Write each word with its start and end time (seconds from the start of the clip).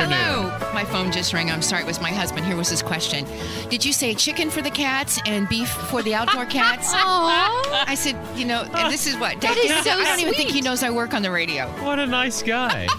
Afternoon. 0.00 0.50
hello. 0.50 0.72
My 0.74 0.84
phone 0.84 1.10
just 1.12 1.32
rang. 1.32 1.50
I'm 1.50 1.62
sorry, 1.62 1.82
it 1.82 1.86
was 1.86 2.00
my 2.00 2.10
husband. 2.10 2.46
Here 2.46 2.56
was 2.56 2.68
his 2.68 2.82
question. 2.82 3.26
Did 3.68 3.84
you 3.84 3.92
say 3.92 4.14
chicken 4.14 4.50
for 4.50 4.62
the 4.62 4.70
cats 4.70 5.20
and 5.26 5.48
beef 5.48 5.68
for 5.68 6.02
the 6.02 6.14
outdoor 6.14 6.46
cats? 6.58 6.92
Aw. 6.92 7.84
I 7.86 7.94
said, 7.94 8.16
you 8.36 8.44
know, 8.44 8.62
and 8.62 8.92
this 8.92 9.06
is 9.06 9.16
what. 9.16 9.40
That 9.40 9.56
you 9.56 9.62
is 9.62 9.84
so 9.84 9.90
I 9.92 10.04
don't 10.04 10.20
even 10.20 10.34
think 10.34 10.50
he 10.50 10.60
knows 10.60 10.82
I 10.82 10.90
work 10.90 11.14
on 11.14 11.22
the 11.22 11.30
radio. 11.30 11.66
What 11.84 11.98
a 11.98 12.06
nice 12.06 12.42
guy. 12.42 12.86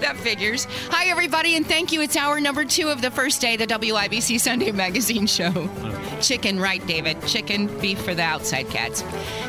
That 0.00 0.16
figures. 0.16 0.66
Hi, 0.90 1.06
everybody, 1.06 1.56
and 1.56 1.66
thank 1.66 1.92
you. 1.92 2.02
It's 2.02 2.16
hour 2.16 2.40
number 2.40 2.64
two 2.64 2.88
of 2.88 3.00
the 3.02 3.10
first 3.10 3.40
day, 3.40 3.56
the 3.56 3.66
WIBC 3.66 4.38
Sunday 4.40 4.70
Magazine 4.70 5.26
show. 5.26 5.68
Chicken, 6.20 6.60
right, 6.60 6.84
David? 6.86 7.24
Chicken, 7.26 7.66
beef 7.80 8.00
for 8.00 8.14
the 8.14 8.22
outside 8.22 8.68
cats. 8.68 9.02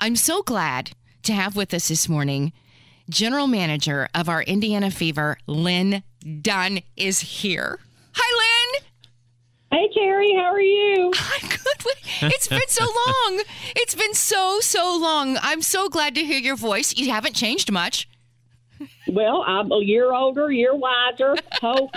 I'm 0.00 0.16
so 0.16 0.42
glad 0.42 0.92
to 1.24 1.32
have 1.32 1.56
with 1.56 1.74
us 1.74 1.88
this 1.88 2.08
morning 2.08 2.52
General 3.10 3.46
Manager 3.46 4.08
of 4.14 4.28
our 4.28 4.42
Indiana 4.42 4.90
Fever, 4.90 5.36
Lin 5.46 6.02
Dunn, 6.40 6.80
is 6.96 7.20
here. 7.20 7.78
Hi, 8.14 8.76
Lin. 8.80 8.84
Hey, 9.72 9.88
Terri, 9.98 10.36
how 10.36 10.52
are 10.52 10.60
you? 10.60 11.12
I'm 11.14 11.48
good. 11.48 12.32
It's 12.32 12.48
been 12.48 12.60
so 12.68 12.84
long. 13.06 13.42
It's 13.76 13.94
been 13.94 14.14
so, 14.14 14.60
so 14.60 14.96
long. 14.96 15.36
I'm 15.42 15.60
so 15.60 15.88
glad 15.88 16.14
to 16.14 16.24
hear 16.24 16.38
your 16.38 16.56
voice. 16.56 16.96
You 16.96 17.10
haven't 17.10 17.34
changed 17.34 17.70
much. 17.70 18.08
Well, 19.08 19.44
I'm 19.46 19.70
a 19.70 19.80
year 19.80 20.12
older, 20.12 20.50
year 20.50 20.74
wiser. 20.74 21.34
Hope, 21.60 21.90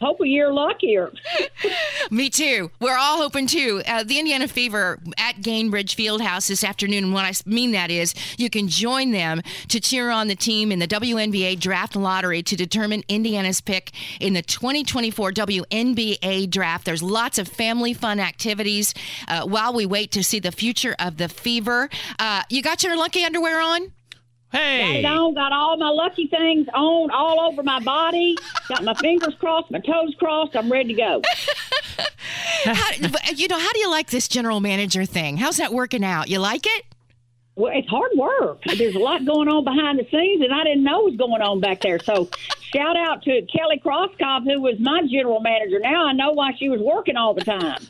hope 0.00 0.18
year 0.24 0.52
luckier. 0.52 1.12
Me 2.10 2.30
too. 2.30 2.70
We're 2.80 2.96
all 2.96 3.18
hoping 3.18 3.46
too. 3.46 3.82
Uh, 3.86 4.04
the 4.04 4.18
Indiana 4.18 4.48
Fever 4.48 4.98
at 5.18 5.36
Gainbridge 5.36 5.94
Fieldhouse 5.94 6.48
this 6.48 6.64
afternoon. 6.64 7.04
And 7.04 7.14
what 7.14 7.24
I 7.24 7.32
mean 7.46 7.72
that 7.72 7.90
is 7.90 8.14
you 8.38 8.50
can 8.50 8.68
join 8.68 9.10
them 9.10 9.42
to 9.68 9.80
cheer 9.80 10.10
on 10.10 10.28
the 10.28 10.36
team 10.36 10.72
in 10.72 10.78
the 10.78 10.88
WNBA 10.88 11.60
draft 11.60 11.96
lottery 11.96 12.42
to 12.42 12.56
determine 12.56 13.02
Indiana's 13.08 13.60
pick 13.60 13.92
in 14.20 14.32
the 14.32 14.42
2024 14.42 15.32
WNBA 15.32 16.50
draft. 16.50 16.84
There's 16.84 17.02
lots 17.02 17.38
of 17.38 17.48
family 17.48 17.94
fun 17.94 18.20
activities 18.20 18.94
uh, 19.28 19.46
while 19.46 19.72
we 19.72 19.86
wait 19.86 20.12
to 20.12 20.24
see 20.24 20.38
the 20.38 20.52
future 20.52 20.94
of 20.98 21.16
the 21.16 21.28
Fever. 21.28 21.88
Uh, 22.18 22.42
you 22.48 22.62
got 22.62 22.82
your 22.82 22.96
lucky 22.96 23.24
underwear 23.24 23.60
on? 23.60 23.92
Got 24.54 24.60
Hey. 24.62 24.98
it 25.00 25.04
on, 25.04 25.34
got 25.34 25.50
all 25.52 25.76
my 25.76 25.88
lucky 25.90 26.28
things 26.28 26.68
on 26.72 27.10
all 27.10 27.40
over 27.40 27.62
my 27.64 27.80
body. 27.80 28.36
Got 28.68 28.84
my 28.84 28.94
fingers 28.94 29.34
crossed, 29.40 29.70
my 29.70 29.80
toes 29.80 30.14
crossed. 30.18 30.54
I'm 30.56 30.70
ready 30.70 30.94
to 30.94 30.94
go. 30.94 31.22
How, 32.64 32.90
you 33.34 33.46
know, 33.48 33.58
how 33.58 33.72
do 33.72 33.78
you 33.80 33.90
like 33.90 34.08
this 34.08 34.26
general 34.26 34.58
manager 34.60 35.04
thing? 35.04 35.36
How's 35.36 35.58
that 35.58 35.72
working 35.74 36.02
out? 36.02 36.28
You 36.30 36.38
like 36.38 36.64
it? 36.66 36.84
Well, 37.56 37.72
it's 37.76 37.88
hard 37.88 38.10
work. 38.16 38.62
There's 38.78 38.94
a 38.94 38.98
lot 38.98 39.24
going 39.26 39.48
on 39.48 39.64
behind 39.64 39.98
the 39.98 40.06
scenes, 40.10 40.42
and 40.42 40.52
I 40.52 40.64
didn't 40.64 40.82
know 40.82 41.00
what 41.00 41.10
was 41.12 41.16
going 41.16 41.42
on 41.42 41.60
back 41.60 41.82
there. 41.82 41.98
So, 41.98 42.28
shout 42.74 42.96
out 42.96 43.22
to 43.24 43.42
Kelly 43.54 43.80
Krauskopf, 43.84 44.44
who 44.44 44.62
was 44.62 44.76
my 44.80 45.02
general 45.10 45.40
manager. 45.40 45.78
Now 45.78 46.06
I 46.06 46.12
know 46.14 46.32
why 46.32 46.52
she 46.58 46.68
was 46.70 46.80
working 46.80 47.16
all 47.16 47.34
the 47.34 47.44
time. 47.44 47.80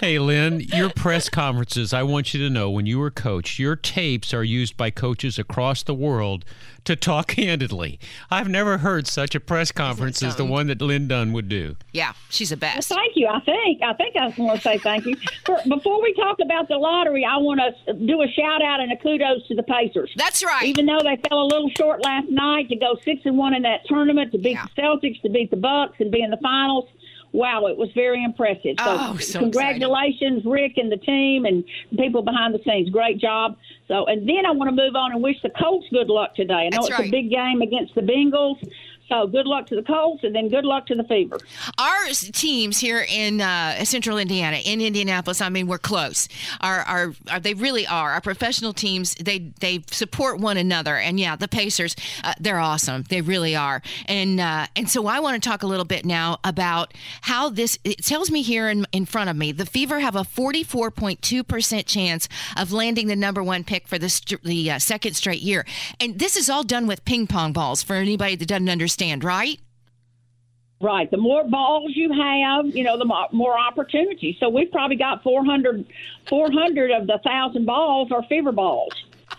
Hey, 0.00 0.18
Lin, 0.18 0.58
your 0.60 0.90
press 0.90 1.28
conferences, 1.28 1.92
I 1.94 2.02
want 2.02 2.34
you 2.34 2.40
to 2.40 2.50
know 2.50 2.68
when 2.68 2.84
you 2.84 2.98
were 2.98 3.12
coach, 3.12 3.60
your 3.60 3.76
tapes 3.76 4.34
are 4.34 4.42
used 4.42 4.76
by 4.76 4.90
coaches 4.90 5.38
across 5.38 5.84
the 5.84 5.94
world 5.94 6.44
to 6.84 6.96
talk 6.96 7.28
candidly. 7.36 8.00
I've 8.28 8.48
never 8.48 8.78
heard 8.78 9.06
such 9.06 9.36
a 9.36 9.40
press 9.40 9.70
conference 9.70 10.20
as 10.20 10.34
the 10.34 10.44
one 10.44 10.66
that 10.66 10.82
Lin 10.82 11.06
Dunn 11.06 11.32
would 11.32 11.48
do. 11.48 11.76
Yeah, 11.92 12.12
she's 12.28 12.50
the 12.50 12.56
best. 12.56 12.88
Thank 12.88 13.12
you. 13.14 13.28
I 13.28 13.38
think 13.40 13.82
I 13.82 13.92
think 13.94 14.16
I 14.16 14.34
want 14.36 14.56
to 14.56 14.62
say 14.62 14.78
thank 14.78 15.06
you. 15.06 15.16
For, 15.46 15.58
before 15.68 16.02
we 16.02 16.12
talk 16.14 16.38
about 16.42 16.66
the 16.66 16.76
lottery, 16.76 17.24
I 17.24 17.36
want 17.36 17.60
to 17.86 17.92
do 17.94 18.20
a 18.20 18.26
shout 18.26 18.62
out 18.62 18.80
and 18.80 18.90
a 18.92 18.96
kudos 18.96 19.46
to 19.46 19.54
the 19.54 19.62
Pacers. 19.62 20.12
That's 20.16 20.44
right. 20.44 20.64
Even 20.64 20.86
though 20.86 21.00
they 21.04 21.18
fell 21.28 21.42
a 21.42 21.46
little 21.46 21.70
short 21.78 22.02
last 22.04 22.28
night 22.30 22.68
to 22.68 22.76
go 22.76 22.96
six 23.04 23.22
and 23.24 23.38
one 23.38 23.54
in 23.54 23.62
that 23.62 23.86
tournament, 23.86 24.32
to 24.32 24.38
beat 24.38 24.52
Yeah. 24.52 24.66
the 24.76 24.82
Celtics, 24.82 25.22
to 25.22 25.28
beat 25.30 25.50
the 25.52 25.56
Bucks, 25.56 25.94
and 26.00 26.10
be 26.10 26.20
in 26.20 26.30
the 26.30 26.38
finals. 26.38 26.88
Wow, 27.34 27.66
it 27.66 27.76
was 27.76 27.90
very 27.96 28.22
impressive. 28.22 28.76
So, 28.78 28.84
Oh, 28.86 29.16
so 29.18 29.40
congratulations, 29.40 30.44
Rick 30.44 30.74
and 30.76 30.90
the 30.90 30.96
team 30.98 31.44
and 31.46 31.64
people 31.98 32.22
behind 32.22 32.54
the 32.54 32.60
scenes. 32.64 32.90
Great 32.90 33.18
job. 33.18 33.56
So, 33.88 34.06
and 34.06 34.26
then 34.28 34.46
I 34.46 34.52
want 34.52 34.68
to 34.70 34.76
move 34.76 34.94
on 34.94 35.10
and 35.10 35.20
wish 35.20 35.34
the 35.42 35.50
Colts 35.50 35.84
good 35.90 36.08
luck 36.08 36.36
today. 36.36 36.54
I 36.54 36.68
know 36.68 36.76
That's 36.82 36.90
it's 36.90 36.98
right. 37.00 37.08
a 37.08 37.10
big 37.10 37.30
game 37.30 37.60
against 37.60 37.96
the 37.96 38.02
Bengals. 38.02 38.56
So, 39.08 39.26
good 39.26 39.46
luck 39.46 39.66
to 39.66 39.76
the 39.76 39.82
Colts, 39.82 40.24
and 40.24 40.34
then 40.34 40.48
good 40.48 40.64
luck 40.64 40.86
to 40.86 40.94
the 40.94 41.04
Fever. 41.04 41.38
Our 41.78 42.06
teams 42.08 42.78
here 42.78 43.04
in 43.06 43.42
uh, 43.42 43.84
Central 43.84 44.16
Indiana, 44.16 44.56
in 44.64 44.80
Indianapolis, 44.80 45.42
I 45.42 45.50
mean, 45.50 45.66
we're 45.66 45.76
close. 45.76 46.26
Our, 46.62 46.78
our, 46.80 47.14
our, 47.30 47.38
they 47.38 47.52
really 47.52 47.86
are. 47.86 48.12
Our 48.12 48.22
professional 48.22 48.72
teams, 48.72 49.14
they 49.16 49.50
they 49.60 49.84
support 49.90 50.40
one 50.40 50.56
another, 50.56 50.96
and 50.96 51.20
yeah, 51.20 51.36
the 51.36 51.48
Pacers, 51.48 51.96
uh, 52.24 52.32
they're 52.40 52.58
awesome. 52.58 53.02
They 53.02 53.20
really 53.20 53.54
are. 53.54 53.82
And 54.06 54.40
uh, 54.40 54.68
and 54.74 54.88
so 54.88 55.06
I 55.06 55.20
want 55.20 55.42
to 55.42 55.46
talk 55.46 55.62
a 55.62 55.66
little 55.66 55.84
bit 55.84 56.06
now 56.06 56.38
about 56.42 56.94
how 57.20 57.50
this. 57.50 57.78
It 57.84 58.02
tells 58.02 58.30
me 58.30 58.40
here 58.40 58.70
in 58.70 58.86
in 58.90 59.04
front 59.04 59.28
of 59.28 59.36
me, 59.36 59.52
the 59.52 59.66
Fever 59.66 60.00
have 60.00 60.16
a 60.16 60.24
forty 60.24 60.62
four 60.62 60.90
point 60.90 61.20
two 61.20 61.44
percent 61.44 61.86
chance 61.86 62.26
of 62.56 62.72
landing 62.72 63.08
the 63.08 63.16
number 63.16 63.42
one 63.42 63.64
pick 63.64 63.86
for 63.86 63.98
the 63.98 64.08
st- 64.08 64.42
the 64.44 64.70
uh, 64.70 64.78
second 64.78 65.12
straight 65.12 65.42
year, 65.42 65.66
and 66.00 66.18
this 66.18 66.36
is 66.36 66.48
all 66.48 66.64
done 66.64 66.86
with 66.86 67.04
ping 67.04 67.26
pong 67.26 67.52
balls. 67.52 67.82
For 67.82 67.96
anybody 67.96 68.36
that 68.36 68.48
doesn't 68.48 68.70
understand, 68.70 68.93
right? 69.24 69.60
Right. 70.80 71.10
The 71.10 71.16
more 71.16 71.44
balls 71.48 71.92
you 71.94 72.12
have, 72.12 72.66
you 72.76 72.84
know, 72.84 72.98
the 72.98 73.04
mo- 73.06 73.28
more 73.32 73.58
opportunities. 73.58 74.36
So 74.38 74.48
we've 74.50 74.70
probably 74.70 74.96
got 74.96 75.22
400, 75.22 75.86
400 76.28 76.90
of 76.90 77.06
the 77.06 77.18
thousand 77.24 77.64
balls 77.64 78.10
are 78.12 78.22
fever 78.24 78.52
balls. 78.52 78.92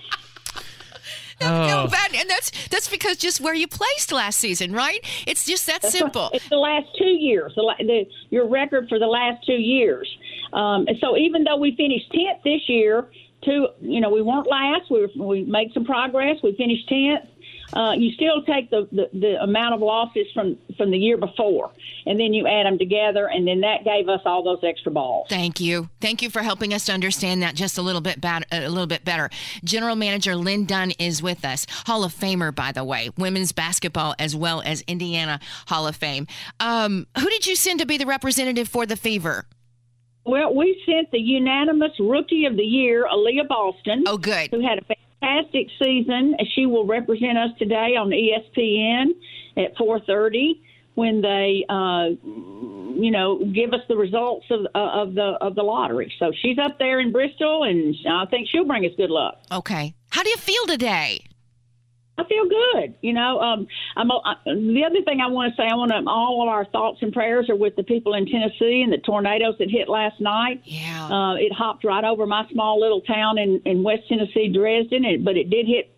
No, 1.41 1.83
Oh. 1.85 1.87
bad, 1.91 2.15
and 2.15 2.29
that's 2.29 2.49
that's 2.69 2.87
because 2.89 3.17
just 3.17 3.41
where 3.41 3.53
you 3.53 3.67
placed 3.67 4.13
last 4.13 4.39
season, 4.39 4.71
right? 4.71 4.99
It's 5.27 5.45
just 5.45 5.65
that 5.67 5.83
simple. 5.83 6.29
It's 6.33 6.47
the 6.47 6.55
last 6.57 6.87
two 6.97 7.09
years, 7.09 7.51
the, 7.55 7.73
the, 7.79 8.05
your 8.29 8.47
record 8.47 8.87
for 8.87 8.99
the 8.99 9.05
last 9.05 9.45
two 9.45 9.51
years. 9.61 10.07
Um, 10.53 10.85
and 10.87 10.97
so 11.01 11.17
even 11.17 11.43
though 11.43 11.57
we 11.57 11.75
finished 11.75 12.09
10th 12.13 12.41
this 12.43 12.61
year, 12.69 13.07
two, 13.43 13.67
you 13.81 13.99
know, 13.99 14.09
we 14.11 14.21
weren't 14.21 14.47
last. 14.47 14.89
We, 14.89 15.07
we 15.17 15.43
made 15.43 15.73
some 15.73 15.83
progress. 15.83 16.37
We 16.41 16.55
finished 16.55 16.89
10th. 16.89 17.27
Uh, 17.73 17.93
you 17.93 18.11
still 18.13 18.43
take 18.43 18.69
the, 18.69 18.87
the, 18.91 19.09
the 19.13 19.41
amount 19.41 19.73
of 19.73 19.81
losses 19.81 20.27
from, 20.33 20.57
from 20.77 20.91
the 20.91 20.97
year 20.97 21.17
before, 21.17 21.71
and 22.05 22.19
then 22.19 22.33
you 22.33 22.47
add 22.47 22.65
them 22.65 22.77
together, 22.77 23.27
and 23.27 23.47
then 23.47 23.61
that 23.61 23.83
gave 23.83 24.07
us 24.07 24.21
all 24.25 24.43
those 24.43 24.59
extra 24.63 24.91
balls. 24.91 25.27
Thank 25.29 25.59
you, 25.59 25.89
thank 25.99 26.21
you 26.21 26.29
for 26.29 26.41
helping 26.41 26.73
us 26.73 26.85
to 26.85 26.93
understand 26.93 27.41
that 27.41 27.55
just 27.55 27.77
a 27.77 27.81
little 27.81 28.01
bit 28.01 28.21
better. 28.21 28.45
A 28.51 28.69
little 28.69 28.87
bit 28.87 29.03
better. 29.03 29.29
General 29.63 29.95
Manager 29.95 30.35
Lin 30.35 30.65
Dunn 30.65 30.91
is 30.99 31.21
with 31.21 31.43
us, 31.43 31.65
Hall 31.85 32.03
of 32.03 32.13
Famer, 32.13 32.53
by 32.53 32.71
the 32.71 32.83
way, 32.83 33.09
women's 33.17 33.51
basketball 33.51 34.15
as 34.19 34.35
well 34.35 34.61
as 34.65 34.81
Indiana 34.87 35.39
Hall 35.67 35.87
of 35.87 35.95
Fame. 35.95 36.27
Um, 36.59 37.07
who 37.17 37.29
did 37.29 37.47
you 37.47 37.55
send 37.55 37.79
to 37.79 37.85
be 37.85 37.97
the 37.97 38.05
representative 38.05 38.67
for 38.67 38.85
the 38.85 38.95
Fever? 38.95 39.45
Well, 40.25 40.55
we 40.55 40.81
sent 40.85 41.11
the 41.11 41.19
unanimous 41.19 41.91
Rookie 41.99 42.45
of 42.45 42.55
the 42.57 42.63
Year, 42.63 43.05
Aliyah 43.11 43.47
Boston. 43.47 44.05
Oh, 44.07 44.17
good. 44.17 44.49
Who 44.49 44.59
had 44.59 44.79
a 44.79 44.81
fantastic 45.19 45.67
season. 45.81 46.35
She 46.53 46.65
will 46.65 46.85
represent 46.85 47.37
us 47.37 47.51
today 47.57 47.95
on 47.95 48.09
ESPN 48.09 49.15
at 49.57 49.75
4:30 49.77 50.61
when 50.95 51.21
they, 51.21 51.65
uh, 51.67 52.09
you 52.25 53.11
know, 53.11 53.37
give 53.53 53.73
us 53.73 53.81
the 53.87 53.97
results 53.97 54.45
of, 54.49 54.65
uh, 54.73 55.01
of 55.01 55.13
the 55.13 55.37
of 55.41 55.55
the 55.55 55.63
lottery. 55.63 56.11
So 56.19 56.31
she's 56.41 56.57
up 56.57 56.79
there 56.79 56.99
in 56.99 57.11
Bristol, 57.11 57.63
and 57.63 57.95
I 58.09 58.25
think 58.25 58.47
she'll 58.49 58.65
bring 58.65 58.85
us 58.85 58.91
good 58.97 59.11
luck. 59.11 59.41
Okay. 59.51 59.93
How 60.09 60.23
do 60.23 60.29
you 60.29 60.37
feel 60.37 60.65
today? 60.65 61.19
I 62.17 62.23
feel 62.23 62.45
good. 62.47 62.95
You 63.01 63.13
know, 63.13 63.39
um, 63.39 63.67
I'm 63.95 64.09
uh, 64.09 64.35
the 64.45 64.83
other 64.85 65.01
thing 65.03 65.19
I 65.19 65.27
want 65.27 65.53
to 65.53 65.61
say. 65.61 65.67
I 65.67 65.75
want 65.75 65.91
to 65.91 66.09
all 66.09 66.43
of 66.43 66.49
our 66.49 66.65
thoughts 66.65 66.99
and 67.01 67.11
prayers 67.11 67.49
are 67.49 67.55
with 67.55 67.75
the 67.75 67.83
people 67.83 68.13
in 68.13 68.25
Tennessee 68.25 68.81
and 68.83 68.93
the 68.93 68.99
tornadoes 68.99 69.55
that 69.59 69.69
hit 69.69 69.89
last 69.89 70.21
night. 70.21 70.61
Yeah. 70.63 71.07
Uh, 71.07 71.35
it 71.35 71.51
hopped 71.51 71.83
right 71.83 72.03
over 72.03 72.25
my 72.25 72.47
small 72.51 72.79
little 72.79 73.01
town 73.01 73.37
in, 73.37 73.61
in 73.65 73.83
West 73.83 74.07
Tennessee, 74.07 74.51
Dresden, 74.53 75.03
and, 75.03 75.25
but 75.25 75.35
it 75.35 75.49
did 75.49 75.67
hit 75.67 75.94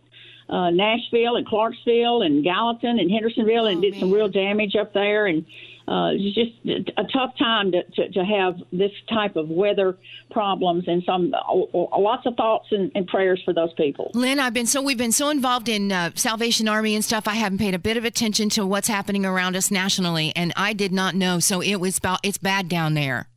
uh, 0.50 0.70
Nashville 0.70 1.36
and 1.36 1.46
Clarksville 1.46 2.22
and 2.22 2.44
Gallatin 2.44 3.00
and 3.00 3.12
Hendersonville 3.12 3.66
and 3.66 3.78
Oh, 3.80 3.82
did 3.82 4.00
some 4.00 4.12
real 4.12 4.30
damage 4.30 4.76
up 4.76 4.94
there. 4.94 5.28
And 5.28 5.46
uh, 5.88 6.12
it's 6.14 6.36
just 6.36 6.94
a 6.98 7.04
tough 7.14 7.38
time 7.38 7.72
to, 7.72 7.84
to, 7.84 8.10
to 8.12 8.26
have 8.26 8.56
this 8.74 8.92
type 9.10 9.36
of 9.38 9.50
weather 9.50 9.98
problems 10.32 10.86
and 10.88 11.02
some 11.06 11.34
uh, 11.34 11.98
lots 11.98 12.26
of 12.26 12.36
thoughts 12.36 12.68
and, 12.72 12.92
and 12.94 13.08
prayers 13.08 13.42
for 13.46 13.54
those 13.54 13.72
people. 13.74 14.12
Lin, 14.14 14.40
I've 14.40 14.54
been 14.54 14.66
so 14.66 14.82
we've 14.82 14.98
been 14.98 15.14
so 15.14 15.30
involved 15.30 15.70
in 15.70 15.92
uh, 15.92 16.12
Salvation 16.16 16.68
Army 16.68 16.96
and 16.96 17.06
stuff. 17.06 17.28
I 17.28 17.36
haven't 17.36 17.60
paid 17.60 17.74
a 17.74 17.80
bit 17.80 17.96
of 17.96 18.04
attention 18.04 18.50
to 18.50 18.66
what's 18.66 18.90
happening 18.90 19.26
around 19.26 19.56
us 19.56 19.72
nationally, 19.72 20.34
and 20.36 20.52
I 20.58 20.74
did 20.74 20.92
not 20.92 21.16
know. 21.16 21.40
So 21.40 21.62
it 21.62 21.78
was 21.78 21.98
about 21.98 22.20
it's 22.24 22.38
bad 22.38 22.68
down 22.68 22.94
there. 22.94 23.30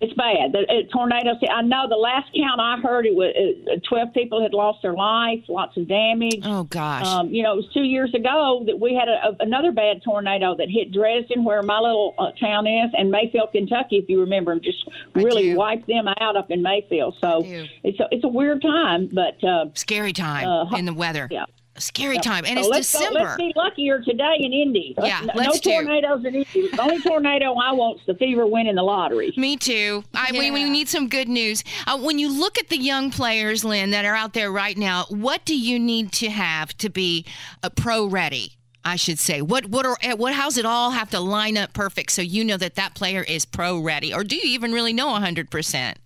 It's 0.00 0.12
bad. 0.14 0.52
The 0.52 0.60
uh, 0.68 0.92
tornadoes. 0.92 1.36
I 1.50 1.62
know 1.62 1.88
the 1.88 1.96
last 1.96 2.30
count 2.36 2.60
I 2.60 2.78
heard 2.80 3.06
it 3.06 3.14
was 3.14 3.32
uh, 3.34 3.76
twelve 3.88 4.12
people 4.12 4.42
had 4.42 4.52
lost 4.52 4.82
their 4.82 4.92
life. 4.92 5.40
Lots 5.48 5.76
of 5.76 5.88
damage. 5.88 6.40
Oh 6.44 6.64
gosh. 6.64 7.06
Um, 7.06 7.28
you 7.30 7.42
know, 7.42 7.54
it 7.54 7.56
was 7.56 7.68
two 7.72 7.84
years 7.84 8.14
ago 8.14 8.64
that 8.66 8.78
we 8.78 8.94
had 8.94 9.08
a, 9.08 9.28
a, 9.28 9.36
another 9.40 9.72
bad 9.72 10.02
tornado 10.02 10.54
that 10.56 10.68
hit 10.68 10.92
Dresden, 10.92 11.44
where 11.44 11.62
my 11.62 11.78
little 11.78 12.14
uh, 12.18 12.32
town 12.32 12.66
is, 12.66 12.90
and 12.96 13.10
Mayfield, 13.10 13.52
Kentucky. 13.52 13.96
If 13.96 14.08
you 14.08 14.20
remember, 14.20 14.58
just 14.58 14.88
really 15.14 15.54
wiped 15.54 15.86
them 15.86 16.06
out 16.20 16.36
up 16.36 16.50
in 16.50 16.62
Mayfield. 16.62 17.16
So 17.20 17.42
it's 17.44 17.98
a, 18.00 18.08
it's 18.10 18.24
a 18.24 18.28
weird 18.28 18.60
time, 18.62 19.08
but 19.12 19.42
uh, 19.42 19.66
Scary 19.74 20.12
time 20.12 20.46
uh, 20.46 20.76
in 20.76 20.84
the 20.84 20.94
weather. 20.94 21.28
yeah. 21.30 21.44
A 21.74 21.80
scary 21.80 22.18
time, 22.18 22.44
and 22.44 22.58
so 22.58 22.60
it's 22.60 22.68
let's 22.68 22.92
go- 22.92 22.98
December. 22.98 23.20
let's 23.20 23.36
be 23.38 23.52
luckier 23.56 24.00
today 24.02 24.36
in 24.40 24.52
Indy. 24.52 24.94
Yeah, 25.02 25.22
no, 25.34 25.42
no 25.42 25.52
tornadoes 25.52 26.22
in 26.24 26.34
Indy. 26.34 26.68
The 26.68 26.82
only 26.82 27.00
tornado 27.00 27.54
I 27.54 27.72
want's 27.72 28.04
the 28.06 28.14
Fever 28.14 28.46
winning 28.46 28.74
the 28.74 28.82
lottery. 28.82 29.32
Me 29.38 29.56
too. 29.56 30.04
I, 30.14 30.32
we, 30.32 30.50
we 30.50 30.68
need 30.68 30.88
some 30.90 31.08
good 31.08 31.28
news. 31.28 31.64
Uh, 31.86 31.98
when 31.98 32.18
you 32.18 32.30
look 32.30 32.58
at 32.58 32.68
the 32.68 32.76
young 32.76 33.10
players, 33.10 33.64
Lin, 33.64 33.90
that 33.92 34.04
are 34.04 34.14
out 34.14 34.34
there 34.34 34.52
right 34.52 34.76
now, 34.76 35.06
what 35.08 35.46
do 35.46 35.58
you 35.58 35.78
need 35.78 36.12
to 36.12 36.28
have 36.28 36.76
to 36.76 36.90
be 36.90 37.24
a 37.62 37.70
pro 37.70 38.04
ready? 38.04 38.52
I 38.84 38.96
should 38.96 39.18
say. 39.18 39.40
What 39.40 39.66
what 39.66 39.86
are 39.86 39.96
eh, 40.02 40.12
what? 40.14 40.34
How's 40.34 40.58
it 40.58 40.66
all 40.66 40.90
have 40.90 41.08
to 41.10 41.20
line 41.20 41.56
up 41.56 41.72
perfect 41.72 42.10
so 42.12 42.20
you 42.20 42.44
know 42.44 42.56
that 42.56 42.74
that 42.74 42.94
player 42.94 43.22
is 43.22 43.44
pro 43.46 43.78
ready, 43.78 44.12
or 44.12 44.24
do 44.24 44.36
you 44.36 44.42
even 44.44 44.72
really 44.72 44.92
know 44.92 45.08
hundred 45.14 45.50
percent? 45.50 45.98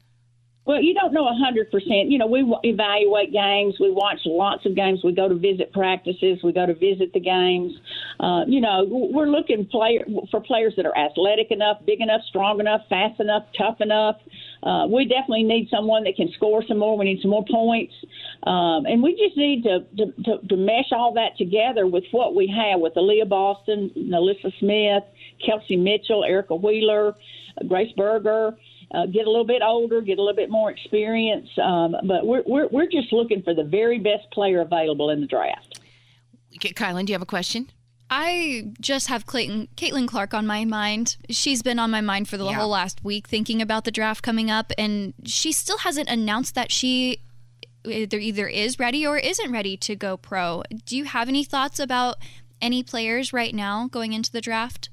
Well, 0.66 0.82
you 0.82 0.94
don't 0.94 1.14
know 1.14 1.28
a 1.28 1.32
100%. 1.32 2.10
You 2.10 2.18
know, 2.18 2.26
we 2.26 2.44
evaluate 2.64 3.32
games. 3.32 3.76
We 3.78 3.92
watch 3.92 4.18
lots 4.26 4.66
of 4.66 4.74
games. 4.74 4.98
We 5.04 5.12
go 5.12 5.28
to 5.28 5.36
visit 5.36 5.72
practices. 5.72 6.40
We 6.42 6.52
go 6.52 6.66
to 6.66 6.74
visit 6.74 7.12
the 7.14 7.20
games. 7.20 7.72
Uh, 8.18 8.42
you 8.48 8.60
know, 8.60 8.84
we're 8.90 9.28
looking 9.28 9.66
player, 9.66 10.04
for 10.28 10.40
players 10.40 10.74
that 10.76 10.84
are 10.84 10.96
athletic 10.98 11.52
enough, 11.52 11.78
big 11.86 12.00
enough, 12.00 12.20
strong 12.28 12.58
enough, 12.58 12.80
fast 12.88 13.20
enough, 13.20 13.44
tough 13.56 13.80
enough. 13.80 14.16
Uh, 14.64 14.88
we 14.88 15.04
definitely 15.04 15.44
need 15.44 15.68
someone 15.70 16.02
that 16.02 16.16
can 16.16 16.32
score 16.34 16.64
some 16.66 16.78
more. 16.78 16.98
We 16.98 17.04
need 17.04 17.22
some 17.22 17.30
more 17.30 17.44
points. 17.48 17.94
Um, 18.42 18.86
and 18.86 19.00
we 19.00 19.12
just 19.12 19.36
need 19.36 19.62
to, 19.62 19.86
to, 19.98 20.12
to, 20.24 20.48
to 20.48 20.56
mesh 20.56 20.90
all 20.90 21.14
that 21.14 21.38
together 21.38 21.86
with 21.86 22.04
what 22.10 22.34
we 22.34 22.48
have 22.48 22.80
with 22.80 22.94
Aliyah 22.94 23.28
Boston, 23.28 23.92
NaLyssa 23.96 24.52
Smith, 24.58 25.04
Kelsey 25.46 25.76
Mitchell, 25.76 26.24
Erica 26.24 26.56
Wheeler, 26.56 27.14
Grace 27.68 27.92
Berger 27.96 28.56
uh, 28.92 29.06
get 29.06 29.26
a 29.26 29.30
little 29.30 29.46
bit 29.46 29.62
older, 29.62 30.00
get 30.00 30.18
a 30.18 30.22
little 30.22 30.36
bit 30.36 30.50
more 30.50 30.70
experience. 30.70 31.48
Um, 31.62 31.96
but 32.04 32.26
we're, 32.26 32.42
we're, 32.46 32.68
we're 32.68 32.86
just 32.86 33.12
looking 33.12 33.42
for 33.42 33.54
the 33.54 33.64
very 33.64 33.98
best 33.98 34.30
player 34.32 34.60
available 34.60 35.10
in 35.10 35.20
the 35.20 35.26
draft. 35.26 35.80
Okay, 36.56 36.72
Kylan, 36.72 37.06
do 37.06 37.12
you 37.12 37.14
have 37.14 37.22
a 37.22 37.26
question? 37.26 37.68
I 38.08 38.68
just 38.80 39.08
have 39.08 39.26
Clayton, 39.26 39.68
Caitlin 39.76 40.06
Clark 40.06 40.32
on 40.32 40.46
my 40.46 40.64
mind. 40.64 41.16
She's 41.28 41.62
been 41.62 41.78
on 41.80 41.90
my 41.90 42.00
mind 42.00 42.28
for 42.28 42.36
the 42.36 42.44
Yeah. 42.44 42.52
whole 42.52 42.68
last 42.68 43.04
week, 43.04 43.26
thinking 43.26 43.60
about 43.60 43.84
the 43.84 43.90
draft 43.90 44.22
coming 44.22 44.48
up, 44.50 44.72
and 44.78 45.12
she 45.24 45.50
still 45.50 45.78
hasn't 45.78 46.08
announced 46.08 46.54
that 46.54 46.70
she 46.70 47.18
either 47.84 48.18
either 48.18 48.46
is 48.46 48.78
ready 48.78 49.06
or 49.06 49.18
isn't 49.18 49.50
ready 49.50 49.76
to 49.76 49.96
go 49.96 50.16
pro. 50.16 50.62
Do 50.84 50.96
you 50.96 51.04
have 51.04 51.28
any 51.28 51.44
thoughts 51.44 51.78
about 51.80 52.16
any 52.60 52.82
players 52.82 53.32
right 53.32 53.54
now 53.54 53.88
going 53.88 54.12
into 54.12 54.30
the 54.30 54.40
draft? 54.40 54.88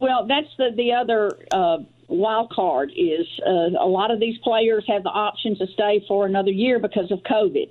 Well, 0.00 0.26
that's 0.26 0.48
the 0.56 0.70
the 0.74 0.92
other 0.92 1.30
uh, 1.52 1.78
wild 2.12 2.50
card 2.50 2.92
is 2.96 3.26
uh, 3.46 3.78
a 3.80 3.86
lot 3.86 4.10
of 4.10 4.20
these 4.20 4.38
players 4.38 4.84
have 4.88 5.02
the 5.02 5.10
option 5.10 5.56
to 5.58 5.66
stay 5.74 6.04
for 6.06 6.26
another 6.26 6.50
year 6.50 6.78
because 6.78 7.10
of 7.10 7.20
COVID, 7.20 7.68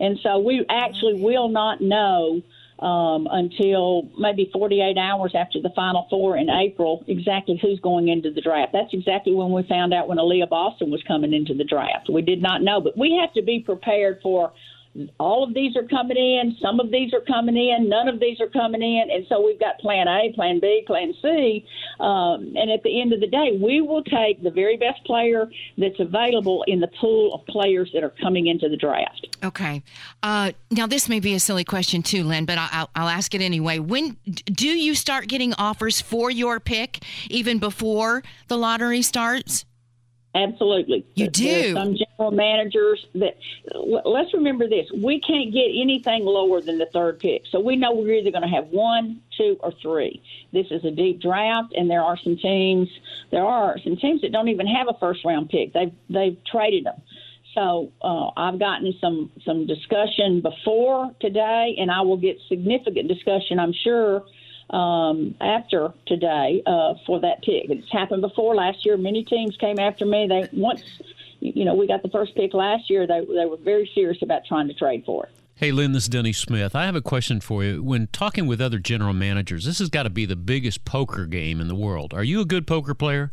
and 0.00 0.18
so 0.22 0.38
we 0.38 0.64
actually 0.68 1.20
will 1.22 1.48
not 1.48 1.80
know 1.80 2.42
um, 2.78 3.28
until 3.30 4.08
maybe 4.18 4.50
48 4.52 4.98
hours 4.98 5.32
after 5.34 5.60
the 5.60 5.70
Final 5.76 6.06
Four 6.10 6.36
in 6.36 6.50
April 6.50 7.04
exactly 7.06 7.58
who's 7.60 7.80
going 7.80 8.08
into 8.08 8.30
the 8.30 8.40
draft. 8.40 8.72
That's 8.72 8.92
exactly 8.92 9.34
when 9.34 9.52
we 9.52 9.62
found 9.68 9.94
out 9.94 10.08
when 10.08 10.18
Aliyah 10.18 10.48
Boston 10.48 10.90
was 10.90 11.02
coming 11.06 11.32
into 11.32 11.54
the 11.54 11.64
draft. 11.64 12.10
We 12.12 12.22
did 12.22 12.42
not 12.42 12.62
know, 12.62 12.80
but 12.80 12.98
we 12.98 13.18
have 13.20 13.32
to 13.34 13.42
be 13.42 13.60
prepared 13.60 14.20
for 14.22 14.52
all 15.18 15.42
of 15.42 15.54
these 15.54 15.76
are 15.76 15.86
coming 15.86 16.16
in. 16.16 16.56
Some 16.60 16.78
of 16.78 16.90
these 16.90 17.12
are 17.12 17.20
coming 17.20 17.56
in. 17.56 17.88
None 17.88 18.08
of 18.08 18.20
these 18.20 18.40
are 18.40 18.48
coming 18.48 18.82
in. 18.82 19.10
And 19.10 19.26
so 19.28 19.44
we've 19.44 19.58
got 19.58 19.78
plan 19.78 20.06
A, 20.06 20.32
plan 20.34 20.60
B, 20.60 20.84
plan 20.86 21.12
C. 21.20 21.66
Um, 22.00 22.54
and 22.56 22.70
at 22.70 22.82
the 22.82 23.00
end 23.00 23.12
of 23.12 23.20
the 23.20 23.26
day, 23.26 23.58
we 23.60 23.80
will 23.80 24.04
take 24.04 24.42
the 24.42 24.50
very 24.50 24.76
best 24.76 25.04
player 25.04 25.50
that's 25.78 25.98
available 25.98 26.64
in 26.68 26.80
the 26.80 26.88
pool 27.00 27.34
of 27.34 27.46
players 27.46 27.90
that 27.94 28.04
are 28.04 28.14
coming 28.22 28.46
into 28.46 28.68
the 28.68 28.76
draft. 28.76 29.36
Okay. 29.42 29.82
Uh, 30.22 30.52
now, 30.70 30.86
this 30.86 31.08
may 31.08 31.20
be 31.20 31.34
a 31.34 31.40
silly 31.40 31.64
question 31.64 32.02
too, 32.02 32.22
Lin, 32.22 32.44
but 32.44 32.58
I'll, 32.58 32.90
I'll 32.94 33.08
ask 33.08 33.34
it 33.34 33.40
anyway. 33.40 33.78
When 33.78 34.16
do 34.46 34.68
you 34.68 34.94
start 34.94 35.28
getting 35.28 35.54
offers 35.54 36.00
for 36.00 36.30
your 36.30 36.60
pick 36.60 37.02
even 37.28 37.58
before 37.58 38.22
the 38.48 38.56
lottery 38.56 39.02
starts? 39.02 39.64
Absolutely. 40.34 41.06
You 41.14 41.28
do? 41.28 41.72
some 41.74 41.96
general 41.96 42.32
managers 42.32 43.06
that, 43.14 43.36
let's 44.04 44.34
remember 44.34 44.68
this, 44.68 44.86
we 44.92 45.20
can't 45.20 45.52
get 45.52 45.68
anything 45.80 46.24
lower 46.24 46.60
than 46.60 46.78
the 46.78 46.86
third 46.86 47.20
pick. 47.20 47.42
So 47.50 47.60
we 47.60 47.76
know 47.76 47.92
we're 47.94 48.14
either 48.14 48.32
going 48.32 48.42
to 48.42 48.48
have 48.48 48.66
one, 48.66 49.20
two, 49.36 49.56
or 49.60 49.72
three. 49.80 50.22
This 50.52 50.66
is 50.70 50.84
a 50.84 50.90
deep 50.90 51.20
draft, 51.20 51.72
and 51.76 51.88
there 51.88 52.02
are 52.02 52.18
some 52.18 52.36
teams, 52.36 52.88
there 53.30 53.44
are 53.44 53.78
some 53.84 53.96
teams 53.96 54.22
that 54.22 54.32
don't 54.32 54.48
even 54.48 54.66
have 54.66 54.88
a 54.88 54.98
first 54.98 55.24
round 55.24 55.50
pick. 55.50 55.72
They've, 55.72 55.92
they've 56.10 56.36
traded 56.50 56.84
them. 56.84 57.00
So 57.54 57.92
uh, 58.02 58.30
I've 58.36 58.58
gotten 58.58 58.92
some 59.00 59.30
some 59.44 59.66
discussion 59.66 60.40
before 60.40 61.14
today, 61.20 61.76
and 61.78 61.88
I 61.88 62.00
will 62.00 62.16
get 62.16 62.36
significant 62.48 63.06
discussion, 63.06 63.60
I'm 63.60 63.72
sure, 63.72 64.24
um, 64.70 65.34
after 65.40 65.92
today 66.06 66.62
uh, 66.66 66.94
for 67.06 67.20
that 67.20 67.42
pick. 67.42 67.70
It's 67.70 67.90
happened 67.92 68.22
before 68.22 68.54
last 68.54 68.84
year. 68.84 68.96
Many 68.96 69.24
teams 69.24 69.56
came 69.56 69.78
after 69.78 70.04
me. 70.04 70.26
They 70.28 70.48
once, 70.52 70.82
you 71.40 71.64
know, 71.64 71.74
we 71.74 71.86
got 71.86 72.02
the 72.02 72.08
first 72.08 72.34
pick 72.34 72.54
last 72.54 72.88
year. 72.90 73.06
They 73.06 73.20
they 73.20 73.46
were 73.46 73.58
very 73.58 73.90
serious 73.94 74.22
about 74.22 74.44
trying 74.46 74.68
to 74.68 74.74
trade 74.74 75.04
for 75.04 75.26
it. 75.26 75.32
Hey, 75.56 75.70
Lin, 75.70 75.92
this 75.92 76.04
is 76.04 76.08
Denny 76.08 76.32
Smith. 76.32 76.74
I 76.74 76.84
have 76.84 76.96
a 76.96 77.00
question 77.00 77.40
for 77.40 77.62
you. 77.62 77.80
When 77.80 78.08
talking 78.08 78.48
with 78.48 78.60
other 78.60 78.80
general 78.80 79.12
managers, 79.12 79.64
this 79.64 79.78
has 79.78 79.88
got 79.88 80.02
to 80.02 80.10
be 80.10 80.26
the 80.26 80.34
biggest 80.34 80.84
poker 80.84 81.26
game 81.26 81.60
in 81.60 81.68
the 81.68 81.76
world. 81.76 82.12
Are 82.12 82.24
you 82.24 82.40
a 82.40 82.44
good 82.44 82.66
poker 82.66 82.92
player? 82.92 83.32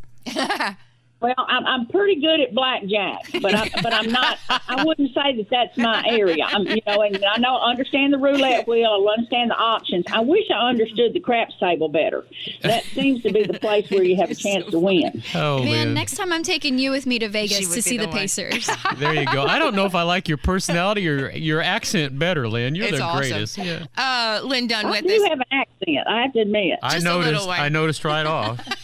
Well, 1.21 1.35
I'm, 1.37 1.65
I'm 1.67 1.85
pretty 1.85 2.19
good 2.19 2.39
at 2.39 2.53
blackjack, 2.55 3.29
but 3.41 3.53
I'm, 3.53 3.69
but 3.83 3.93
I'm 3.93 4.11
not. 4.11 4.39
I 4.49 4.83
wouldn't 4.83 5.13
say 5.13 5.35
that 5.37 5.47
that's 5.51 5.77
my 5.77 6.03
area. 6.07 6.43
I'm, 6.45 6.65
you 6.65 6.81
know, 6.87 7.01
and 7.03 7.23
I 7.23 7.37
know 7.37 7.57
understand 7.59 8.11
the 8.13 8.17
roulette 8.17 8.67
wheel. 8.67 8.89
I 9.07 9.11
understand 9.13 9.51
the 9.51 9.55
options. 9.55 10.05
I 10.11 10.21
wish 10.21 10.49
I 10.49 10.67
understood 10.69 11.13
the 11.13 11.19
craps 11.19 11.53
table 11.59 11.89
better. 11.89 12.25
That 12.63 12.83
seems 12.85 13.21
to 13.23 13.31
be 13.31 13.43
the 13.43 13.59
place 13.59 13.89
where 13.91 14.03
you 14.03 14.15
have 14.17 14.31
a 14.31 14.35
chance 14.41 14.65
to 14.71 14.79
win. 14.79 15.21
Oh, 15.35 15.59
Man, 15.59 15.69
Lin. 15.69 15.93
next 15.93 16.15
time 16.15 16.33
I'm 16.33 16.43
taking 16.43 16.79
you 16.79 16.89
with 16.91 17.05
me 17.05 17.19
to 17.19 17.29
Vegas 17.29 17.71
to 17.73 17.81
see 17.81 17.97
the 17.97 18.07
the. 18.07 18.11
Pacers. 18.11 18.69
There 18.97 19.13
you 19.13 19.25
go. 19.25 19.43
I 19.45 19.57
don't 19.59 19.75
know 19.75 19.85
if 19.85 19.95
I 19.95 20.01
like 20.03 20.27
your 20.27 20.37
personality 20.37 21.07
or 21.07 21.29
your 21.31 21.61
accent 21.61 22.17
better, 22.17 22.47
Lin. 22.47 22.73
You're 22.75 22.87
It's 22.87 22.97
the 22.97 23.03
awesome. 23.03 23.19
greatest. 23.29 23.57
Yeah. 23.57 23.85
Uh, 23.97 24.41
Lin 24.43 24.65
I 24.71 24.83
Dunwith, 24.83 25.07
do 25.07 25.23
have 25.29 25.39
an 25.39 25.45
accent. 25.51 26.07
I 26.07 26.21
have 26.23 26.33
to 26.33 26.39
admit. 26.39 26.79
I 26.83 26.93
Just 26.93 27.05
a 27.05 27.09
noticed. 27.09 27.47
one. 27.47 27.59
I 27.59 27.69
noticed 27.69 28.03
right 28.05 28.25
off. 28.25 28.59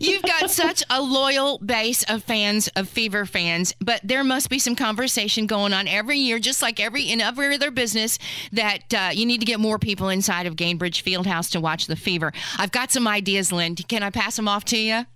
You've 0.00 0.22
got 0.22 0.50
such 0.50 0.82
a 0.90 1.00
loyal 1.00 1.58
base 1.58 2.02
of 2.04 2.22
fans, 2.24 2.68
of 2.76 2.88
Fever 2.88 3.26
fans, 3.26 3.74
but 3.80 4.00
there 4.02 4.24
must 4.24 4.48
be 4.50 4.58
some 4.58 4.76
conversation 4.76 5.46
going 5.46 5.72
on 5.72 5.88
every 5.88 6.18
year, 6.18 6.38
just 6.38 6.62
like 6.62 6.80
every 6.80 7.04
in 7.04 7.20
every 7.20 7.54
other 7.54 7.70
business, 7.70 8.18
that 8.52 8.94
uh, 8.94 9.10
you 9.12 9.26
need 9.26 9.40
to 9.40 9.46
get 9.46 9.60
more 9.60 9.78
people 9.78 10.08
inside 10.08 10.46
of 10.46 10.56
Gainbridge 10.56 11.02
Fieldhouse 11.02 11.50
to 11.52 11.60
watch 11.60 11.86
the 11.86 11.96
Fever. 11.96 12.32
I've 12.58 12.72
got 12.72 12.90
some 12.90 13.06
ideas, 13.08 13.52
Lin. 13.52 13.74
Can 13.76 14.02
I 14.02 14.10
pass 14.10 14.36
them 14.36 14.48
off 14.48 14.64
to 14.66 14.78
you? 14.78 15.06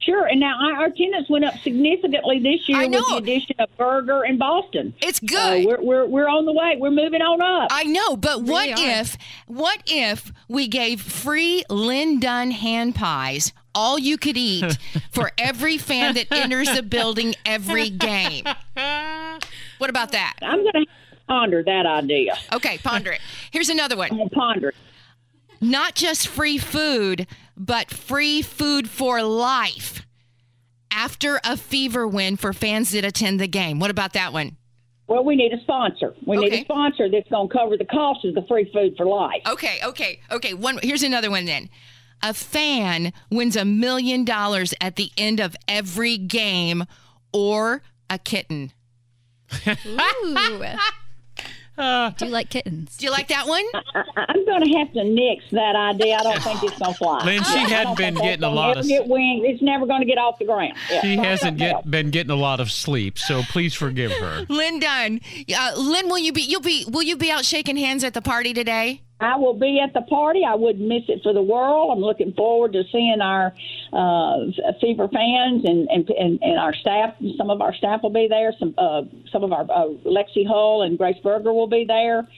Sure, 0.00 0.26
and 0.26 0.38
now 0.38 0.54
our 0.76 0.86
attendance 0.86 1.30
went 1.30 1.46
up 1.46 1.54
significantly 1.62 2.38
this 2.38 2.68
year 2.68 2.78
with 2.86 2.92
the 3.08 3.16
addition 3.16 3.56
of 3.58 3.74
Berger 3.78 4.22
and 4.24 4.38
Boston. 4.38 4.92
It's 5.00 5.18
So 5.18 5.26
good. 5.26 5.64
we're, 5.66 5.80
we're 5.80 6.04
we're 6.06 6.28
on 6.28 6.44
the 6.44 6.52
way. 6.52 6.76
We're 6.78 6.90
moving 6.90 7.22
on 7.22 7.40
up. 7.40 7.68
I 7.72 7.84
know, 7.84 8.14
but 8.14 8.42
what 8.42 8.68
if 8.78 9.16
what 9.46 9.82
if 9.86 10.30
we 10.46 10.68
gave 10.68 11.00
free 11.00 11.64
Lin 11.70 12.20
Dunn 12.20 12.50
hand 12.50 12.94
pies, 12.94 13.54
all 13.74 13.98
you 13.98 14.16
could 14.18 14.36
eat, 14.36 14.78
for 15.10 15.30
every 15.38 15.78
fan 15.78 16.14
that 16.14 16.26
enters 16.30 16.72
the 16.74 16.82
building 16.82 17.34
every 17.44 17.90
game? 17.90 18.44
What 19.78 19.90
about 19.90 20.12
that? 20.12 20.36
I'm 20.42 20.62
going 20.62 20.72
to 20.72 20.86
ponder 21.26 21.62
that 21.62 21.86
idea. 21.86 22.36
Okay, 22.52 22.78
ponder 22.78 23.12
it. 23.12 23.20
Here's 23.50 23.68
another 23.68 23.96
one. 23.96 24.10
I'm 24.12 24.28
ponder. 24.28 24.68
it. 24.70 24.74
Not 25.60 25.94
just 25.94 26.28
free 26.28 26.58
food, 26.58 27.26
but 27.56 27.90
free 27.90 28.42
food 28.42 28.88
for 28.88 29.22
life 29.22 30.06
after 30.90 31.40
a 31.44 31.56
fever 31.56 32.06
win 32.06 32.36
for 32.36 32.52
fans 32.52 32.90
that 32.90 33.04
attend 33.04 33.40
the 33.40 33.48
game. 33.48 33.78
What 33.78 33.90
about 33.90 34.12
that 34.12 34.32
one? 34.32 34.56
Well, 35.06 35.24
we 35.24 35.36
need 35.36 35.52
a 35.52 35.60
sponsor. 35.60 36.14
We 36.26 36.38
need 36.38 36.52
a 36.54 36.60
sponsor 36.62 37.10
that's 37.10 37.28
going 37.28 37.48
to 37.48 37.54
cover 37.54 37.76
the 37.76 37.84
cost 37.84 38.24
of 38.24 38.34
the 38.34 38.42
free 38.48 38.70
food 38.72 38.94
for 38.96 39.04
life. 39.04 39.42
Okay, 39.46 39.78
okay, 39.84 40.20
okay. 40.30 40.54
One 40.54 40.78
here's 40.82 41.02
another 41.02 41.30
one 41.30 41.44
then. 41.44 41.68
A 42.22 42.32
fan 42.32 43.12
wins 43.30 43.56
a 43.56 43.64
million 43.64 44.24
dollars 44.24 44.72
at 44.80 44.96
the 44.96 45.10
end 45.16 45.40
of 45.40 45.56
every 45.68 46.16
game 46.16 46.84
or 47.32 47.82
a 48.08 48.18
kitten. 48.18 48.72
Ooh. 49.66 49.76
Do 51.76 52.26
you 52.26 52.30
like 52.30 52.50
kittens? 52.50 52.96
Do 52.96 53.04
you 53.04 53.10
like 53.10 53.28
that 53.28 53.48
one? 53.48 53.64
I, 53.74 54.24
I'm 54.28 54.44
going 54.46 54.62
to 54.62 54.78
have 54.78 54.92
to 54.92 55.02
nix 55.04 55.44
that 55.50 55.74
idea. 55.74 56.16
I 56.16 56.22
don't 56.22 56.40
think 56.42 56.62
it's 56.62 56.78
going 56.78 56.92
to 56.92 56.98
fly. 56.98 57.24
Lin, 57.24 57.42
she 57.42 57.58
I 57.58 57.68
hadn't 57.68 57.96
been 57.98 58.14
getting 58.14 58.44
a 58.44 58.48
lot 58.50 58.76
of- 58.76 58.86
Get 58.86 59.08
wings. 59.08 59.42
It's 59.44 59.60
never 59.60 59.84
going 59.84 60.00
to 60.00 60.06
get 60.06 60.16
off 60.18 60.38
the 60.38 60.44
ground. 60.44 60.74
Yeah. 60.88 61.00
She 61.00 61.16
Try 61.16 61.24
hasn't 61.24 61.58
get, 61.58 61.90
been 61.90 62.10
getting 62.10 62.30
a 62.30 62.36
lot 62.36 62.60
of 62.60 62.70
sleep, 62.70 63.18
so 63.18 63.42
please 63.42 63.74
forgive 63.74 64.12
her. 64.12 64.46
Lin 64.48 64.78
Dunn. 64.78 65.20
Uh, 65.56 65.72
Lin, 65.76 66.08
will 66.08 66.18
you 66.18 66.32
be 66.32 66.42
you'll 66.42 66.60
be 66.60 66.84
will 66.88 67.02
you 67.02 67.16
be 67.16 67.30
out 67.32 67.44
shaking 67.44 67.76
hands 67.76 68.04
at 68.04 68.14
the 68.14 68.22
party 68.22 68.54
today? 68.54 69.02
I 69.24 69.36
will 69.36 69.54
be 69.54 69.80
at 69.80 69.94
the 69.94 70.02
party. 70.02 70.42
I 70.46 70.54
wouldn't 70.54 70.86
miss 70.86 71.04
it 71.08 71.22
for 71.22 71.32
the 71.32 71.40
world. 71.42 71.92
I'm 71.96 72.04
looking 72.04 72.34
forward 72.34 72.74
to 72.74 72.82
seeing 72.92 73.22
our 73.22 73.54
uh, 73.90 74.36
Fever 74.82 75.08
fans 75.08 75.64
and, 75.64 75.88
and 75.88 76.10
and 76.10 76.38
and 76.42 76.58
our 76.58 76.74
staff. 76.74 77.14
Some 77.38 77.48
of 77.48 77.62
our 77.62 77.74
staff 77.74 78.02
will 78.02 78.10
be 78.10 78.28
there. 78.28 78.52
Some 78.58 78.74
uh, 78.76 79.02
some 79.32 79.42
of 79.42 79.52
our 79.52 79.62
uh, 79.62 79.88
Lexie 80.04 80.46
Hull 80.46 80.82
and 80.82 80.98
Grace 80.98 81.16
Berger 81.22 81.54
will 81.54 81.68
be 81.68 81.86
there. 81.86 82.28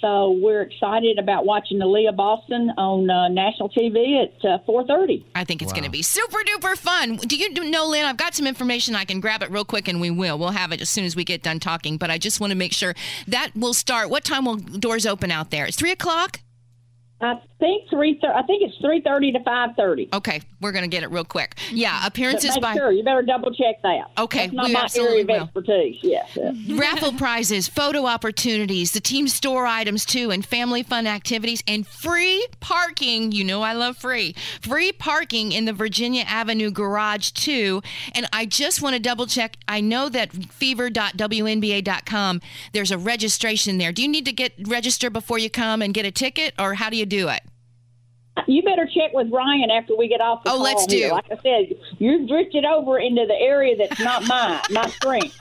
So 0.00 0.32
we're 0.32 0.62
excited 0.62 1.18
about 1.18 1.46
watching 1.46 1.78
the 1.78 1.86
Leah 1.86 2.12
Boston 2.12 2.70
on 2.76 3.08
uh, 3.08 3.28
national 3.28 3.70
TV 3.70 4.22
at 4.22 4.44
uh, 4.44 4.58
4:30. 4.68 5.24
I 5.34 5.44
think 5.44 5.62
it's 5.62 5.72
going 5.72 5.84
to 5.84 5.90
be 5.90 6.02
super 6.02 6.38
duper 6.38 6.76
fun. 6.76 7.16
Do 7.16 7.36
you 7.36 7.52
know, 7.70 7.86
Lin? 7.86 8.04
I've 8.04 8.16
got 8.16 8.34
some 8.34 8.46
information. 8.46 8.94
I 8.94 9.04
can 9.04 9.20
grab 9.20 9.42
it 9.42 9.50
real 9.50 9.64
quick, 9.64 9.88
and 9.88 10.00
we 10.00 10.10
will. 10.10 10.38
We'll 10.38 10.50
have 10.50 10.72
it 10.72 10.80
as 10.80 10.90
soon 10.90 11.04
as 11.04 11.16
we 11.16 11.24
get 11.24 11.42
done 11.42 11.60
talking. 11.60 11.96
But 11.96 12.10
I 12.10 12.18
just 12.18 12.40
want 12.40 12.50
to 12.50 12.56
make 12.56 12.72
sure 12.72 12.94
that 13.28 13.50
will 13.54 13.74
start. 13.74 14.10
What 14.10 14.24
time 14.24 14.44
will 14.44 14.56
doors 14.56 15.06
open 15.06 15.30
out 15.30 15.50
there? 15.50 15.66
It's 15.66 15.76
three 15.76 15.92
o'clock. 15.92 16.40
I 17.20 17.40
think 17.58 17.88
three. 17.88 18.20
I 18.22 18.42
think 18.42 18.62
it's 18.62 18.76
3:30 18.78 19.32
to 19.32 19.40
5:30. 19.40 20.14
Okay, 20.14 20.40
we're 20.60 20.72
going 20.72 20.84
to 20.84 20.88
get 20.88 21.02
it 21.02 21.10
real 21.10 21.24
quick. 21.24 21.54
Mm-hmm. 21.56 21.76
Yeah, 21.76 21.98
But 22.02 22.08
appearances 22.08 22.58
by 22.58 22.74
sure 22.74 22.92
you 22.92 23.02
better 23.02 23.22
double 23.22 23.52
check 23.54 23.80
that. 23.82 24.10
Okay, 24.18 24.48
That's 24.48 24.52
not 24.52 24.70
my 24.70 24.88
area 24.96 25.22
of 25.22 25.28
will. 25.28 25.42
expertise. 25.42 25.98
Yes. 26.02 26.30
yes. 26.34 26.54
raffle 26.78 27.12
prizes, 27.12 27.68
photo 27.68 28.06
opportunities, 28.06 28.92
the 28.92 29.00
team 29.00 29.28
store 29.28 29.66
items 29.66 30.04
too, 30.04 30.30
and 30.30 30.44
family 30.44 30.82
fun 30.82 31.06
activities, 31.06 31.62
and 31.66 31.86
free 31.86 32.46
parking. 32.60 33.32
You 33.32 33.44
know 33.44 33.62
I 33.62 33.72
love 33.72 33.96
free. 33.96 34.34
Free 34.60 34.92
parking 34.92 35.52
in 35.52 35.64
the 35.64 35.72
Virginia 35.72 36.24
Avenue 36.26 36.70
garage 36.70 37.30
too. 37.30 37.82
And 38.14 38.26
I 38.32 38.46
just 38.46 38.82
want 38.82 38.94
to 38.94 39.00
double 39.00 39.26
check. 39.26 39.56
I 39.68 39.80
know 39.80 40.08
that 40.08 40.32
fever.wnba.com, 40.32 42.40
there's 42.72 42.90
a 42.90 42.98
registration 42.98 43.78
there. 43.78 43.92
Do 43.92 44.02
you 44.02 44.08
need 44.08 44.24
to 44.26 44.32
get 44.32 44.52
registered 44.66 45.12
before 45.12 45.38
you 45.38 45.50
come 45.50 45.82
and 45.82 45.94
get 45.94 46.04
a 46.04 46.10
ticket, 46.10 46.54
or 46.58 46.74
how 46.74 46.90
do 46.90 46.96
you 46.96 47.06
do 47.06 47.28
it? 47.28 47.42
You 48.46 48.62
better 48.62 48.86
check 48.86 49.12
with 49.12 49.30
Ryan 49.30 49.70
after 49.70 49.96
we 49.96 50.08
get 50.08 50.20
off 50.20 50.42
the 50.44 50.50
phone. 50.50 50.60
Oh, 50.60 50.64
call. 50.64 50.64
let's 50.64 50.92
here. 50.92 51.08
do. 51.08 51.14
Like 51.14 51.30
I 51.30 51.36
said, 51.42 51.76
you've 51.98 52.28
drifted 52.28 52.64
over 52.64 52.98
into 52.98 53.26
the 53.26 53.34
area 53.34 53.76
that's 53.76 54.00
not 54.00 54.26
mine, 54.26 54.60
my 54.70 54.88
strength. 54.88 55.38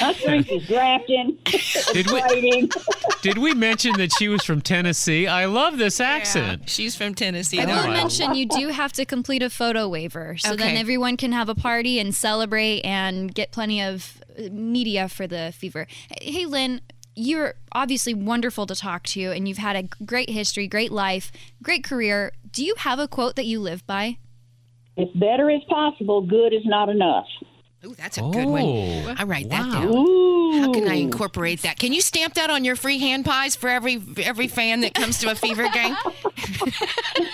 My 0.00 0.12
strength 0.12 0.50
is 0.50 0.66
drafting, 0.66 1.38
Did 1.92 2.10
we 2.10 2.20
grading. 2.20 2.70
did 3.22 3.38
we 3.38 3.54
mention 3.54 3.94
that 3.94 4.12
she 4.12 4.28
was 4.28 4.44
from 4.44 4.60
Tennessee? 4.60 5.26
I 5.26 5.46
love 5.46 5.78
this 5.78 5.98
accent. 5.98 6.68
She's 6.68 6.94
from 6.94 7.14
Tennessee. 7.14 7.58
I 7.60 7.64
oh 7.64 7.68
will 7.68 7.74
right. 7.84 7.92
mention 7.92 8.34
you 8.34 8.46
do 8.46 8.68
have 8.68 8.92
to 8.92 9.04
complete 9.04 9.42
a 9.42 9.50
photo 9.50 9.88
waiver, 9.88 10.36
so 10.36 10.54
then 10.54 10.76
everyone 10.76 11.16
can 11.16 11.32
have 11.32 11.48
a 11.48 11.54
party 11.54 11.98
and 11.98 12.14
celebrate 12.14 12.82
and 12.82 13.34
get 13.34 13.50
plenty 13.50 13.82
of 13.82 14.22
media 14.50 15.08
for 15.08 15.26
the 15.26 15.52
fever. 15.56 15.86
Hey, 16.20 16.46
Lin, 16.46 16.80
you're 17.18 17.54
obviously 17.72 18.14
wonderful 18.14 18.66
to 18.66 18.74
talk 18.74 19.02
to, 19.04 19.20
and 19.32 19.48
you've 19.48 19.58
had 19.58 19.76
a 19.76 20.04
great 20.04 20.30
history, 20.30 20.68
great 20.68 20.92
life, 20.92 21.32
great 21.62 21.82
career. 21.82 22.32
Do 22.52 22.64
you 22.64 22.74
have 22.78 22.98
a 22.98 23.08
quote 23.08 23.36
that 23.36 23.46
you 23.46 23.60
live 23.60 23.86
by? 23.86 24.18
It's 24.96 25.14
better 25.16 25.50
is 25.50 25.60
possible. 25.68 26.22
Good 26.22 26.52
is 26.54 26.62
not 26.64 26.88
enough. 26.88 27.26
Ooh, 27.84 27.94
that's 27.94 28.18
a 28.18 28.22
good 28.22 28.46
one. 28.46 28.64
Oh, 28.64 29.14
I 29.16 29.22
write 29.22 29.48
that 29.50 29.70
down. 29.70 29.86
Ooh. 29.88 30.60
How 30.60 30.72
can 30.72 30.88
I 30.88 30.94
incorporate 30.94 31.62
that? 31.62 31.78
Can 31.78 31.92
you 31.92 32.00
stamp 32.00 32.34
that 32.34 32.50
on 32.50 32.64
your 32.64 32.74
free 32.74 32.98
hand 32.98 33.24
pies 33.24 33.54
for 33.54 33.68
every 33.68 34.02
every 34.18 34.48
fan 34.48 34.80
that 34.80 34.94
comes 34.94 35.18
to 35.18 35.30
a 35.30 35.36
fever 35.36 35.68
game? 35.68 35.96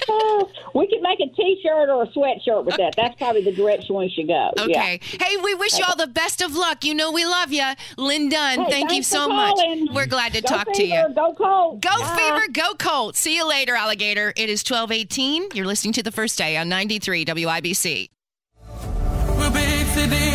Oh, 0.08 0.50
we 0.74 0.86
could 0.86 1.00
make 1.00 1.20
a 1.20 1.34
T-shirt 1.34 1.88
or 1.88 2.02
a 2.02 2.06
sweatshirt 2.08 2.66
with 2.66 2.76
that. 2.76 2.94
That's 2.94 3.16
probably 3.16 3.42
the 3.42 3.52
direction 3.52 3.96
we 3.96 4.10
should 4.10 4.26
go. 4.26 4.50
Yeah. 4.58 4.64
Okay. 4.64 5.00
Hey, 5.02 5.36
we 5.42 5.54
wish 5.54 5.78
you 5.78 5.84
all 5.88 5.96
the 5.96 6.06
best 6.08 6.42
of 6.42 6.54
luck. 6.54 6.84
You 6.84 6.94
know 6.94 7.10
we 7.10 7.24
love 7.24 7.50
you. 7.50 7.64
Lin 7.96 8.28
Dunn, 8.28 8.64
Hey, 8.64 8.70
thank 8.70 8.92
you 8.92 9.02
so 9.02 9.28
much. 9.28 9.56
We're 9.94 10.06
glad 10.06 10.34
to 10.34 10.42
Go 10.42 10.48
talk 10.48 10.72
to 10.74 10.84
you. 10.84 11.06
Go 11.14 11.34
Colt. 11.34 11.80
Go 11.80 11.98
Bye. 12.00 12.16
Fever, 12.18 12.52
go 12.52 12.74
Colt. 12.74 13.16
See 13.16 13.36
you 13.36 13.48
later, 13.48 13.74
alligator. 13.74 14.34
It 14.36 14.50
is 14.50 14.60
1218. 14.60 15.48
You're 15.54 15.66
listening 15.66 15.94
to 15.94 16.02
the 16.02 16.12
first 16.12 16.36
day 16.36 16.58
on 16.58 16.68
93 16.68 17.24
WIBC. 17.24 18.10
A 19.96 20.33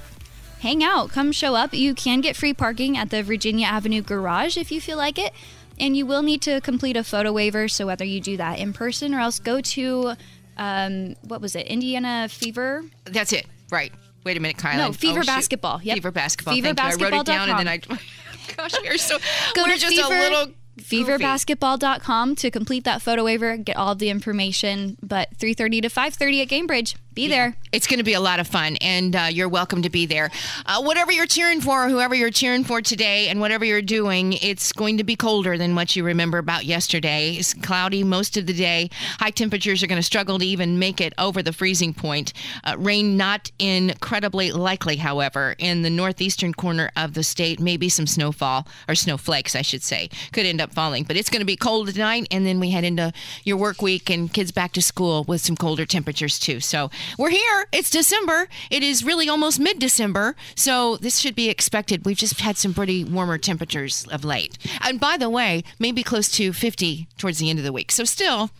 hang 0.61 0.85
out, 0.85 1.11
come 1.11 1.33
show 1.33 1.55
up. 1.57 1.75
You 1.75 1.95
can 1.95 2.21
get 2.21 2.37
free 2.37 2.55
parking 2.55 2.97
at 2.97 3.11
the 3.11 3.23
Virginia 3.23 3.67
Avenue 3.67 4.03
garage 4.03 4.57
if 4.57 4.71
you 4.71 4.81
feel 4.81 4.97
like 4.97 5.19
it. 5.19 5.33
And 5.81 5.97
you 5.97 6.07
will 6.07 6.23
need 6.23 6.43
to 6.43 6.61
complete 6.61 6.97
a 6.97 7.03
photo 7.03 7.33
waiver. 7.33 7.67
So 7.67 7.87
whether 7.87 8.05
you 8.05 8.21
do 8.21 8.37
that 8.37 8.59
in 8.61 8.73
person 8.73 9.15
or 9.15 9.21
else 9.21 9.39
go 9.41 9.61
to, 9.61 10.13
um, 10.57 11.17
what 11.23 11.41
was 11.41 11.57
it, 11.57 11.67
Indiana 11.67 12.29
Fever? 12.31 12.85
That's 13.05 13.33
it. 13.33 13.47
Right. 13.71 13.93
Wait 14.23 14.37
a 14.37 14.41
minute, 14.41 14.59
Kylan. 14.59 14.77
No, 14.77 14.93
Fever 14.93 15.21
Oh. 15.21 15.27
Basketball. 15.27 15.81
Yep. 15.83 15.95
Fever 15.95 16.11
basketball. 16.13 16.55
Thank 16.55 16.79
you. 16.79 16.85
I 16.85 16.95
wrote 16.95 17.15
it 17.21 17.27
down 17.27 17.49
and 17.51 17.59
then 17.59 17.69
I. 17.69 17.79
Gosh, 18.57 18.73
we're 18.85 18.99
so. 18.99 19.19
Go 19.55 19.63
we're 19.65 19.75
to 19.75 19.79
just 19.81 19.97
Fever, 19.97 20.15
a 20.15 20.21
little. 20.21 20.47
feverbasketball.com 20.79 22.37
to 22.37 22.51
complete 22.51 22.85
that 22.85 23.03
photo 23.03 23.25
waiver, 23.25 23.57
get 23.57 23.77
all 23.77 23.95
the 23.95 24.11
information. 24.11 24.97
But 25.03 25.29
3:30 25.39 25.83
to 25.83 25.89
5:30 25.89 26.43
at 26.43 26.49
Gainbridge. 26.49 26.95
Be 27.15 27.29
there. 27.29 27.57
It's 27.73 27.87
going 27.87 27.99
to 27.99 28.05
be 28.05 28.15
a 28.15 28.21
lot 28.21 28.41
of 28.41 28.47
fun, 28.47 28.77
and 28.81 29.15
uh, 29.15 29.29
you're 29.31 29.49
welcome 29.49 29.83
to 29.83 29.91
be 29.91 30.07
there. 30.07 30.31
Uh, 30.65 30.81
whatever 30.83 31.13
you're 31.13 31.27
cheering 31.27 31.61
for, 31.61 31.89
whoever 31.89 32.15
you're 32.15 32.31
cheering 32.31 32.65
for 32.65 32.81
today, 32.81 33.29
and 33.29 33.39
whatever 33.39 33.67
you're 33.67 33.83
doing, 33.83 34.33
it's 34.35 34.73
going 34.73 34.97
to 34.97 35.05
be 35.05 35.15
colder 35.15 35.59
than 35.59 35.75
what 35.75 35.95
you 35.95 36.05
remember 36.05 36.39
about 36.39 36.65
yesterday. 36.65 37.35
It's 37.35 37.53
cloudy 37.53 38.03
most 38.03 38.39
of 38.39 38.47
the 38.47 38.55
day. 38.55 38.89
High 39.19 39.31
temperatures 39.31 39.83
are 39.83 39.87
going 39.87 39.99
to 39.99 40.03
struggle 40.03 40.39
to 40.39 40.47
even 40.47 40.79
make 40.79 41.03
it 41.03 41.13
over 41.19 41.43
the 41.43 41.53
freezing 41.53 41.93
point. 41.93 42.33
Uh, 42.65 42.77
rain 42.79 43.19
not 43.19 43.51
incredibly 43.59 44.51
likely, 44.51 44.97
however, 44.97 45.55
in 45.59 45.83
the 45.83 45.91
northeastern 45.91 46.55
corner 46.55 46.91
of 46.97 47.13
the 47.13 47.23
state. 47.23 47.61
Maybe 47.61 47.91
some 47.91 48.07
snowfall 48.07 48.67
or 48.89 48.95
snowflakes, 48.95 49.55
I 49.55 49.63
should 49.63 49.83
say, 49.83 50.09
could 50.33 50.47
end 50.47 50.63
up 50.63 50.73
falling. 50.73 51.05
But 51.05 51.17
it's 51.17 51.29
going 51.29 51.41
to 51.41 51.47
be 51.47 51.57
cold 51.57 51.89
tonight, 51.89 52.27
and 52.31 52.47
then 52.47 52.59
we 52.59 52.71
head 52.71 52.85
into 52.85 53.13
your 53.45 53.59
work 53.59 53.83
week 53.83 54.09
and 54.09 54.33
kids 54.33 54.51
back 54.51 54.73
to 54.73 54.83
school 54.83 55.25
with 55.25 55.43
some 55.43 55.57
colder 55.57 55.85
temperatures 55.85 56.39
too. 56.39 56.61
So 56.61 56.91
we're 57.19 57.31
here. 57.31 57.67
It's 57.73 57.91
December. 57.91 58.49
It 58.71 58.83
is 58.83 59.05
really 59.05 59.29
almost 59.29 59.61
mid 59.61 59.79
December. 59.79 60.37
So 60.55 60.97
this 60.97 61.19
should 61.19 61.35
be 61.35 61.49
expected. 61.49 62.05
We've 62.05 62.17
just 62.17 62.41
had 62.41 62.57
some 62.57 62.75
pretty 62.75 63.05
warmer 63.05 63.39
temperatures 63.39 64.07
of 64.11 64.25
late. 64.25 64.59
And 64.81 65.01
by 65.01 65.17
the 65.17 65.31
way, 65.31 65.65
maybe 65.79 66.03
close 66.03 66.31
to 66.33 66.53
50 66.53 67.09
towards 67.19 67.39
the 67.39 67.51
end 67.51 67.59
of 67.59 67.65
the 67.65 67.73
week. 67.73 67.93
So 67.93 68.05
still 68.05 68.51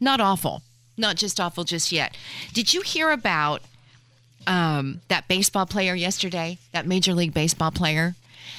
not 0.00 0.20
awful. 0.20 0.62
Not 0.96 1.16
just 1.16 1.40
awful 1.40 1.64
just 1.64 1.92
yet. 1.92 2.16
Did 2.52 2.74
you 2.74 2.82
hear 2.82 3.10
about 3.10 3.62
um, 4.46 5.00
that 5.08 5.28
baseball 5.28 5.66
player 5.66 5.94
yesterday? 5.94 6.58
That 6.72 6.86
Major 6.86 7.14
League 7.14 7.34
Baseball 7.34 7.70
player? 7.70 8.14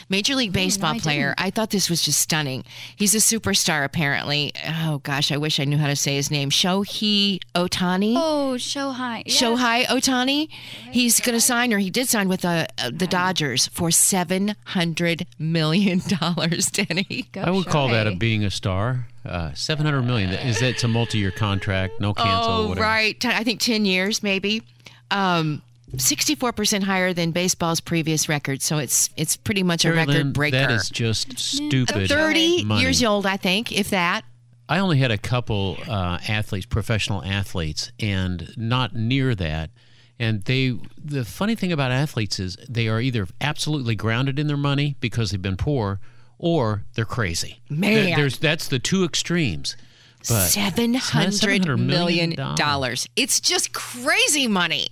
Major 0.09 0.35
League 0.35 0.53
Baseball 0.53 0.95
I 0.95 0.99
player. 0.99 1.35
I 1.37 1.49
thought 1.49 1.69
this 1.69 1.89
was 1.89 2.01
just 2.01 2.19
stunning. 2.19 2.63
He's 2.95 3.13
a 3.15 3.19
superstar, 3.19 3.83
apparently. 3.85 4.51
Oh 4.67 4.99
gosh, 5.03 5.31
I 5.31 5.37
wish 5.37 5.59
I 5.59 5.65
knew 5.65 5.77
how 5.77 5.87
to 5.87 5.95
say 5.95 6.15
his 6.15 6.31
name. 6.31 6.49
Shohei 6.49 7.39
Ohtani. 7.55 8.13
Oh, 8.17 8.53
Shohei. 8.57 9.23
Yeah. 9.25 9.33
Shohei 9.33 9.85
Ohtani. 9.85 10.49
He's 10.91 11.19
going 11.19 11.35
to 11.35 11.41
sign, 11.41 11.73
or 11.73 11.77
he 11.77 11.89
did 11.89 12.07
sign 12.07 12.27
with 12.27 12.43
uh, 12.45 12.67
uh, 12.77 12.91
the 12.93 13.07
Dodgers 13.07 13.67
for 13.67 13.91
seven 13.91 14.55
hundred 14.65 15.25
million 15.37 16.01
dollars. 16.19 16.69
Denny. 16.71 17.25
Go 17.31 17.41
I 17.41 17.49
would 17.51 17.67
call 17.67 17.89
that 17.89 18.07
a 18.07 18.15
being 18.15 18.43
a 18.43 18.49
star. 18.51 19.07
Uh, 19.25 19.53
Seven 19.53 19.85
hundred 19.85 20.03
million. 20.03 20.31
Is 20.31 20.59
that 20.59 20.69
it's 20.69 20.83
a 20.83 20.87
multi-year 20.87 21.31
contract? 21.31 21.99
No 21.99 22.13
cancel. 22.13 22.51
Oh, 22.51 22.67
whatever. 22.69 22.85
right. 22.85 23.25
I 23.25 23.43
think 23.43 23.59
ten 23.59 23.85
years, 23.85 24.23
maybe. 24.23 24.63
Um, 25.11 25.61
Sixty-four 25.97 26.53
percent 26.53 26.83
higher 26.83 27.13
than 27.13 27.31
baseball's 27.31 27.79
previous 27.81 28.29
record, 28.29 28.61
so 28.61 28.77
it's 28.77 29.09
it's 29.17 29.35
pretty 29.37 29.63
much 29.63 29.85
a 29.85 29.91
record 29.93 30.13
Lynn, 30.13 30.33
breaker. 30.33 30.57
That 30.57 30.71
is 30.71 30.89
just 30.89 31.37
stupid. 31.39 32.09
Thirty 32.09 32.63
money. 32.63 32.81
years 32.81 33.03
old, 33.03 33.25
I 33.25 33.37
think, 33.37 33.71
if 33.71 33.89
that. 33.89 34.23
I 34.67 34.79
only 34.79 34.99
had 34.99 35.09
a 35.09 35.17
couple 35.17 35.77
uh, 35.87 36.19
athletes, 36.27 36.67
professional 36.67 37.23
athletes, 37.23 37.91
and 37.99 38.53
not 38.55 38.93
near 38.95 39.33
that. 39.35 39.71
And 40.19 40.43
they, 40.43 40.77
the 41.03 41.25
funny 41.25 41.55
thing 41.55 41.71
about 41.71 41.91
athletes 41.91 42.39
is 42.39 42.55
they 42.69 42.87
are 42.87 42.99
either 43.01 43.25
absolutely 43.41 43.95
grounded 43.95 44.37
in 44.37 44.47
their 44.47 44.57
money 44.57 44.95
because 44.99 45.31
they've 45.31 45.41
been 45.41 45.57
poor, 45.57 45.99
or 46.37 46.83
they're 46.93 47.05
crazy. 47.05 47.61
Man. 47.69 48.05
There- 48.05 48.15
there's 48.17 48.37
that's 48.37 48.67
the 48.67 48.79
two 48.79 49.03
extremes. 49.03 49.75
But 50.27 50.47
Seven 50.49 50.95
hundred 50.95 51.31
$700 51.63 51.79
million 51.79 52.29
million 52.35 52.55
dollars. 52.55 53.07
It's 53.15 53.39
just 53.39 53.71
crazy 53.73 54.47
money. 54.47 54.87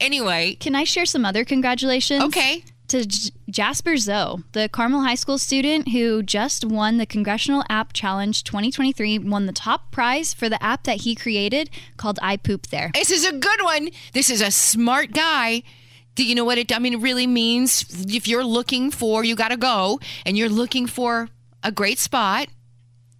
Anyway, 0.00 0.56
Can 0.60 0.74
I 0.74 0.84
share 0.84 1.06
some 1.06 1.24
other 1.24 1.44
congratulations? 1.44 2.22
okay. 2.24 2.64
To 2.88 3.04
J- 3.04 3.30
Jasper 3.50 3.98
Zoe, 3.98 4.42
the 4.52 4.66
Carmel 4.70 5.02
High 5.02 5.14
School 5.14 5.36
student 5.36 5.88
who 5.90 6.22
just 6.22 6.64
won 6.64 6.96
the 6.96 7.04
Congressional 7.04 7.62
App 7.68 7.92
Challenge 7.92 8.42
2023, 8.44 9.18
won 9.18 9.44
the 9.44 9.52
top 9.52 9.90
prize 9.90 10.32
for 10.32 10.48
the 10.48 10.62
app 10.62 10.84
that 10.84 11.02
he 11.02 11.14
created 11.14 11.68
called 11.98 12.18
I 12.22 12.38
Poop 12.38 12.68
There. 12.68 12.90
This 12.94 13.10
is 13.10 13.26
a 13.26 13.32
good 13.36 13.62
one. 13.62 13.90
This 14.14 14.30
is 14.30 14.40
a 14.40 14.50
smart 14.50 15.12
guy. 15.12 15.64
Do 16.14 16.24
you 16.24 16.34
know 16.34 16.44
what 16.46 16.56
it 16.56 16.74
I 16.74 16.78
mean 16.78 16.94
it 16.94 17.00
really 17.00 17.26
means 17.26 17.84
if 18.12 18.26
you're 18.26 18.42
looking 18.44 18.90
for 18.90 19.22
you 19.22 19.36
got 19.36 19.48
to 19.50 19.58
go 19.58 20.00
and 20.24 20.38
you're 20.38 20.48
looking 20.48 20.86
for 20.86 21.28
a 21.62 21.70
great 21.70 21.98
spot, 21.98 22.48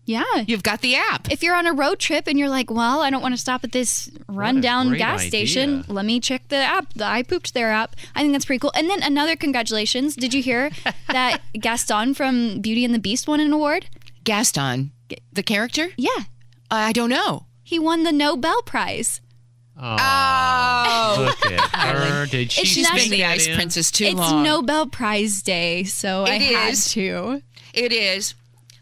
Yeah. 0.08 0.24
you've 0.46 0.62
got 0.62 0.80
the 0.80 0.96
app. 0.96 1.30
If 1.30 1.42
you're 1.42 1.54
on 1.54 1.66
a 1.66 1.72
road 1.72 1.98
trip 1.98 2.26
and 2.26 2.38
you're 2.38 2.48
like, 2.48 2.70
well, 2.70 3.00
I 3.02 3.10
don't 3.10 3.20
want 3.22 3.34
to 3.34 3.40
stop 3.40 3.62
at 3.62 3.72
this 3.72 4.10
rundown 4.26 4.96
gas 4.96 5.20
idea. 5.20 5.28
station, 5.28 5.84
let 5.86 6.04
me 6.06 6.18
check 6.18 6.48
the 6.48 6.56
app, 6.56 6.94
the 6.94 7.04
I 7.04 7.22
Pooped 7.22 7.52
There 7.52 7.70
app. 7.70 7.94
I 8.16 8.20
think 8.22 8.32
that's 8.32 8.46
pretty 8.46 8.58
cool. 8.60 8.72
And 8.74 8.88
then 8.88 9.02
another 9.02 9.36
congratulations. 9.36 10.16
Did 10.16 10.32
you 10.32 10.42
hear 10.42 10.70
that 11.08 11.42
Gaston 11.52 12.14
from 12.14 12.60
Beauty 12.60 12.84
and 12.86 12.94
the 12.94 12.98
Beast 12.98 13.28
won 13.28 13.38
an 13.38 13.52
award? 13.52 13.86
Gaston, 14.24 14.92
the 15.32 15.42
character? 15.42 15.88
Yeah. 15.98 16.24
I 16.70 16.92
don't 16.92 17.10
know. 17.10 17.44
He 17.62 17.78
won 17.78 18.02
the 18.04 18.12
Nobel 18.12 18.62
Prize. 18.62 19.20
Oh. 19.80 19.96
oh. 20.00 21.24
look 21.42 21.52
at 21.52 21.60
her. 21.96 22.26
Did 22.26 22.50
she? 22.50 22.62
It's 22.62 22.70
She's 22.70 22.88
not- 22.88 22.96
been 22.96 23.10
the 23.10 23.24
ice 23.24 23.46
in? 23.46 23.54
princess 23.54 23.90
too 23.90 24.06
it's 24.06 24.14
long. 24.16 24.42
Nobel 24.42 24.86
Prize 24.86 25.42
Day, 25.42 25.84
so 25.84 26.24
I 26.24 26.34
It 26.36 26.42
had 26.42 26.74
to. 26.74 27.42
It 27.74 27.92
is. 27.92 28.34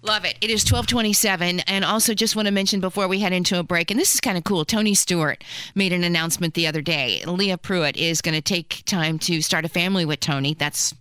Love 0.06 0.24
it. 0.24 0.36
It 0.40 0.50
is 0.50 0.62
1227. 0.62 1.60
And 1.60 1.84
also 1.84 2.14
just 2.14 2.36
want 2.36 2.46
to 2.46 2.52
mention 2.52 2.80
before 2.80 3.08
we 3.08 3.18
head 3.20 3.32
into 3.32 3.58
a 3.58 3.62
break, 3.62 3.90
and 3.90 3.98
this 3.98 4.14
is 4.14 4.20
kind 4.20 4.38
of 4.38 4.44
cool. 4.44 4.64
Tony 4.64 4.94
Stewart 4.94 5.42
made 5.74 5.92
an 5.92 6.04
announcement 6.04 6.54
the 6.54 6.66
other 6.66 6.80
day. 6.80 7.22
Leah 7.26 7.58
Pruett 7.58 7.96
is 7.96 8.20
going 8.22 8.34
to 8.34 8.40
take 8.40 8.82
time 8.86 9.18
to 9.20 9.42
start 9.42 9.64
a 9.64 9.68
family 9.68 10.04
with 10.04 10.20
Tony. 10.20 10.54
That's 10.54 10.94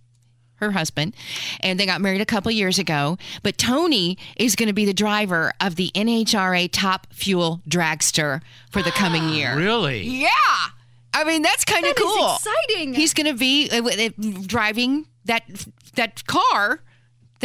her 0.56 0.72
husband. 0.72 1.14
And 1.60 1.78
they 1.78 1.86
got 1.86 2.00
married 2.00 2.20
a 2.20 2.26
couple 2.26 2.50
years 2.50 2.78
ago. 2.78 3.18
But 3.42 3.58
Tony 3.58 4.18
is 4.36 4.56
going 4.56 4.68
to 4.68 4.72
be 4.72 4.86
the 4.86 4.94
driver 4.94 5.52
of 5.60 5.76
the 5.76 5.90
NHRA 5.94 6.68
Top 6.72 7.06
Fuel 7.12 7.60
Dragster 7.68 8.40
for 8.70 8.82
the 8.82 8.90
coming 8.90 9.28
year. 9.30 9.54
Really? 9.66 10.02
Yeah. 10.02 10.28
I 11.14 11.24
mean, 11.24 11.42
that's 11.42 11.64
kind 11.64 11.84
of 11.86 11.94
That 11.94 12.02
is 12.04 12.12
cool. 12.14 12.34
exciting. 12.34 12.94
He's 12.94 13.14
going 13.14 13.26
to 13.26 13.34
be 13.38 13.70
uh, 13.70 13.82
uh, 13.82 14.08
driving 14.46 15.06
that 15.24 15.42
that 15.94 16.26
car 16.26 16.80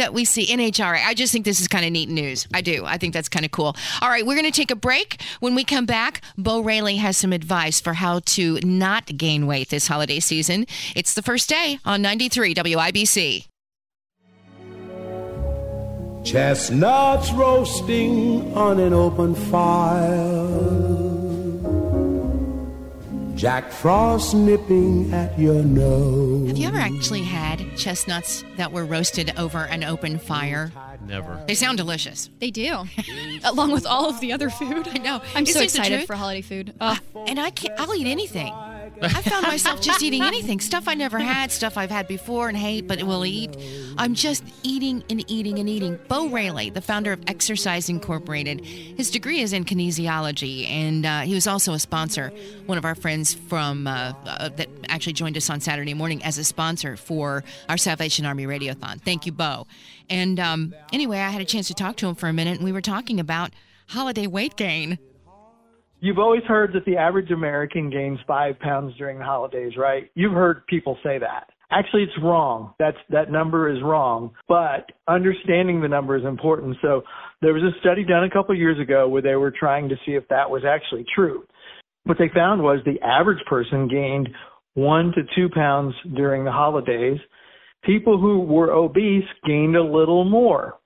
that 0.02 0.12
we 0.12 0.24
see 0.24 0.46
NHRA. 0.46 1.06
I 1.06 1.14
just 1.14 1.32
think 1.32 1.44
this 1.44 1.60
is 1.60 1.68
kind 1.68 1.84
of 1.84 1.92
neat 1.92 2.08
news. 2.08 2.48
I 2.52 2.60
do. 2.60 2.84
I 2.84 2.98
think 2.98 3.14
that's 3.14 3.28
kind 3.28 3.44
of 3.44 3.52
cool. 3.52 3.76
All 4.00 4.08
right, 4.08 4.26
we're 4.26 4.34
going 4.34 4.50
to 4.50 4.56
take 4.56 4.72
a 4.72 4.76
break. 4.76 5.22
When 5.38 5.54
we 5.54 5.62
come 5.62 5.86
back, 5.86 6.22
Bo 6.36 6.60
Railey 6.60 6.96
has 6.96 7.16
some 7.16 7.32
advice 7.32 7.80
for 7.80 7.92
how 7.92 8.18
to 8.26 8.58
not 8.64 9.06
gain 9.16 9.46
weight 9.46 9.68
this 9.68 9.86
holiday 9.86 10.18
season. 10.18 10.66
It's 10.96 11.14
the 11.14 11.22
first 11.22 11.48
day 11.48 11.78
on 11.84 12.02
93 12.02 12.52
WIBC. 12.52 13.46
Chestnuts 16.24 17.32
roasting 17.32 18.56
on 18.56 18.80
an 18.80 18.92
open 18.92 19.36
fire. 19.36 21.11
Jack 23.42 23.72
Frost 23.72 24.36
nipping 24.36 25.12
at 25.12 25.36
your 25.36 25.64
nose. 25.64 26.46
Have 26.46 26.56
you 26.56 26.68
ever 26.68 26.78
actually 26.78 27.24
had 27.24 27.76
chestnuts 27.76 28.44
that 28.56 28.70
were 28.70 28.84
roasted 28.84 29.36
over 29.36 29.64
an 29.64 29.82
open 29.82 30.20
fire? 30.20 30.70
Never. 31.04 31.42
They 31.48 31.56
sound 31.56 31.76
delicious. 31.76 32.30
They 32.38 32.52
do, 32.52 32.84
along 33.44 33.72
with 33.72 33.84
all 33.84 34.08
of 34.08 34.20
the 34.20 34.32
other 34.32 34.48
food. 34.48 34.86
I 34.86 34.98
know. 34.98 35.20
I'm 35.34 35.42
Is 35.42 35.54
so 35.54 35.60
excited 35.60 36.06
for 36.06 36.14
holiday 36.14 36.42
food. 36.42 36.72
Oh, 36.80 36.96
and 37.26 37.40
I 37.40 37.50
can't. 37.50 37.80
I'll 37.80 37.92
eat 37.96 38.06
anything. 38.06 38.54
I 39.02 39.22
found 39.22 39.46
myself 39.46 39.80
just 39.80 40.02
eating 40.02 40.22
anything, 40.22 40.60
stuff 40.60 40.88
I 40.88 40.94
never 40.94 41.18
had, 41.18 41.50
stuff 41.50 41.76
I've 41.76 41.90
had 41.90 42.06
before 42.06 42.48
and 42.48 42.56
hate, 42.56 42.86
but 42.86 43.02
will 43.02 43.26
eat. 43.26 43.56
I'm 43.98 44.14
just 44.14 44.44
eating 44.62 45.02
and 45.10 45.28
eating 45.30 45.58
and 45.58 45.68
eating. 45.68 45.98
Bo 46.08 46.28
Railey, 46.28 46.70
the 46.70 46.80
founder 46.80 47.12
of 47.12 47.20
Exercise 47.26 47.88
Incorporated, 47.88 48.64
his 48.64 49.10
degree 49.10 49.40
is 49.40 49.52
in 49.52 49.64
kinesiology, 49.64 50.68
and 50.68 51.04
uh, 51.04 51.20
he 51.20 51.34
was 51.34 51.46
also 51.46 51.72
a 51.72 51.78
sponsor. 51.78 52.32
One 52.66 52.78
of 52.78 52.84
our 52.84 52.94
friends 52.94 53.34
from 53.34 53.86
uh, 53.86 54.12
uh, 54.24 54.48
that 54.50 54.68
actually 54.88 55.14
joined 55.14 55.36
us 55.36 55.50
on 55.50 55.60
Saturday 55.60 55.94
morning 55.94 56.22
as 56.24 56.38
a 56.38 56.44
sponsor 56.44 56.96
for 56.96 57.44
our 57.68 57.76
Salvation 57.76 58.24
Army 58.24 58.46
Radiothon. 58.46 59.00
Thank 59.02 59.26
you, 59.26 59.32
Bo. 59.32 59.66
And 60.08 60.38
um, 60.38 60.74
anyway, 60.92 61.18
I 61.18 61.30
had 61.30 61.42
a 61.42 61.46
chance 61.46 61.68
to 61.68 61.74
talk 61.74 61.96
to 61.96 62.08
him 62.08 62.14
for 62.14 62.28
a 62.28 62.32
minute, 62.32 62.56
and 62.56 62.64
we 62.64 62.72
were 62.72 62.80
talking 62.80 63.18
about 63.20 63.52
holiday 63.88 64.26
weight 64.26 64.56
gain. 64.56 64.98
You've 66.02 66.18
always 66.18 66.42
heard 66.48 66.72
that 66.72 66.84
the 66.84 66.96
average 66.96 67.30
American 67.30 67.88
gains 67.88 68.18
five 68.26 68.58
pounds 68.58 68.92
during 68.98 69.18
the 69.18 69.24
holidays, 69.24 69.74
right? 69.78 70.10
You've 70.16 70.32
heard 70.32 70.66
people 70.66 70.98
say 71.00 71.16
that. 71.20 71.50
Actually, 71.70 72.02
it's 72.02 72.12
wrong. 72.20 72.74
That's 72.80 72.96
that 73.10 73.30
number 73.30 73.70
is 73.72 73.80
wrong. 73.84 74.32
But 74.48 74.90
understanding 75.06 75.80
the 75.80 75.86
number 75.86 76.16
is 76.16 76.24
important. 76.24 76.76
So 76.82 77.02
there 77.40 77.54
was 77.54 77.62
a 77.62 77.78
study 77.78 78.02
done 78.02 78.24
a 78.24 78.30
couple 78.30 78.52
of 78.52 78.58
years 78.58 78.80
ago 78.80 79.08
where 79.08 79.22
they 79.22 79.36
were 79.36 79.52
trying 79.56 79.88
to 79.90 79.94
see 80.04 80.12
if 80.12 80.26
that 80.26 80.50
was 80.50 80.64
actually 80.68 81.06
true. 81.14 81.44
What 82.02 82.18
they 82.18 82.30
found 82.34 82.60
was 82.64 82.80
the 82.84 83.00
average 83.00 83.44
person 83.48 83.86
gained 83.86 84.28
one 84.74 85.12
to 85.12 85.22
two 85.36 85.50
pounds 85.54 85.94
during 86.16 86.44
the 86.44 86.50
holidays. 86.50 87.20
People 87.84 88.18
who 88.18 88.40
were 88.40 88.72
obese 88.72 89.22
gained 89.46 89.76
a 89.76 89.84
little 89.84 90.24
more. 90.24 90.80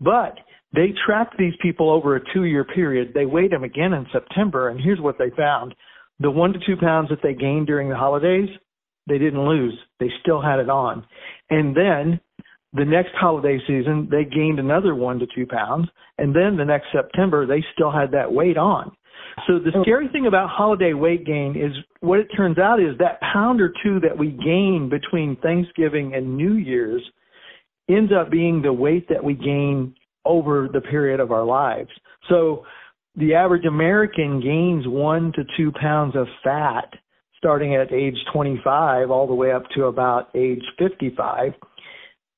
But 0.00 0.38
they 0.72 0.94
tracked 1.04 1.36
these 1.38 1.54
people 1.60 1.90
over 1.90 2.16
a 2.16 2.32
two 2.32 2.44
year 2.44 2.64
period. 2.64 3.12
They 3.14 3.26
weighed 3.26 3.52
them 3.52 3.64
again 3.64 3.92
in 3.92 4.06
September, 4.12 4.68
and 4.68 4.80
here's 4.80 5.00
what 5.00 5.18
they 5.18 5.30
found. 5.36 5.74
The 6.20 6.30
one 6.30 6.52
to 6.52 6.58
two 6.64 6.76
pounds 6.76 7.08
that 7.08 7.20
they 7.22 7.34
gained 7.34 7.66
during 7.66 7.88
the 7.88 7.96
holidays, 7.96 8.48
they 9.08 9.18
didn't 9.18 9.44
lose. 9.44 9.76
They 9.98 10.10
still 10.20 10.40
had 10.40 10.60
it 10.60 10.68
on. 10.68 11.04
And 11.48 11.76
then 11.76 12.20
the 12.72 12.84
next 12.84 13.10
holiday 13.14 13.58
season, 13.66 14.08
they 14.10 14.24
gained 14.24 14.58
another 14.58 14.94
one 14.94 15.18
to 15.18 15.26
two 15.34 15.46
pounds. 15.46 15.88
And 16.18 16.34
then 16.34 16.56
the 16.56 16.64
next 16.64 16.86
September, 16.92 17.46
they 17.46 17.64
still 17.74 17.90
had 17.90 18.12
that 18.12 18.30
weight 18.30 18.56
on. 18.56 18.92
So 19.46 19.58
the 19.58 19.72
oh. 19.74 19.82
scary 19.82 20.08
thing 20.08 20.26
about 20.26 20.50
holiday 20.50 20.92
weight 20.92 21.24
gain 21.24 21.56
is 21.56 21.72
what 22.00 22.20
it 22.20 22.28
turns 22.36 22.58
out 22.58 22.80
is 22.80 22.96
that 22.98 23.20
pound 23.32 23.60
or 23.60 23.72
two 23.82 23.98
that 24.00 24.16
we 24.16 24.28
gain 24.28 24.88
between 24.90 25.36
Thanksgiving 25.36 26.14
and 26.14 26.36
New 26.36 26.54
Year's 26.54 27.02
ends 27.88 28.12
up 28.12 28.30
being 28.30 28.62
the 28.62 28.72
weight 28.72 29.08
that 29.08 29.22
we 29.22 29.34
gain 29.34 29.94
over 30.24 30.68
the 30.72 30.80
period 30.80 31.20
of 31.20 31.32
our 31.32 31.44
lives. 31.44 31.90
So 32.28 32.64
the 33.16 33.34
average 33.34 33.64
American 33.64 34.40
gains 34.40 34.86
one 34.86 35.32
to 35.32 35.42
two 35.56 35.72
pounds 35.80 36.14
of 36.16 36.26
fat 36.44 36.88
starting 37.40 37.74
at 37.74 37.90
age 37.92 38.16
25 38.32 39.10
all 39.10 39.26
the 39.26 39.34
way 39.34 39.50
up 39.50 39.62
to 39.74 39.84
about 39.84 40.28
age 40.34 40.62
55. 40.78 41.52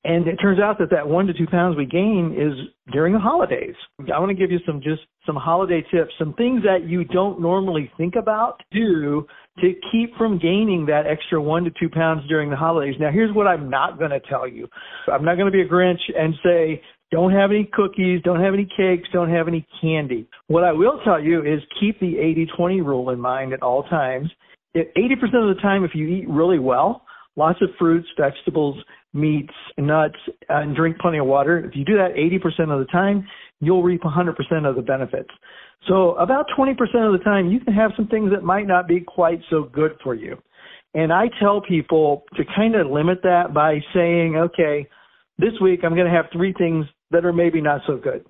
And 0.05 0.27
it 0.27 0.35
turns 0.37 0.59
out 0.59 0.79
that 0.79 0.89
that 0.91 1.07
one 1.07 1.27
to 1.27 1.33
two 1.33 1.47
pounds 1.47 1.77
we 1.77 1.85
gain 1.85 2.35
is 2.37 2.53
during 2.91 3.13
the 3.13 3.19
holidays. 3.19 3.75
I 4.13 4.19
want 4.19 4.29
to 4.31 4.35
give 4.35 4.51
you 4.51 4.59
some 4.65 4.81
just 4.81 5.01
some 5.25 5.37
holiday 5.37 5.81
tips, 5.93 6.11
some 6.19 6.33
things 6.33 6.61
that 6.63 6.89
you 6.89 7.05
don't 7.05 7.39
normally 7.39 7.89
think 7.97 8.15
about 8.15 8.61
do 8.71 9.25
to 9.61 9.73
keep 9.91 10.13
from 10.17 10.39
gaining 10.39 10.85
that 10.87 11.07
extra 11.07 11.41
one 11.41 11.63
to 11.63 11.71
two 11.79 11.89
pounds 11.89 12.27
during 12.27 12.49
the 12.49 12.55
holidays. 12.55 12.95
Now, 12.99 13.11
here's 13.11 13.33
what 13.33 13.47
I'm 13.47 13.69
not 13.69 13.97
going 13.97 14.11
to 14.11 14.19
tell 14.19 14.45
you. 14.45 14.67
I'm 15.07 15.23
not 15.23 15.35
going 15.35 15.45
to 15.45 15.51
be 15.51 15.61
a 15.61 15.67
Grinch 15.67 16.01
and 16.17 16.33
say, 16.43 16.81
don't 17.13 17.31
have 17.31 17.51
any 17.51 17.69
cookies, 17.71 18.23
don't 18.23 18.41
have 18.41 18.55
any 18.55 18.67
cakes, 18.75 19.07
don't 19.13 19.29
have 19.29 19.47
any 19.47 19.67
candy. 19.79 20.27
What 20.47 20.63
I 20.63 20.71
will 20.71 20.99
tell 21.05 21.21
you 21.21 21.41
is 21.41 21.61
keep 21.79 21.99
the 21.99 22.15
80-20 22.59 22.83
rule 22.83 23.11
in 23.11 23.19
mind 23.19 23.53
at 23.53 23.61
all 23.61 23.83
times. 23.83 24.31
80% 24.75 24.87
of 25.21 25.55
the 25.55 25.61
time, 25.61 25.83
if 25.83 25.91
you 25.93 26.07
eat 26.07 26.27
really 26.27 26.57
well, 26.57 27.05
lots 27.35 27.61
of 27.61 27.69
fruits, 27.77 28.07
vegetables, 28.19 28.83
meats, 29.13 29.53
nuts, 29.77 30.17
and 30.49 30.75
drink 30.75 30.97
plenty 30.97 31.19
of 31.19 31.27
water, 31.27 31.59
if 31.59 31.75
you 31.75 31.85
do 31.85 31.97
that 31.97 32.15
80% 32.15 32.73
of 32.73 32.79
the 32.79 32.91
time, 32.91 33.27
you'll 33.59 33.83
reap 33.83 34.01
100% 34.01 34.67
of 34.67 34.75
the 34.75 34.81
benefits. 34.81 35.29
So 35.87 36.15
about 36.15 36.47
20% 36.57 36.71
of 36.71 37.11
the 37.11 37.23
time, 37.23 37.51
you 37.51 37.59
can 37.59 37.75
have 37.75 37.91
some 37.95 38.07
things 38.07 38.31
that 38.31 38.41
might 38.41 38.65
not 38.65 38.87
be 38.87 39.01
quite 39.01 39.39
so 39.51 39.69
good 39.71 39.91
for 40.03 40.15
you. 40.15 40.41
And 40.95 41.13
I 41.13 41.25
tell 41.39 41.61
people 41.61 42.23
to 42.37 42.43
kind 42.55 42.73
of 42.73 42.87
limit 42.87 43.19
that 43.21 43.53
by 43.53 43.81
saying, 43.93 44.35
okay, 44.35 44.87
this 45.37 45.53
week 45.61 45.81
I'm 45.83 45.93
going 45.93 46.11
to 46.11 46.15
have 46.15 46.25
three 46.33 46.53
things 46.57 46.87
that 47.13 47.25
are 47.25 47.33
maybe 47.33 47.61
not 47.61 47.81
so 47.87 47.97
good. 47.97 48.25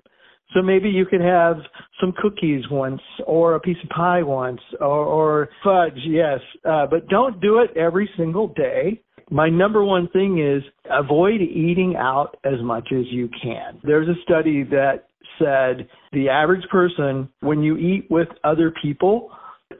So 0.52 0.62
maybe 0.62 0.88
you 0.88 1.04
could 1.04 1.20
have 1.20 1.56
some 2.00 2.12
cookies 2.16 2.62
once, 2.70 3.00
or 3.26 3.54
a 3.54 3.60
piece 3.60 3.76
of 3.82 3.90
pie 3.90 4.22
once, 4.22 4.60
or, 4.80 4.86
or 4.86 5.48
fudge, 5.64 5.98
yes. 6.06 6.38
Uh, 6.64 6.86
but 6.86 7.08
don't 7.08 7.40
do 7.40 7.58
it 7.58 7.76
every 7.76 8.08
single 8.16 8.48
day. 8.48 9.00
My 9.30 9.48
number 9.48 9.82
one 9.84 10.08
thing 10.12 10.38
is 10.38 10.62
avoid 10.90 11.40
eating 11.40 11.96
out 11.96 12.36
as 12.44 12.62
much 12.62 12.88
as 12.92 13.04
you 13.10 13.28
can. 13.42 13.80
There's 13.82 14.08
a 14.08 14.20
study 14.22 14.62
that 14.64 15.08
said 15.38 15.88
the 16.12 16.28
average 16.28 16.64
person, 16.70 17.28
when 17.40 17.62
you 17.62 17.76
eat 17.76 18.06
with 18.10 18.28
other 18.44 18.72
people, 18.82 19.30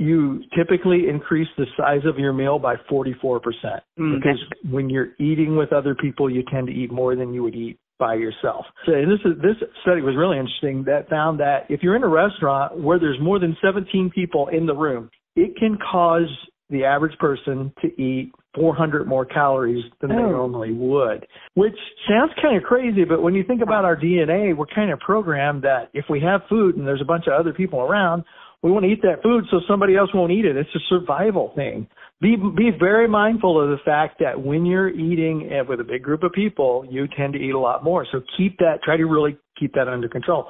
you 0.00 0.42
typically 0.56 1.08
increase 1.08 1.46
the 1.56 1.66
size 1.76 2.00
of 2.04 2.18
your 2.18 2.32
meal 2.32 2.58
by 2.58 2.74
44%. 2.90 3.20
Mm-hmm. 3.22 4.14
Because 4.16 4.42
when 4.68 4.90
you're 4.90 5.14
eating 5.20 5.56
with 5.56 5.72
other 5.72 5.94
people, 5.94 6.28
you 6.28 6.42
tend 6.50 6.66
to 6.66 6.72
eat 6.72 6.90
more 6.90 7.14
than 7.14 7.32
you 7.32 7.42
would 7.44 7.54
eat 7.54 7.78
by 7.98 8.14
yourself. 8.14 8.64
So 8.86 8.92
and 8.92 9.10
this 9.10 9.20
is 9.24 9.40
this 9.40 9.68
study 9.82 10.00
was 10.00 10.16
really 10.16 10.38
interesting 10.38 10.84
that 10.84 11.08
found 11.08 11.40
that 11.40 11.66
if 11.68 11.82
you're 11.82 11.96
in 11.96 12.02
a 12.02 12.08
restaurant 12.08 12.80
where 12.80 12.98
there's 12.98 13.20
more 13.20 13.38
than 13.38 13.56
17 13.62 14.10
people 14.14 14.48
in 14.48 14.66
the 14.66 14.74
room, 14.74 15.10
it 15.36 15.56
can 15.56 15.78
cause 15.78 16.28
the 16.70 16.84
average 16.84 17.16
person 17.18 17.72
to 17.82 17.88
eat 18.00 18.32
400 18.54 19.06
more 19.06 19.24
calories 19.24 19.84
than 20.00 20.12
oh. 20.12 20.16
they 20.16 20.22
normally 20.22 20.72
would, 20.72 21.26
which 21.54 21.76
sounds 22.08 22.32
kind 22.40 22.56
of 22.56 22.62
crazy, 22.62 23.04
but 23.04 23.22
when 23.22 23.34
you 23.34 23.44
think 23.44 23.62
about 23.62 23.84
our 23.84 23.96
DNA, 23.96 24.56
we're 24.56 24.66
kind 24.66 24.90
of 24.90 24.98
programmed 25.00 25.62
that 25.62 25.90
if 25.92 26.06
we 26.08 26.20
have 26.20 26.42
food 26.48 26.76
and 26.76 26.86
there's 26.86 27.02
a 27.02 27.06
bunch 27.06 27.24
of 27.26 27.34
other 27.38 27.52
people 27.52 27.80
around, 27.80 28.24
we 28.62 28.70
want 28.70 28.84
to 28.84 28.90
eat 28.90 29.02
that 29.02 29.22
food 29.22 29.44
so 29.50 29.60
somebody 29.68 29.94
else 29.94 30.08
won't 30.14 30.32
eat 30.32 30.46
it. 30.46 30.56
It's 30.56 30.74
a 30.74 30.80
survival 30.88 31.52
thing. 31.54 31.86
Be 32.24 32.36
be 32.36 32.70
very 32.80 33.06
mindful 33.06 33.62
of 33.62 33.68
the 33.68 33.84
fact 33.84 34.18
that 34.20 34.40
when 34.40 34.64
you're 34.64 34.88
eating 34.88 35.50
with 35.68 35.78
a 35.80 35.84
big 35.84 36.02
group 36.02 36.22
of 36.22 36.32
people, 36.32 36.86
you 36.88 37.06
tend 37.14 37.34
to 37.34 37.38
eat 37.38 37.50
a 37.50 37.58
lot 37.58 37.84
more. 37.84 38.06
So 38.10 38.22
keep 38.38 38.56
that. 38.60 38.78
Try 38.82 38.96
to 38.96 39.04
really 39.04 39.36
keep 39.60 39.74
that 39.74 39.88
under 39.88 40.08
control. 40.08 40.48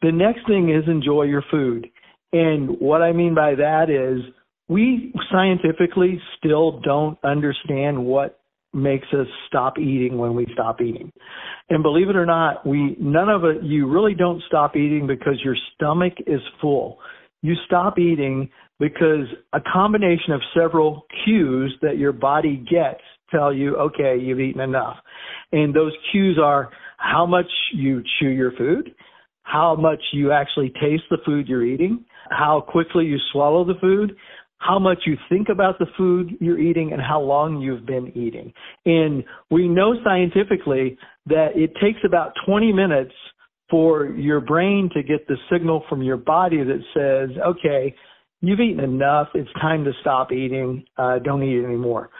The 0.00 0.12
next 0.12 0.46
thing 0.46 0.70
is 0.70 0.88
enjoy 0.88 1.24
your 1.24 1.42
food. 1.50 1.88
And 2.32 2.78
what 2.78 3.02
I 3.02 3.10
mean 3.10 3.34
by 3.34 3.56
that 3.56 3.90
is 3.90 4.32
we 4.68 5.12
scientifically 5.32 6.20
still 6.38 6.78
don't 6.82 7.18
understand 7.24 8.04
what 8.04 8.38
makes 8.72 9.08
us 9.12 9.26
stop 9.48 9.76
eating 9.76 10.18
when 10.18 10.36
we 10.36 10.46
stop 10.52 10.80
eating. 10.80 11.10
And 11.68 11.82
believe 11.82 12.10
it 12.10 12.16
or 12.16 12.26
not, 12.26 12.64
we 12.64 12.96
none 13.00 13.28
of 13.28 13.42
it 13.42 13.64
you 13.64 13.90
really 13.90 14.14
don't 14.14 14.40
stop 14.46 14.76
eating 14.76 15.08
because 15.08 15.40
your 15.42 15.56
stomach 15.74 16.12
is 16.28 16.40
full 16.60 17.00
you 17.42 17.54
stop 17.66 17.98
eating 17.98 18.50
because 18.78 19.26
a 19.52 19.60
combination 19.60 20.32
of 20.32 20.40
several 20.54 21.06
cues 21.24 21.76
that 21.82 21.98
your 21.98 22.12
body 22.12 22.64
gets 22.70 23.00
tell 23.30 23.52
you, 23.52 23.76
okay, 23.76 24.16
you've 24.20 24.40
eaten 24.40 24.60
enough. 24.60 24.96
And 25.52 25.74
those 25.74 25.92
cues 26.12 26.38
are 26.42 26.70
how 26.96 27.26
much 27.26 27.50
you 27.74 28.02
chew 28.18 28.28
your 28.28 28.52
food, 28.52 28.94
how 29.42 29.74
much 29.74 30.00
you 30.12 30.32
actually 30.32 30.72
taste 30.80 31.04
the 31.10 31.18
food 31.24 31.48
you're 31.48 31.64
eating, 31.64 32.04
how 32.30 32.60
quickly 32.66 33.04
you 33.04 33.18
swallow 33.32 33.64
the 33.64 33.78
food, 33.80 34.16
how 34.58 34.78
much 34.78 34.98
you 35.06 35.16
think 35.28 35.48
about 35.48 35.78
the 35.78 35.86
food 35.96 36.36
you're 36.40 36.58
eating, 36.58 36.92
and 36.92 37.00
how 37.00 37.20
long 37.20 37.60
you've 37.60 37.86
been 37.86 38.08
eating. 38.16 38.52
And 38.84 39.24
we 39.50 39.68
know 39.68 39.94
scientifically 40.04 40.98
that 41.26 41.50
it 41.54 41.72
takes 41.80 42.00
about 42.04 42.32
20 42.46 42.72
minutes 42.72 43.12
for 43.70 44.06
your 44.06 44.40
brain 44.40 44.90
to 44.94 45.02
get 45.02 45.26
the 45.28 45.36
signal 45.50 45.84
from 45.88 46.02
your 46.02 46.16
body 46.16 46.58
that 46.64 46.80
says, 46.94 47.36
okay, 47.46 47.94
you've 48.40 48.60
eaten 48.60 48.80
enough. 48.80 49.28
It's 49.34 49.52
time 49.60 49.84
to 49.84 49.92
stop 50.00 50.32
eating. 50.32 50.84
Uh, 50.96 51.18
don't 51.18 51.42
eat 51.42 51.64
anymore. 51.64 52.10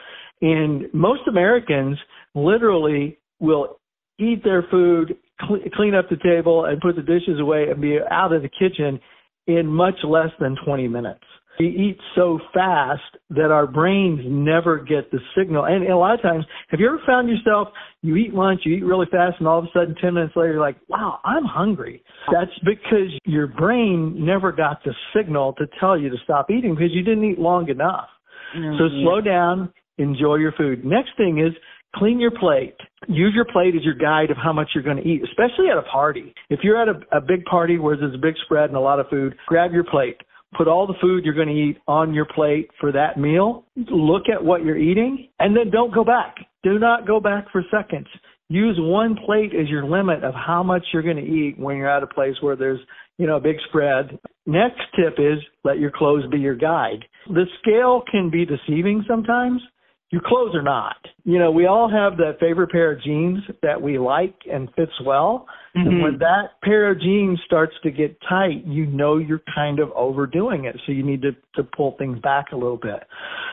And 0.40 0.84
most 0.92 1.22
Americans 1.28 1.98
literally 2.34 3.18
will 3.40 3.80
eat 4.18 4.42
their 4.44 4.64
food, 4.70 5.16
cl- 5.40 5.60
clean 5.74 5.94
up 5.94 6.08
the 6.08 6.16
table, 6.16 6.64
and 6.64 6.80
put 6.80 6.96
the 6.96 7.02
dishes 7.02 7.40
away 7.40 7.66
and 7.70 7.80
be 7.80 7.98
out 8.10 8.32
of 8.32 8.42
the 8.42 8.48
kitchen 8.48 9.00
in 9.46 9.66
much 9.66 9.96
less 10.04 10.30
than 10.38 10.56
20 10.64 10.88
minutes 10.88 11.24
we 11.58 11.66
eat 11.66 11.98
so 12.14 12.38
fast 12.54 13.02
that 13.30 13.50
our 13.50 13.66
brains 13.66 14.20
never 14.24 14.78
get 14.78 15.10
the 15.10 15.18
signal. 15.36 15.64
And 15.64 15.88
a 15.88 15.96
lot 15.96 16.14
of 16.14 16.22
times, 16.22 16.44
have 16.68 16.80
you 16.80 16.86
ever 16.88 17.00
found 17.06 17.28
yourself, 17.28 17.68
you 18.02 18.16
eat 18.16 18.32
lunch, 18.32 18.60
you 18.64 18.76
eat 18.76 18.84
really 18.84 19.06
fast, 19.10 19.36
and 19.38 19.48
all 19.48 19.58
of 19.58 19.64
a 19.64 19.68
sudden 19.72 19.94
10 20.00 20.14
minutes 20.14 20.34
later, 20.36 20.52
you're 20.52 20.60
like, 20.60 20.76
wow, 20.88 21.18
I'm 21.24 21.44
hungry. 21.44 22.02
That's 22.32 22.56
because 22.60 23.12
your 23.24 23.46
brain 23.46 24.14
never 24.18 24.52
got 24.52 24.82
the 24.84 24.92
signal 25.14 25.54
to 25.54 25.66
tell 25.80 25.98
you 25.98 26.08
to 26.10 26.16
stop 26.24 26.50
eating 26.50 26.74
because 26.74 26.92
you 26.92 27.02
didn't 27.02 27.24
eat 27.24 27.38
long 27.38 27.68
enough. 27.68 28.08
Mm-hmm. 28.56 28.78
So 28.78 28.88
slow 29.02 29.20
down, 29.20 29.72
enjoy 29.98 30.36
your 30.36 30.52
food. 30.52 30.84
Next 30.84 31.10
thing 31.16 31.38
is 31.38 31.52
clean 31.96 32.20
your 32.20 32.30
plate. 32.30 32.76
Use 33.08 33.32
your 33.34 33.46
plate 33.46 33.74
as 33.76 33.84
your 33.84 33.94
guide 33.94 34.30
of 34.30 34.36
how 34.36 34.52
much 34.52 34.70
you're 34.74 34.84
going 34.84 34.96
to 34.96 35.08
eat, 35.08 35.22
especially 35.24 35.68
at 35.70 35.78
a 35.78 35.82
party. 35.82 36.34
If 36.50 36.60
you're 36.62 36.80
at 36.80 36.88
a, 36.88 37.16
a 37.16 37.20
big 37.20 37.44
party 37.44 37.78
where 37.78 37.96
there's 37.96 38.14
a 38.14 38.18
big 38.18 38.34
spread 38.44 38.70
and 38.70 38.76
a 38.76 38.80
lot 38.80 39.00
of 39.00 39.08
food, 39.08 39.34
grab 39.46 39.72
your 39.72 39.84
plate 39.84 40.16
put 40.56 40.68
all 40.68 40.86
the 40.86 40.94
food 41.00 41.24
you're 41.24 41.34
going 41.34 41.48
to 41.48 41.54
eat 41.54 41.78
on 41.86 42.14
your 42.14 42.26
plate 42.26 42.70
for 42.80 42.92
that 42.92 43.18
meal. 43.18 43.64
Look 43.76 44.24
at 44.32 44.42
what 44.42 44.64
you're 44.64 44.78
eating 44.78 45.28
and 45.38 45.56
then 45.56 45.70
don't 45.70 45.94
go 45.94 46.04
back. 46.04 46.36
Do 46.62 46.78
not 46.78 47.06
go 47.06 47.20
back 47.20 47.46
for 47.52 47.62
seconds. 47.70 48.06
Use 48.48 48.76
one 48.78 49.16
plate 49.26 49.52
as 49.54 49.68
your 49.68 49.84
limit 49.84 50.24
of 50.24 50.34
how 50.34 50.62
much 50.62 50.82
you're 50.92 51.02
going 51.02 51.16
to 51.16 51.22
eat 51.22 51.58
when 51.58 51.76
you're 51.76 51.90
at 51.90 52.02
a 52.02 52.06
place 52.06 52.34
where 52.40 52.56
there's, 52.56 52.80
you 53.18 53.26
know, 53.26 53.36
a 53.36 53.40
big 53.40 53.56
spread. 53.68 54.18
Next 54.46 54.80
tip 54.96 55.14
is 55.18 55.38
let 55.64 55.78
your 55.78 55.90
clothes 55.90 56.24
be 56.30 56.38
your 56.38 56.54
guide. 56.54 57.04
The 57.26 57.44
scale 57.60 58.02
can 58.10 58.30
be 58.30 58.46
deceiving 58.46 59.04
sometimes. 59.06 59.60
Your 60.10 60.22
clothes 60.24 60.54
are 60.54 60.62
not. 60.62 60.96
You 61.24 61.38
know, 61.38 61.50
we 61.50 61.66
all 61.66 61.90
have 61.90 62.16
that 62.16 62.40
favorite 62.40 62.70
pair 62.70 62.92
of 62.92 63.02
jeans 63.02 63.40
that 63.62 63.80
we 63.80 63.98
like 63.98 64.34
and 64.50 64.68
fits 64.74 64.92
well. 65.04 65.46
Mm-hmm. 65.76 65.88
And 65.88 66.02
when 66.02 66.18
that 66.18 66.60
pair 66.62 66.90
of 66.90 66.98
jeans 66.98 67.38
starts 67.44 67.74
to 67.82 67.90
get 67.90 68.16
tight, 68.26 68.64
you 68.64 68.86
know 68.86 69.18
you're 69.18 69.42
kind 69.54 69.80
of 69.80 69.90
overdoing 69.94 70.64
it. 70.64 70.76
So 70.86 70.92
you 70.92 71.02
need 71.02 71.20
to, 71.22 71.32
to 71.56 71.62
pull 71.62 71.94
things 71.98 72.18
back 72.20 72.46
a 72.52 72.56
little 72.56 72.78
bit. 72.78 73.02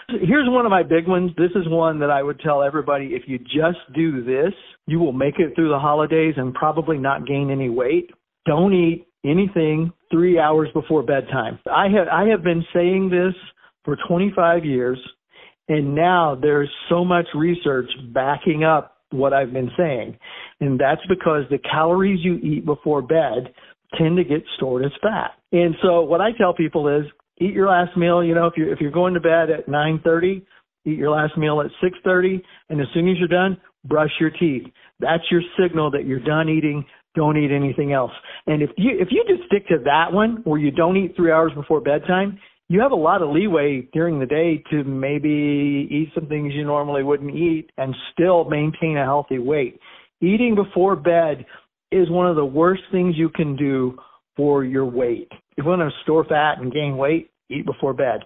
Here's 0.08 0.48
one 0.48 0.66
of 0.66 0.70
my 0.70 0.84
big 0.84 1.08
ones. 1.08 1.32
This 1.38 1.52
is 1.56 1.68
one 1.68 2.00
that 2.00 2.10
I 2.10 2.24
would 2.24 2.40
tell 2.40 2.64
everybody 2.64 3.08
if 3.08 3.24
you 3.28 3.38
just 3.40 3.80
do 3.94 4.24
this, 4.24 4.54
you 4.88 5.00
will 5.00 5.14
make 5.14 5.40
it 5.40 5.56
through 5.56 5.70
the 5.70 5.80
holidays 5.80 6.36
and 6.38 6.54
probably 6.54 6.98
not 6.98 7.28
gain 7.28 7.50
any 7.50 7.70
weight. 7.70 8.12
Don't 8.46 8.74
eat 8.74 9.08
anything 9.26 9.92
three 10.12 10.40
hours 10.40 10.70
before 10.74 11.04
bedtime. 11.04 11.60
I 11.70 11.88
have 11.90 12.08
I 12.08 12.28
have 12.30 12.44
been 12.44 12.64
saying 12.74 13.10
this 13.10 13.34
for 13.84 13.98
25 14.08 14.64
years 14.64 15.00
and 15.68 15.96
now 15.96 16.38
there's 16.40 16.70
so 16.90 17.04
much 17.04 17.26
research 17.36 17.90
backing 18.14 18.64
up 18.64 18.98
what 19.12 19.34
I've 19.34 19.54
been 19.54 19.72
saying. 19.78 20.18
And 20.60 20.80
that's 20.80 21.02
because 21.08 21.44
the 21.50 21.58
calories 21.58 22.20
you 22.24 22.36
eat 22.38 22.66
before 22.66 23.02
bed 23.02 23.54
tend 23.98 24.18
to 24.18 24.24
get 24.24 24.44
stored 24.58 24.86
as 24.86 24.92
fat. 25.02 25.32
And 25.52 25.76
so 25.82 26.02
what 26.02 26.22
I 26.22 26.32
tell 26.38 26.54
people 26.54 26.88
is 26.88 27.06
eat 27.40 27.54
your 27.54 27.70
last 27.70 27.96
meal, 27.98 28.24
you 28.24 28.36
know, 28.36 28.48
if 28.48 28.54
you're 28.58 28.72
if 28.72 28.80
you're 28.80 28.92
going 28.92 29.14
to 29.14 29.20
bed 29.20 29.50
at 29.50 29.68
9:30, 29.68 30.42
eat 30.86 30.98
your 30.98 31.12
last 31.12 31.38
meal 31.38 31.62
at 31.62 31.72
6:30 31.82 32.42
and 32.70 32.82
as 32.82 32.88
soon 32.94 33.08
as 33.10 33.18
you're 33.18 33.28
done, 33.28 33.58
brush 33.86 34.12
your 34.20 34.32
teeth. 34.32 34.68
That's 35.00 35.24
your 35.32 35.42
signal 35.60 35.92
that 35.92 36.06
you're 36.06 36.20
done 36.20 36.50
eating. 36.50 36.86
Don't 37.16 37.38
eat 37.38 37.52
anything 37.52 37.94
else. 37.94 38.12
And 38.48 38.62
if 38.62 38.70
you 38.78 38.98
if 39.00 39.10
you 39.12 39.24
just 39.28 39.48
stick 39.48 39.68
to 39.68 39.78
that 39.86 40.12
one 40.12 40.42
where 40.44 40.60
you 40.60 40.72
don't 40.72 40.98
eat 40.98 41.16
3 41.16 41.32
hours 41.32 41.54
before 41.54 41.80
bedtime, 41.82 42.38
you 42.68 42.82
have 42.82 42.92
a 42.92 42.96
lot 42.96 43.22
of 43.22 43.30
leeway 43.30 43.88
during 43.94 44.20
the 44.20 44.26
day 44.26 44.64
to 44.72 44.84
maybe 44.84 45.88
eat 45.92 46.12
some 46.16 46.28
things 46.28 46.54
you 46.54 46.66
normally 46.66 47.04
wouldn't 47.04 47.36
eat 47.36 47.70
and 47.78 47.96
still 48.12 48.46
maintain 48.46 48.98
a 48.98 49.04
healthy 49.04 49.38
weight. 49.38 49.80
Eating 50.22 50.56
before 50.56 50.96
bed 50.96 51.46
is 51.92 52.10
one 52.10 52.28
of 52.28 52.36
the 52.36 52.46
worst 52.46 52.82
things 52.92 53.16
you 53.18 53.30
can 53.30 53.56
do 53.56 53.98
for 54.36 54.64
your 54.64 54.86
weight. 54.86 55.28
If 55.58 55.64
you 55.64 55.66
want 55.66 55.82
to 55.82 56.02
store 56.04 56.26
fat 56.26 56.60
and 56.60 56.74
gain 56.74 56.98
weight, 56.98 57.30
eat 57.50 57.66
before 57.66 57.94
bed. 57.94 58.22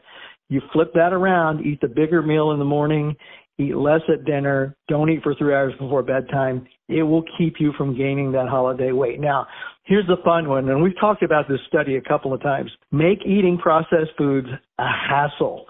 You 0.48 0.62
flip 0.74 0.94
that 0.94 1.14
around, 1.14 1.66
eat 1.66 1.82
the 1.82 1.88
bigger 1.88 2.22
meal 2.22 2.52
in 2.52 2.60
the 2.60 2.66
morning, 2.66 3.16
eat 3.60 3.76
less 3.76 4.02
at 4.12 4.26
dinner, 4.26 4.76
don't 4.88 5.10
eat 5.10 5.22
for 5.22 5.36
three 5.36 5.54
hours 5.54 5.74
before 5.80 6.02
bedtime. 6.02 6.66
It 6.88 7.04
will 7.04 7.24
keep 7.38 7.56
you 7.60 7.74
from 7.78 7.96
gaining 7.96 8.32
that 8.32 8.48
holiday 8.48 8.92
weight. 8.92 9.20
Now, 9.20 9.46
here's 9.84 10.08
the 10.08 10.18
fun 10.24 10.48
one, 10.48 10.70
and 10.70 10.82
we've 10.82 11.00
talked 11.00 11.24
about 11.24 11.48
this 11.48 11.60
study 11.68 11.98
a 11.98 12.02
couple 12.02 12.34
of 12.34 12.42
times. 12.42 12.72
Make 12.92 13.20
eating 13.26 13.58
processed 13.58 14.12
foods 14.18 14.48
a 14.80 14.88
hassle. 14.88 15.66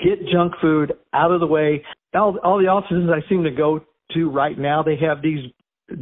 Get 0.00 0.26
junk 0.32 0.54
food 0.60 0.94
out 1.12 1.30
of 1.30 1.40
the 1.40 1.46
way. 1.46 1.84
All, 2.14 2.38
all 2.42 2.58
the 2.58 2.66
offices 2.66 3.10
I 3.10 3.28
seem 3.28 3.44
to 3.44 3.50
go 3.50 3.80
to 4.12 4.30
right 4.30 4.58
now, 4.58 4.82
they 4.82 4.96
have 4.96 5.22
these 5.22 5.50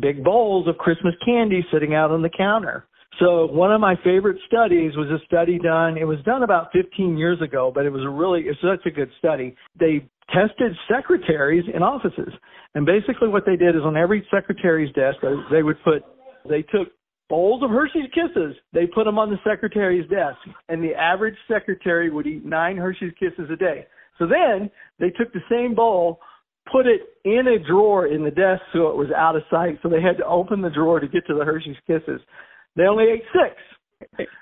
big 0.01 0.23
bowls 0.23 0.69
of 0.69 0.79
Christmas 0.79 1.15
candy 1.25 1.65
sitting 1.73 1.95
out 1.95 2.11
on 2.11 2.23
the 2.23 2.31
counter. 2.31 2.87
So 3.19 3.47
one 3.47 3.73
of 3.73 3.81
my 3.81 3.95
favorite 4.03 4.39
studies 4.47 4.93
was 4.97 5.09
a 5.11 5.23
study 5.27 5.59
done. 5.59 5.99
It 5.99 6.05
was 6.05 6.19
done 6.25 6.43
about 6.43 6.73
15 6.73 7.19
years 7.19 7.41
ago, 7.43 7.71
but 7.75 7.85
it 7.85 7.91
was 7.91 8.03
a 8.05 8.09
really 8.09 8.43
it's 8.43 8.59
such 8.61 8.87
a 8.87 8.91
good 8.91 9.11
study. 9.19 9.55
They 9.79 10.09
tested 10.33 10.73
secretaries 10.91 11.65
in 11.73 11.83
offices, 11.83 12.33
and 12.75 12.87
basically 12.87 13.29
what 13.29 13.45
they 13.47 13.57
did 13.57 13.77
is 13.77 13.83
on 13.85 13.97
every 13.97 14.27
secretary's 14.35 14.93
desk 14.95 15.19
they, 15.23 15.35
they 15.51 15.63
would 15.63 15.83
put 15.85 16.03
they 16.49 16.63
took 16.63 16.89
bowls 17.29 17.63
of 17.63 17.71
Hershey's 17.71 18.11
Kisses. 18.13 18.55
They 18.73 18.87
put 18.87 19.05
them 19.05 19.19
on 19.19 19.31
the 19.31 19.39
secretary's 19.49 20.09
desk, 20.11 20.37
and 20.69 20.83
the 20.83 20.95
average 20.95 21.37
secretary 21.49 22.11
would 22.11 22.27
eat 22.27 22.45
nine 22.45 22.77
Hershey's 22.77 23.13
Kisses 23.19 23.49
a 23.51 23.57
day. 23.57 23.87
So 24.19 24.27
then 24.27 24.71
they 24.99 25.11
took 25.11 25.33
the 25.33 25.41
same 25.51 25.75
bowl, 25.75 26.21
put 26.71 26.87
it 26.87 27.01
in 27.25 27.47
a 27.49 27.59
drawer 27.67 28.07
in 28.07 28.23
the 28.23 28.31
desk 28.31 28.63
so 28.73 28.89
it 28.89 28.97
was 28.97 29.09
out 29.17 29.37
of 29.37 29.43
sight. 29.51 29.79
So 29.83 29.89
they 29.89 30.03
had 30.03 30.19
to 30.19 30.27
open 30.27 30.61
the 30.61 30.71
drawer 30.71 31.01
to 31.01 31.09
get 31.09 31.27
to 31.27 31.35
the 31.35 31.45
Hershey's 31.45 31.77
Kisses. 31.87 32.21
They 32.77 32.85
only 32.85 33.05
ate 33.05 33.25
six. 33.33 33.57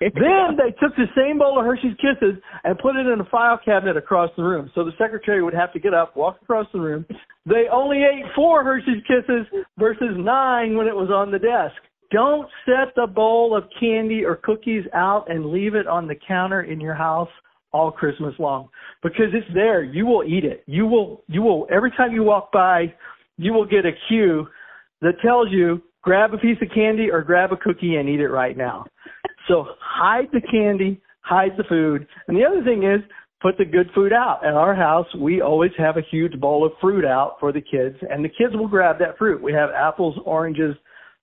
Then 0.00 0.56
they 0.56 0.70
took 0.80 0.94
the 0.96 1.06
same 1.16 1.38
bowl 1.38 1.58
of 1.58 1.64
Hershey's 1.64 1.96
Kisses 1.96 2.40
and 2.64 2.78
put 2.78 2.96
it 2.96 3.06
in 3.06 3.20
a 3.20 3.24
file 3.26 3.58
cabinet 3.64 3.96
across 3.96 4.30
the 4.36 4.42
room. 4.42 4.70
So 4.74 4.84
the 4.84 4.92
secretary 4.98 5.42
would 5.42 5.54
have 5.54 5.72
to 5.72 5.80
get 5.80 5.94
up, 5.94 6.16
walk 6.16 6.38
across 6.42 6.66
the 6.72 6.80
room. 6.80 7.06
They 7.46 7.64
only 7.72 7.98
ate 7.98 8.24
four 8.34 8.64
Hershey's 8.64 9.02
Kisses 9.06 9.46
versus 9.78 10.16
nine 10.16 10.76
when 10.76 10.86
it 10.86 10.94
was 10.94 11.10
on 11.10 11.30
the 11.30 11.38
desk. 11.38 11.76
Don't 12.10 12.48
set 12.66 12.94
the 12.96 13.06
bowl 13.06 13.56
of 13.56 13.64
candy 13.78 14.24
or 14.24 14.36
cookies 14.36 14.84
out 14.94 15.30
and 15.30 15.46
leave 15.46 15.74
it 15.74 15.86
on 15.86 16.08
the 16.08 16.16
counter 16.26 16.62
in 16.62 16.80
your 16.80 16.94
house 16.94 17.28
all 17.72 17.92
Christmas 17.92 18.34
long 18.38 18.68
because 19.02 19.26
it's 19.32 19.46
there. 19.54 19.84
You 19.84 20.06
will 20.06 20.24
eat 20.24 20.44
it. 20.44 20.64
You 20.66 20.86
will, 20.86 21.22
you 21.28 21.42
will, 21.42 21.68
every 21.70 21.92
time 21.92 22.12
you 22.12 22.24
walk 22.24 22.50
by, 22.52 22.92
you 23.36 23.52
will 23.52 23.66
get 23.66 23.86
a 23.86 23.92
cue 24.08 24.48
that 25.02 25.20
tells 25.22 25.48
you 25.50 25.82
grab 26.02 26.34
a 26.34 26.38
piece 26.38 26.58
of 26.62 26.68
candy 26.74 27.10
or 27.10 27.22
grab 27.22 27.52
a 27.52 27.56
cookie 27.56 27.96
and 27.96 28.08
eat 28.08 28.20
it 28.20 28.28
right 28.28 28.56
now. 28.56 28.86
So 29.50 29.66
hide 29.80 30.28
the 30.32 30.40
candy, 30.40 31.00
hide 31.22 31.56
the 31.58 31.64
food. 31.64 32.06
And 32.28 32.36
the 32.36 32.44
other 32.44 32.62
thing 32.62 32.84
is 32.84 33.00
put 33.42 33.58
the 33.58 33.64
good 33.64 33.90
food 33.94 34.12
out. 34.12 34.46
At 34.46 34.54
our 34.54 34.76
house, 34.76 35.06
we 35.18 35.40
always 35.40 35.72
have 35.76 35.96
a 35.96 36.02
huge 36.08 36.38
bowl 36.38 36.64
of 36.64 36.72
fruit 36.80 37.04
out 37.04 37.36
for 37.40 37.52
the 37.52 37.60
kids 37.60 37.96
and 38.08 38.24
the 38.24 38.28
kids 38.28 38.54
will 38.54 38.68
grab 38.68 39.00
that 39.00 39.18
fruit. 39.18 39.42
We 39.42 39.52
have 39.52 39.70
apples, 39.70 40.16
oranges, 40.24 40.76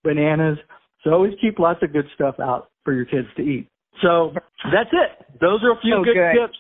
bananas. 0.04 0.58
So 1.04 1.12
always 1.12 1.34
keep 1.40 1.58
lots 1.58 1.80
of 1.84 1.94
good 1.94 2.06
stuff 2.16 2.36
out 2.42 2.70
for 2.84 2.94
your 2.94 3.06
kids 3.06 3.28
to 3.38 3.44
eat. 3.44 3.70
So 4.02 4.34
that's 4.74 4.90
it. 4.92 5.26
Those 5.40 5.64
are 5.64 5.72
a 5.72 5.82
few 5.82 6.04
good 6.04 6.18
Okay. 6.18 6.34
tips 6.38 6.58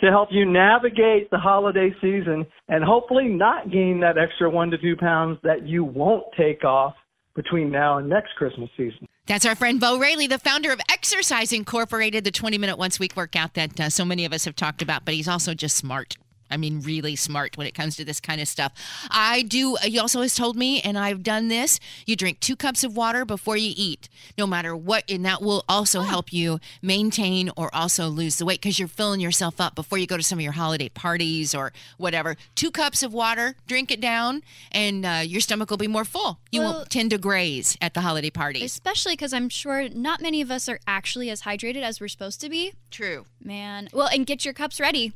to 0.00 0.10
help 0.10 0.28
you 0.30 0.46
navigate 0.46 1.30
the 1.30 1.38
holiday 1.38 1.90
season 2.00 2.46
and 2.68 2.84
hopefully 2.84 3.26
not 3.26 3.72
gain 3.72 3.98
that 4.00 4.16
extra 4.16 4.48
one 4.48 4.70
to 4.70 4.78
two 4.78 4.94
pounds 4.96 5.40
that 5.42 5.66
you 5.66 5.82
won't 5.82 6.24
take 6.36 6.64
off 6.64 6.94
between 7.38 7.70
now 7.70 7.98
and 7.98 8.08
next 8.08 8.34
Christmas 8.34 8.68
season. 8.76 9.06
That's 9.26 9.46
our 9.46 9.54
friend 9.54 9.78
Bo 9.78 9.96
Railey, 9.96 10.26
the 10.26 10.40
founder 10.40 10.72
of 10.72 10.80
Exercise 10.90 11.52
Incorporated, 11.52 12.24
the 12.24 12.32
20 12.32 12.58
minute 12.58 12.76
once 12.76 12.98
week 12.98 13.14
workout 13.14 13.54
that 13.54 13.78
uh, 13.78 13.90
so 13.90 14.04
many 14.04 14.24
of 14.24 14.32
us 14.32 14.44
have 14.44 14.56
talked 14.56 14.82
about, 14.82 15.04
but 15.04 15.14
he's 15.14 15.28
also 15.28 15.54
just 15.54 15.76
smart. 15.76 16.16
I 16.50 16.56
mean, 16.56 16.80
really 16.80 17.16
smart 17.16 17.56
when 17.56 17.66
it 17.66 17.74
comes 17.74 17.96
to 17.96 18.04
this 18.04 18.20
kind 18.20 18.40
of 18.40 18.48
stuff. 18.48 18.72
I 19.10 19.42
do, 19.42 19.76
he 19.82 19.98
also 19.98 20.22
has 20.22 20.34
told 20.34 20.56
me, 20.56 20.80
and 20.80 20.98
I've 20.98 21.22
done 21.22 21.48
this 21.48 21.78
you 22.06 22.16
drink 22.16 22.40
two 22.40 22.56
cups 22.56 22.84
of 22.84 22.96
water 22.96 23.24
before 23.24 23.56
you 23.56 23.72
eat, 23.76 24.08
no 24.36 24.46
matter 24.46 24.74
what, 24.76 25.04
and 25.08 25.24
that 25.24 25.42
will 25.42 25.64
also 25.68 26.00
help 26.02 26.32
you 26.32 26.58
maintain 26.82 27.50
or 27.56 27.74
also 27.74 28.08
lose 28.08 28.36
the 28.36 28.44
weight 28.44 28.60
because 28.60 28.78
you're 28.78 28.88
filling 28.88 29.20
yourself 29.20 29.60
up 29.60 29.74
before 29.74 29.98
you 29.98 30.06
go 30.06 30.16
to 30.16 30.22
some 30.22 30.38
of 30.38 30.42
your 30.42 30.52
holiday 30.52 30.88
parties 30.88 31.54
or 31.54 31.72
whatever. 31.96 32.36
Two 32.54 32.70
cups 32.70 33.02
of 33.02 33.12
water, 33.12 33.54
drink 33.66 33.90
it 33.90 34.00
down, 34.00 34.42
and 34.72 35.04
uh, 35.04 35.20
your 35.24 35.40
stomach 35.40 35.70
will 35.70 35.76
be 35.76 35.86
more 35.88 36.04
full. 36.04 36.38
You 36.50 36.60
Well- 36.60 36.72
won't 36.74 36.90
tend 36.90 37.10
to 37.10 37.18
graze 37.18 37.76
at 37.80 37.94
the 37.94 38.00
holiday 38.00 38.30
parties. 38.30 38.62
Especially 38.64 39.12
because 39.12 39.32
I'm 39.32 39.48
sure 39.48 39.88
not 39.88 40.20
many 40.20 40.40
of 40.40 40.50
us 40.50 40.68
are 40.68 40.80
actually 40.86 41.30
as 41.30 41.42
hydrated 41.42 41.82
as 41.82 42.00
we're 42.00 42.08
supposed 42.08 42.40
to 42.40 42.48
be. 42.48 42.72
True. 42.90 43.26
Man. 43.42 43.88
Well, 43.92 44.08
and 44.08 44.26
get 44.26 44.44
your 44.44 44.54
cups 44.54 44.80
ready. 44.80 45.12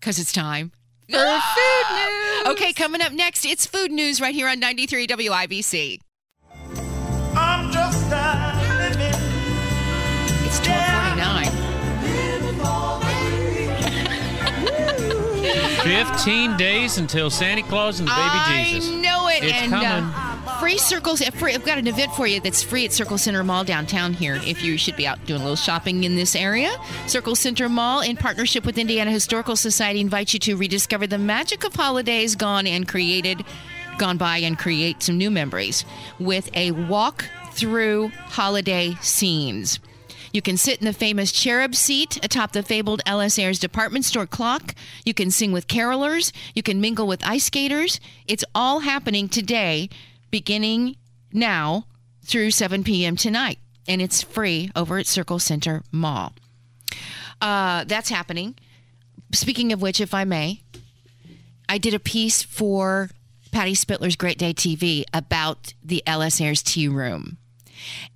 Because 0.00 0.18
it's 0.18 0.32
time. 0.32 0.72
For 1.10 1.18
food 1.18 1.94
news. 1.94 2.46
Okay, 2.46 2.72
coming 2.72 3.02
up 3.02 3.12
next, 3.12 3.44
it's 3.44 3.66
food 3.66 3.92
news 3.92 4.20
right 4.20 4.34
here 4.34 4.48
on 4.48 4.58
93 4.58 5.06
WIBC. 5.06 6.00
I'm 7.36 7.70
just 7.70 8.10
living. 8.10 9.14
It's 10.46 10.58
1249. 10.66 11.50
15 15.82 16.56
days 16.56 16.98
until 16.98 17.30
Santa 17.30 17.62
Claus 17.62 18.00
and 18.00 18.08
baby 18.08 18.18
I 18.20 18.64
Jesus. 18.72 18.90
know 18.90 19.28
it. 19.28 19.44
It's 19.44 19.52
and 19.52 19.74
uh, 19.74 19.80
coming. 19.80 20.29
Free 20.60 20.76
circles. 20.76 21.22
I've 21.22 21.64
got 21.64 21.78
an 21.78 21.86
event 21.86 22.12
for 22.12 22.26
you 22.26 22.38
that's 22.38 22.62
free 22.62 22.84
at 22.84 22.92
Circle 22.92 23.16
Centre 23.16 23.42
Mall 23.42 23.64
downtown 23.64 24.12
here. 24.12 24.38
If 24.44 24.62
you 24.62 24.76
should 24.76 24.94
be 24.94 25.06
out 25.06 25.24
doing 25.24 25.40
a 25.40 25.42
little 25.42 25.56
shopping 25.56 26.04
in 26.04 26.16
this 26.16 26.36
area, 26.36 26.70
Circle 27.06 27.34
Centre 27.34 27.70
Mall, 27.70 28.02
in 28.02 28.14
partnership 28.14 28.66
with 28.66 28.76
Indiana 28.76 29.10
Historical 29.10 29.56
Society, 29.56 30.02
invites 30.02 30.34
you 30.34 30.40
to 30.40 30.56
rediscover 30.56 31.06
the 31.06 31.16
magic 31.16 31.64
of 31.64 31.74
holidays 31.74 32.36
gone 32.36 32.66
and 32.66 32.86
created, 32.86 33.42
gone 33.96 34.18
by, 34.18 34.36
and 34.36 34.58
create 34.58 35.02
some 35.02 35.16
new 35.16 35.30
memories 35.30 35.86
with 36.18 36.50
a 36.54 36.72
walk 36.72 37.24
through 37.52 38.08
holiday 38.26 38.94
scenes. 39.00 39.80
You 40.32 40.42
can 40.42 40.56
sit 40.58 40.78
in 40.78 40.84
the 40.84 40.92
famous 40.92 41.32
cherub 41.32 41.74
seat 41.74 42.22
atop 42.22 42.52
the 42.52 42.62
fabled 42.62 43.00
L.S. 43.06 43.38
Ayres 43.38 43.58
department 43.58 44.04
store 44.04 44.26
clock. 44.26 44.74
You 45.04 45.14
can 45.14 45.30
sing 45.30 45.50
with 45.52 45.66
carolers. 45.66 46.32
You 46.54 46.62
can 46.62 46.80
mingle 46.80 47.06
with 47.06 47.26
ice 47.26 47.46
skaters. 47.46 47.98
It's 48.28 48.44
all 48.54 48.80
happening 48.80 49.28
today, 49.28 49.88
beginning 50.30 50.96
now 51.32 51.86
through 52.24 52.50
7 52.50 52.84
p.m. 52.84 53.16
tonight. 53.16 53.58
And 53.88 54.00
it's 54.00 54.22
free 54.22 54.70
over 54.76 54.98
at 54.98 55.06
Circle 55.06 55.38
Centre 55.38 55.82
Mall. 55.90 56.32
Uh, 57.40 57.84
that's 57.84 58.10
happening. 58.10 58.56
Speaking 59.32 59.72
of 59.72 59.80
which, 59.80 60.00
if 60.00 60.12
I 60.12 60.24
may, 60.24 60.62
I 61.68 61.78
did 61.78 61.94
a 61.94 61.98
piece 61.98 62.42
for 62.42 63.10
Patty 63.52 63.74
Spitler's 63.74 64.16
Great 64.16 64.38
Day 64.38 64.52
TV 64.52 65.04
about 65.14 65.74
the 65.82 66.02
L.S. 66.06 66.40
Ayres 66.40 66.62
Tea 66.62 66.88
Room 66.88 67.38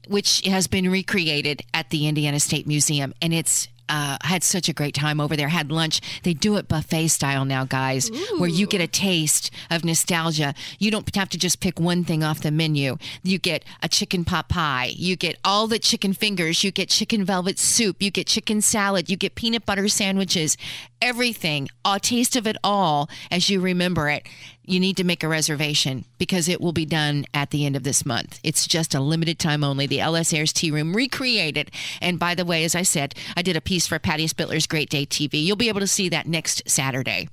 which 0.09 0.43
has 0.47 0.67
been 0.67 0.91
recreated 0.91 1.63
at 1.73 1.91
the 1.91 2.07
Indiana 2.07 2.41
State 2.41 2.67
Museum, 2.67 3.15
and 3.21 3.33
it's. 3.33 3.69
Uh, 3.89 4.17
had 4.23 4.43
such 4.43 4.69
a 4.69 4.73
great 4.73 4.95
time 4.95 5.21
over 5.21 5.37
there. 5.37 5.49
Had 5.49 5.71
lunch. 5.71 6.01
They 6.23 6.33
do 6.35 6.57
it 6.57 6.69
buffet 6.69 7.09
style 7.09 7.45
now, 7.45 7.65
guys, 7.65 8.11
where 8.39 8.49
you 8.49 8.67
get 8.67 8.81
a 8.81 8.87
taste 8.87 9.51
of 9.71 9.85
nostalgia. 9.85 10.55
You 10.79 10.91
don't 10.91 11.15
have 11.15 11.29
to 11.31 11.39
just 11.39 11.61
pick 11.61 11.79
one 11.79 12.03
thing 12.05 12.25
off 12.25 12.41
the 12.41 12.51
menu. 12.51 12.97
You 13.23 13.39
get 13.39 13.65
a 13.83 13.89
chicken 13.89 14.25
pot 14.25 14.49
pie. 14.49 14.93
You 14.95 15.17
get 15.17 15.37
all 15.45 15.67
the 15.67 15.79
chicken 15.79 16.13
fingers. 16.15 16.65
You 16.65 16.71
get 16.71 16.89
chicken 16.89 17.25
velvet 17.25 17.59
soup. 17.59 18.01
You 18.01 18.11
get 18.11 18.27
chicken 18.27 18.61
salad. 18.61 19.11
You 19.11 19.17
get 19.17 19.35
peanut 19.35 19.67
butter 19.67 19.89
sandwiches. 19.89 20.57
Everything, 21.05 21.69
a 21.85 22.01
taste 22.01 22.35
of 22.35 22.47
it 22.47 22.57
all 22.65 23.09
as 23.31 23.51
you 23.51 23.61
remember 23.61 24.09
it 24.09 24.27
you 24.67 24.81
need 24.81 24.97
to 24.97 25.05
make 25.05 25.23
a 25.23 25.29
reservation 25.29 26.05
because 26.19 26.49
it 26.49 26.61
will 26.61 26.73
be 26.73 26.87
done 26.87 27.27
at 27.35 27.51
the 27.51 27.67
end 27.67 27.77
of 27.77 27.83
this 27.83 28.07
month. 28.07 28.41
It's 28.43 28.67
just 28.67 28.95
a 28.95 29.01
limited 29.01 29.39
time 29.39 29.63
only. 29.63 29.87
The 29.87 30.01
L.S. 30.01 30.33
Ayres 30.33 30.53
Tea 30.53 30.71
Room 30.71 30.95
recreated. 30.97 31.71
And 32.01 32.19
by 32.19 32.35
the 32.35 32.45
way, 32.45 32.65
as 32.65 32.75
I 32.75 32.83
said, 32.83 33.15
I 33.37 33.43
did 33.43 33.57
a 33.57 33.61
piece 33.61 33.87
for 33.87 33.99
Patty 33.99 34.27
Spitler's 34.27 34.67
Great 34.67 34.89
Day 34.89 35.05
TV. 35.05 35.45
You'll 35.45 35.57
be 35.57 35.69
able 35.69 35.81
to 35.81 35.87
see 35.87 36.09
that 36.09 36.27
next 36.27 36.63
Saturday. 36.67 37.29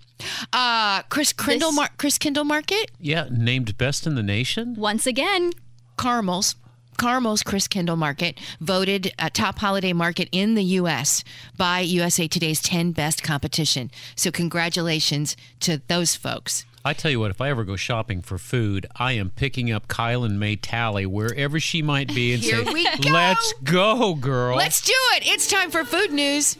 Uh, 0.51 1.03
Christkindl, 1.03 1.73
Mar- 1.73 1.89
Christkindlmarkt, 1.97 2.85
Yeah, 2.99 3.27
named 3.31 3.77
best 3.77 4.05
in 4.05 4.15
the 4.15 4.23
nation. 4.23 4.75
Once 4.75 5.07
again, 5.07 5.53
Carmel's. 5.97 6.55
Carmel's 6.97 7.43
Christkindlmarkt 7.43 8.37
voted 8.59 9.11
a 9.17 9.29
top 9.29 9.59
holiday 9.59 9.93
market 9.93 10.29
in 10.31 10.55
the 10.55 10.63
U.S. 10.63 11.23
by 11.57 11.79
USA 11.79 12.27
Today's 12.27 12.61
10 12.61 12.91
Best 12.91 13.23
Competition. 13.23 13.91
So, 14.15 14.31
congratulations 14.31 15.35
to 15.61 15.81
those 15.87 16.15
folks. 16.15 16.65
I 16.83 16.93
tell 16.93 17.11
you 17.11 17.19
what, 17.19 17.29
if 17.29 17.39
I 17.39 17.49
ever 17.49 17.63
go 17.63 17.75
shopping 17.75 18.21
for 18.23 18.39
food, 18.39 18.87
I 18.95 19.11
am 19.13 19.29
picking 19.29 19.71
up 19.71 19.87
Kyle 19.87 20.23
and 20.23 20.39
May 20.39 20.55
Tally 20.55 21.05
wherever 21.05 21.59
she 21.59 21.83
might 21.83 22.07
be 22.07 22.33
and 22.33 22.41
Here 22.41 22.65
say, 22.65 22.73
we 22.73 22.83
go. 22.85 23.11
"Let's 23.11 23.53
go, 23.63 24.15
girl." 24.15 24.57
Let's 24.57 24.81
do 24.81 24.93
it. 25.15 25.27
It's 25.27 25.47
time 25.47 25.69
for 25.69 25.83
food 25.85 26.11
news. 26.11 26.57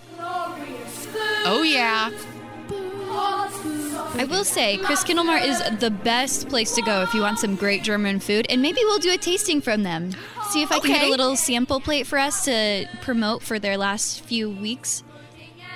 Oh, 1.44 1.64
yeah. 1.64 2.12
I 4.14 4.26
will 4.26 4.44
say 4.44 4.78
Christkindlmarkt 4.78 5.46
is 5.46 5.80
the 5.80 5.90
best 5.90 6.50
place 6.50 6.76
to 6.76 6.82
go 6.82 7.02
if 7.02 7.14
you 7.14 7.22
want 7.22 7.40
some 7.40 7.56
great 7.56 7.84
German 7.84 8.20
food, 8.20 8.46
and 8.50 8.62
maybe 8.62 8.82
we'll 8.84 9.00
do 9.00 9.12
a 9.12 9.18
tasting 9.18 9.62
from 9.62 9.84
them. 9.84 10.12
See 10.50 10.62
if 10.62 10.72
I 10.72 10.80
can 10.80 10.92
get 10.92 11.08
a 11.08 11.10
little 11.10 11.36
sample 11.36 11.80
plate 11.80 12.06
for 12.06 12.20
us 12.20 12.46
to 12.46 12.88
promote 13.02 13.42
for 13.42 13.58
their 13.58 13.78
last 13.78 14.22
few 14.22 14.50
weeks. 14.50 15.04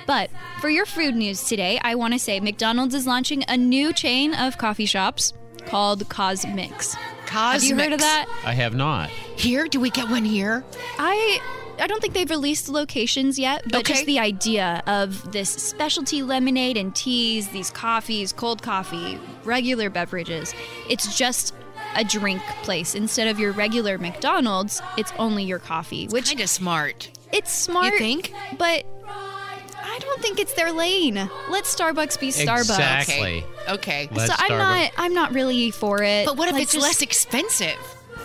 But 0.06 0.30
for 0.60 0.68
your 0.68 0.86
food 0.86 1.16
news 1.16 1.48
today, 1.48 1.80
I 1.82 1.94
want 1.94 2.12
to 2.12 2.18
say 2.18 2.38
McDonald's 2.38 2.94
is 2.94 3.06
launching 3.06 3.42
a 3.48 3.56
new 3.56 3.92
chain 3.92 4.34
of 4.34 4.58
coffee 4.58 4.86
shops 4.86 5.32
called 5.66 6.08
CosMc's. 6.08 6.94
CosMc's. 7.26 7.52
Have 7.52 7.64
you 7.64 7.76
heard 7.76 7.92
of 7.92 8.00
that? 8.00 8.26
I 8.44 8.52
have 8.52 8.74
not. 8.74 9.08
Here? 9.10 9.66
Do 9.66 9.80
we 9.80 9.90
get 9.90 10.08
one 10.08 10.24
here? 10.24 10.62
I 10.98 11.40
I 11.78 11.86
don't 11.86 12.00
think 12.00 12.14
they've 12.14 12.28
released 12.30 12.68
locations 12.68 13.38
yet, 13.38 13.62
but 13.64 13.80
Okay. 13.80 13.92
just 13.94 14.06
the 14.06 14.18
idea 14.18 14.82
of 14.86 15.30
this 15.32 15.50
specialty 15.50 16.22
lemonade 16.22 16.76
and 16.76 16.94
teas, 16.94 17.48
these 17.48 17.70
coffees, 17.70 18.32
cold 18.32 18.62
coffee, 18.62 19.18
regular 19.44 19.90
beverages. 19.90 20.54
It's 20.88 21.16
just 21.16 21.54
a 21.94 22.04
drink 22.04 22.42
place 22.62 22.94
instead 22.94 23.28
of 23.28 23.38
your 23.38 23.52
regular 23.52 23.98
McDonald's. 23.98 24.80
It's 24.96 25.12
only 25.18 25.44
your 25.44 25.58
coffee, 25.58 26.06
which 26.08 26.28
Kind 26.28 26.40
of 26.40 26.48
smart. 26.50 27.10
it's 27.32 27.52
smart. 27.52 27.92
You 27.94 27.98
think? 27.98 28.32
But 28.58 28.84
I 29.08 29.98
don't 30.00 30.20
think 30.20 30.38
it's 30.40 30.52
their 30.54 30.72
lane. 30.72 31.14
Let 31.48 31.64
Starbucks 31.64 32.18
be 32.20 32.28
Starbucks. 32.28 32.60
Exactly. 32.60 33.44
Okay. 33.68 34.08
Let 34.12 34.28
So 34.28 34.34
I'm 34.36 34.58
not. 34.58 34.90
I'm 34.98 35.14
not 35.14 35.32
really 35.34 35.70
for 35.70 36.02
it. 36.02 36.26
But 36.26 36.36
what 36.36 36.48
if 36.48 36.54
Like, 36.54 36.64
it's 36.64 36.72
just- 36.72 36.82
less 36.82 37.00
expensive 37.02 37.76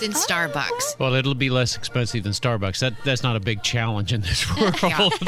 than 0.02 0.12
Starbucks? 0.12 1.00
Well, 1.00 1.14
it'll 1.16 1.34
be 1.34 1.50
less 1.50 1.78
expensive 1.78 2.24
than 2.24 2.34
Starbucks. 2.34 2.80
That 2.80 2.94
that's 3.06 3.24
not 3.24 3.36
a 3.36 3.40
big 3.40 3.64
challenge 3.64 4.12
in 4.14 4.22
this 4.22 4.46
world. 4.58 5.14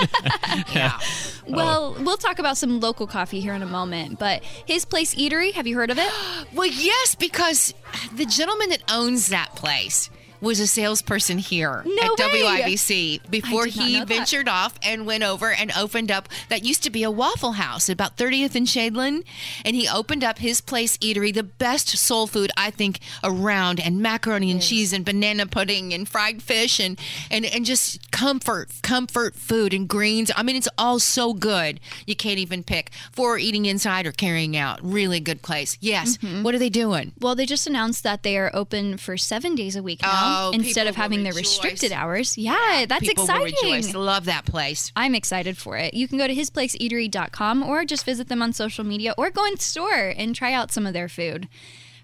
Yeah. 0.74 1.00
Well, 1.46 1.98
we'll 2.00 2.16
talk 2.16 2.40
about 2.40 2.56
some 2.56 2.80
local 2.80 3.06
coffee 3.06 3.42
here 3.42 3.54
in 3.54 3.62
a 3.62 3.66
moment. 3.66 4.18
But 4.18 4.44
his 4.66 4.86
place 4.86 5.14
eatery, 5.16 5.52
have 5.52 5.68
you 5.68 5.76
heard 5.76 5.92
of 5.92 5.98
it? 5.98 6.10
Well, 6.54 6.68
yes, 6.68 7.16
because 7.16 7.74
the 8.16 8.26
gentleman 8.26 8.70
that 8.70 8.82
owns 8.90 9.28
that 9.28 9.54
place 9.56 10.10
was 10.44 10.60
a 10.60 10.68
salesperson 10.68 11.38
here 11.38 11.84
No 11.86 12.14
at 12.14 12.20
way. 12.20 12.42
WIBC 12.44 13.30
before 13.32 13.66
he 13.66 13.94
know 13.94 14.00
that. 14.00 14.08
ventured 14.10 14.50
off 14.50 14.76
and 14.84 15.06
went 15.06 15.24
over 15.24 15.52
and 15.52 15.72
opened 15.78 16.12
up 16.12 16.28
that 16.50 16.64
used 16.66 16.84
to 16.84 16.90
be 16.90 17.02
a 17.04 17.10
Waffle 17.10 17.54
House 17.54 17.88
about 17.90 18.18
30th 18.18 18.54
and 18.54 18.68
Shadeland. 18.68 19.24
And 19.64 19.76
he 19.76 19.88
opened 19.88 20.24
up 20.24 20.40
his 20.40 20.60
place 20.60 20.98
eatery, 20.98 21.34
the 21.34 21.44
best 21.44 21.88
soul 21.98 22.28
food 22.28 22.52
I 22.58 22.72
think 22.72 23.00
around, 23.24 23.80
and 23.80 24.02
macaroni 24.02 24.52
and 24.52 24.62
cheese 24.62 24.92
and 24.92 25.06
banana 25.06 25.48
pudding 25.48 25.94
and 25.94 26.08
fried 26.08 26.44
fish 26.44 26.80
and, 26.80 27.00
and, 27.32 27.46
and 27.46 27.66
just 27.66 28.12
comfort, 28.12 28.70
comfort 28.82 29.36
food 29.36 29.74
and 29.74 29.88
greens. 29.88 30.30
I 30.36 30.44
mean, 30.44 30.58
it's 30.58 30.70
all 30.78 31.00
so 31.00 31.34
good. 31.34 31.80
You 32.06 32.16
can't 32.16 32.40
even 32.40 32.64
pick 32.64 32.92
for 33.14 33.38
eating 33.38 33.66
inside 33.66 34.06
or 34.06 34.12
carrying 34.12 34.58
out. 34.58 34.80
Really 34.84 35.22
good 35.22 35.42
place. 35.42 35.78
Yes. 35.80 36.18
Mm-hmm. 36.18 36.44
What 36.44 36.54
are 36.54 36.60
they 36.60 36.70
doing? 36.70 37.14
Well, 37.22 37.34
they 37.36 37.46
just 37.46 37.66
announced 37.66 38.04
that 38.04 38.24
they 38.24 38.38
are 38.38 38.52
open 38.54 38.98
for 38.98 39.16
seven 39.16 39.56
days 39.56 39.78
a 39.78 39.84
week 39.84 40.02
now 40.02 40.12
Oh, 40.14 40.33
instead 40.54 40.88
of 40.88 40.96
having 40.96 41.24
the 41.24 41.32
restricted 41.32 41.92
hours. 41.92 42.38
Yeah, 42.38 42.86
that's 42.88 43.06
People 43.08 43.26
will 43.28 43.46
exciting. 43.46 43.72
rejoice. 43.74 43.94
Love 43.94 44.26
that 44.26 44.46
place. 44.46 44.92
I'm 44.96 45.16
excited 45.16 45.58
for 45.58 45.78
it. 45.78 45.94
You 45.94 46.08
can 46.08 46.18
go 46.18 46.28
to 46.28 46.34
hisplaceeatery.com 46.36 47.64
or 47.64 47.86
just 47.86 48.06
visit 48.06 48.28
them 48.30 48.42
on 48.42 48.54
social 48.54 48.84
media 48.84 49.14
or 49.18 49.30
go 49.32 49.46
in 49.46 49.58
store 49.60 50.14
and 50.16 50.36
try 50.36 50.54
out 50.54 50.72
some 50.72 50.86
of 50.86 50.94
their 50.94 51.10
food. 51.10 51.48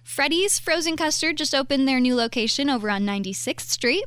Freddy's 0.04 0.60
Frozen 0.60 0.98
Custard 0.98 1.38
just 1.38 1.54
opened 1.54 1.88
their 1.88 2.00
new 2.00 2.16
location 2.16 2.70
over 2.70 2.90
on 2.90 3.04
96th 3.06 3.70
Street. 3.70 4.06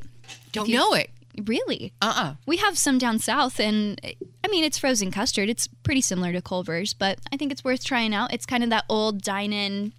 Don't 0.51 0.67
you- 0.67 0.75
know 0.77 0.93
it. 0.93 1.09
Really? 1.45 1.93
Uh 1.99 2.13
uh 2.15 2.33
We 2.45 2.57
have 2.57 2.77
some 2.77 2.99
down 2.99 3.17
south, 3.17 3.59
and 3.59 3.99
I 4.43 4.47
mean, 4.49 4.63
it's 4.63 4.77
frozen 4.77 5.09
custard. 5.09 5.49
It's 5.49 5.65
pretty 5.65 6.01
similar 6.01 6.31
to 6.31 6.43
Culver's, 6.43 6.93
but 6.93 7.17
I 7.31 7.37
think 7.37 7.51
it's 7.51 7.63
worth 7.63 7.83
trying 7.83 8.13
out. 8.13 8.31
It's 8.31 8.45
kind 8.45 8.63
of 8.63 8.69
that 8.69 8.85
old 8.87 9.23
dine 9.23 9.51
in 9.51 9.93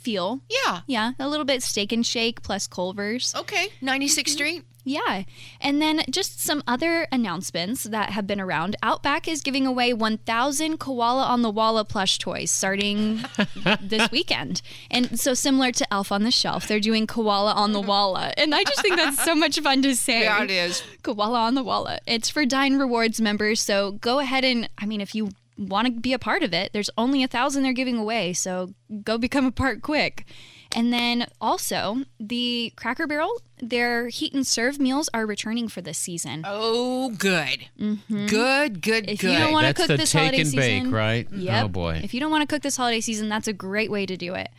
feel. 0.00 0.40
Yeah. 0.48 0.80
Yeah, 0.86 1.12
a 1.18 1.28
little 1.28 1.44
bit 1.44 1.62
steak 1.62 1.92
and 1.92 2.04
shake 2.04 2.42
plus 2.42 2.66
Culver's. 2.66 3.34
Okay. 3.34 3.68
96th 3.82 4.24
mhm. 4.24 4.28
Street. 4.28 4.64
Yeah. 4.84 5.24
And 5.60 5.80
then 5.80 6.02
just 6.10 6.40
some 6.40 6.62
other 6.66 7.06
announcements 7.12 7.84
that 7.84 8.10
have 8.10 8.26
been 8.26 8.40
around. 8.40 8.76
Outback 8.82 9.28
is 9.28 9.40
giving 9.42 9.66
away 9.66 9.92
1,000 9.92 10.78
Koala 10.78 11.24
on 11.24 11.42
the 11.42 11.50
Walla 11.50 11.84
plush 11.84 12.18
toys 12.18 12.50
starting 12.50 13.24
this 13.80 14.10
weekend. 14.10 14.62
And 14.90 15.20
so, 15.20 15.34
similar 15.34 15.72
to 15.72 15.92
Elf 15.92 16.10
on 16.10 16.22
the 16.22 16.30
Shelf, 16.30 16.66
they're 16.66 16.80
doing 16.80 17.06
Koala 17.06 17.52
on 17.52 17.72
the 17.72 17.80
Walla. 17.80 18.32
And 18.36 18.54
I 18.54 18.64
just 18.64 18.80
think 18.82 18.96
that's 18.96 19.22
so 19.22 19.34
much 19.34 19.60
fun 19.60 19.82
to 19.82 19.94
say. 19.94 20.22
Yeah, 20.22 20.42
it 20.42 20.50
is. 20.50 20.82
Koala 21.02 21.40
on 21.40 21.54
the 21.54 21.62
Walla. 21.62 21.98
It's 22.06 22.30
for 22.30 22.46
Dine 22.46 22.78
Rewards 22.78 23.20
members. 23.20 23.60
So 23.60 23.92
go 23.92 24.18
ahead 24.18 24.44
and, 24.44 24.68
I 24.78 24.86
mean, 24.86 25.00
if 25.00 25.14
you 25.14 25.30
want 25.60 25.86
to 25.86 25.92
be 25.92 26.12
a 26.12 26.18
part 26.18 26.42
of 26.42 26.52
it, 26.52 26.72
there's 26.72 26.90
only 26.96 27.22
a 27.22 27.28
thousand 27.28 27.62
they're 27.62 27.72
giving 27.72 27.98
away. 27.98 28.32
So 28.32 28.74
go 29.04 29.18
become 29.18 29.46
a 29.46 29.52
part 29.52 29.82
quick. 29.82 30.26
And 30.72 30.92
then 30.92 31.26
also, 31.40 32.04
the 32.20 32.72
Cracker 32.76 33.06
Barrel, 33.08 33.42
their 33.58 34.08
heat 34.08 34.32
and 34.32 34.46
serve 34.46 34.78
meals 34.78 35.10
are 35.12 35.26
returning 35.26 35.66
for 35.66 35.80
this 35.80 35.98
season. 35.98 36.44
Oh, 36.46 37.10
good. 37.10 37.66
Good, 37.76 38.28
good, 38.28 38.80
good. 38.80 39.10
If 39.10 39.20
good. 39.20 39.32
you 39.32 39.38
don't 39.38 39.52
want 39.52 39.66
to 39.66 39.72
That's 39.72 39.80
cook 39.80 39.88
the 39.88 39.96
this 39.96 40.12
take 40.12 40.20
holiday 40.20 40.42
and 40.42 40.52
bake, 40.52 40.62
season, 40.62 40.92
right? 40.92 41.28
Oh, 41.32 41.36
yep. 41.36 41.64
Oh, 41.64 41.68
boy. 41.68 42.00
If 42.04 42.14
you 42.14 42.20
don't 42.20 42.30
want 42.30 42.48
to 42.48 42.54
cook 42.54 42.62
this 42.62 42.76
holiday 42.76 43.00
season, 43.00 43.28
that's 43.28 43.48
a 43.48 43.52
great 43.52 43.90
way 43.90 44.06
to 44.06 44.16
do 44.16 44.34
it. 44.34 44.50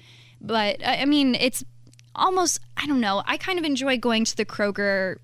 But 0.41 0.85
I 0.85 1.03
I 1.03 1.05
mean, 1.05 1.35
it's 1.35 1.63
almost 2.13 2.59
I 2.75 2.87
don't 2.87 2.99
know. 2.99 3.23
I 3.25 3.37
kind 3.37 3.57
of 3.57 3.63
enjoy 3.63 3.97
going 3.97 4.25
to 4.25 4.35
the 4.35 4.45
Kroger. 4.45 5.17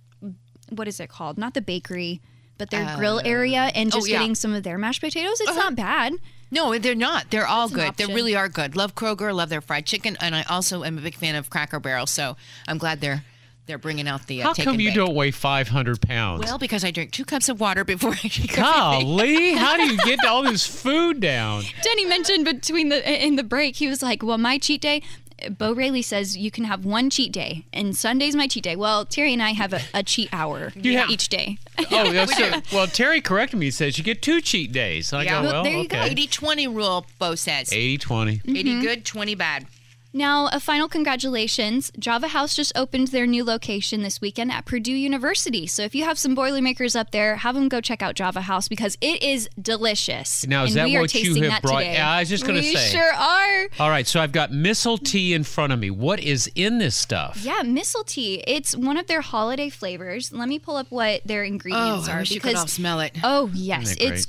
What 0.69 0.87
is 0.87 0.99
it 1.01 1.09
called? 1.09 1.37
Not 1.37 1.53
the 1.53 1.61
bakery, 1.61 2.21
but 2.57 2.69
their 2.69 2.95
grill 2.97 3.21
area, 3.23 3.71
and 3.75 3.93
oh, 3.93 3.97
just 3.97 4.09
yeah. 4.09 4.19
getting 4.19 4.35
some 4.35 4.53
of 4.53 4.63
their 4.63 4.77
mashed 4.77 5.01
potatoes. 5.01 5.39
It's 5.41 5.55
not 5.55 5.75
bad. 5.75 6.13
no, 6.51 6.77
they're 6.77 6.95
not. 6.95 7.29
They're 7.29 7.47
all 7.47 7.67
an 7.67 7.73
good. 7.73 7.97
They 7.97 8.05
really 8.05 8.35
are 8.35 8.49
good. 8.49 8.75
Love 8.75 8.95
Kroger. 8.95 9.33
Love 9.33 9.49
their 9.49 9.61
fried 9.61 9.85
chicken, 9.85 10.17
and 10.21 10.35
I 10.35 10.43
also 10.43 10.83
am 10.83 10.97
a 10.97 11.01
big 11.01 11.15
fan 11.15 11.35
of 11.35 11.49
Cracker 11.49 11.79
Barrel. 11.79 12.07
So 12.07 12.35
I'm 12.67 12.77
glad 12.77 13.01
they're 13.01 13.23
they're 13.67 13.77
bringing 13.77 14.07
out 14.07 14.27
the 14.27 14.41
uh, 14.41 14.47
How 14.47 14.53
take 14.53 14.65
come 14.65 14.79
you 14.79 14.89
bake. 14.89 14.95
don't 14.95 15.13
weigh 15.13 15.31
500 15.31 16.01
pounds? 16.01 16.45
Well, 16.45 16.57
because 16.57 16.85
I 16.85 16.91
drink 16.91 17.11
two 17.11 17.25
cups 17.25 17.49
of 17.49 17.59
water 17.59 17.83
before 17.83 18.11
I 18.11 18.19
eat 18.23 18.37
everything. 18.37 18.63
Golly, 18.63 19.51
how 19.55 19.75
do 19.75 19.83
you 19.83 19.97
get 19.97 20.23
all 20.25 20.43
this 20.43 20.65
food 20.65 21.19
down? 21.19 21.63
Denny 21.81 22.05
mentioned 22.05 22.45
between 22.45 22.89
the 22.89 23.25
in 23.25 23.35
the 23.35 23.43
break, 23.43 23.75
he 23.75 23.87
was 23.87 24.01
like, 24.01 24.23
"Well, 24.23 24.37
my 24.37 24.57
cheat 24.57 24.81
day." 24.81 25.03
Bo 25.51 25.73
Railey 25.73 26.01
says 26.01 26.35
you 26.35 26.49
can 26.51 26.63
have 26.63 26.85
one 26.85 27.09
cheat 27.09 27.31
day, 27.31 27.65
and 27.71 27.95
Sunday's 27.95 28.35
my 28.35 28.47
cheat 28.47 28.63
day. 28.63 28.75
Well, 28.75 29.05
Terri 29.05 29.33
and 29.33 29.43
I 29.43 29.51
have 29.51 29.73
a, 29.73 29.81
a 29.93 30.03
cheat 30.03 30.29
hour 30.31 30.69
have- 30.83 31.09
each 31.09 31.29
day. 31.29 31.57
Oh, 31.91 32.11
that's 32.11 32.35
so, 32.37 32.49
well, 32.75 32.87
Terri 32.87 33.23
corrected 33.23 33.59
me. 33.59 33.67
He 33.67 33.71
says 33.71 33.97
you 33.97 34.03
get 34.03 34.21
two 34.21 34.41
cheat 34.41 34.71
days. 34.71 35.13
I 35.13 35.23
Yeah. 35.23 35.41
go, 35.41 35.41
Well, 35.43 35.53
well, 35.53 35.63
there 35.63 35.73
you 35.73 35.87
go. 35.87 35.99
okay. 35.99 36.09
80 36.11 36.27
20 36.27 36.67
rule, 36.67 37.05
Bo 37.19 37.35
says. 37.35 37.71
80 37.71 37.97
20. 37.99 38.31
80 38.31 38.41
mm-hmm. 38.45 38.81
good, 38.81 39.05
20 39.05 39.35
bad. 39.35 39.67
Now, 40.13 40.47
a 40.51 40.59
final 40.59 40.87
congratulations. 40.87 41.91
Java 41.99 42.29
House 42.29 42.55
just 42.55 42.71
opened 42.75 43.09
their 43.09 43.27
new 43.27 43.43
location 43.43 44.01
this 44.01 44.19
weekend 44.21 44.51
at 44.51 44.65
Purdue 44.65 44.93
University. 44.93 45.67
So 45.67 45.83
if 45.83 45.93
you 45.93 46.05
have 46.05 46.17
some 46.17 46.33
Boilermakers 46.33 46.95
up 46.95 47.11
there, 47.11 47.35
have 47.37 47.53
them 47.55 47.67
go 47.69 47.81
check 47.81 48.01
out 48.01 48.15
Java 48.15 48.41
House 48.41 48.67
because 48.67 48.97
it 49.01 49.21
is 49.21 49.47
delicious. 49.61 50.47
Now, 50.47 50.63
is 50.63 50.71
and 50.71 50.77
that 50.77 50.85
we 50.85 50.95
are 50.97 51.01
what 51.01 51.13
you 51.13 51.23
tasting 51.23 51.43
have 51.43 51.51
that 51.51 51.61
brought- 51.61 51.79
Today. 51.79 51.93
Yeah, 51.93 52.09
I 52.09 52.19
was 52.21 52.29
just 52.29 52.45
gonna 52.45 52.59
we 52.59 52.73
say. 52.75 52.89
sure 52.89 53.13
are. 53.13 53.67
All 53.79 53.89
right, 53.89 54.07
so 54.07 54.19
I've 54.19 54.31
got 54.31 54.51
missile 54.51 54.97
tea 54.97 55.33
in 55.33 55.43
front 55.43 55.73
of 55.73 55.79
me. 55.79 55.91
What 55.91 56.19
is 56.19 56.49
in 56.55 56.79
this 56.79 56.95
stuff? 56.95 57.41
Yeah, 57.43 57.61
missile 57.63 58.03
tea. 58.03 58.43
It's 58.47 58.75
one 58.75 58.97
of 58.97 59.07
their 59.07 59.21
holiday 59.21 59.69
flavors. 59.69 60.31
Let 60.31 60.47
me 60.49 60.57
pull 60.57 60.77
up 60.77 60.87
what 60.89 61.21
their 61.25 61.43
Oh, 61.43 61.47
ingredients 61.47 62.07
I 62.07 62.13
are 62.13 62.19
wish 62.19 62.31
you 62.31 62.39
could 62.39 62.55
all 62.55 62.65
smell 62.67 63.01
it. 63.01 63.15
Oh 63.23 63.51
yes, 63.53 63.91
Isn't 63.97 64.01
it's 64.01 64.27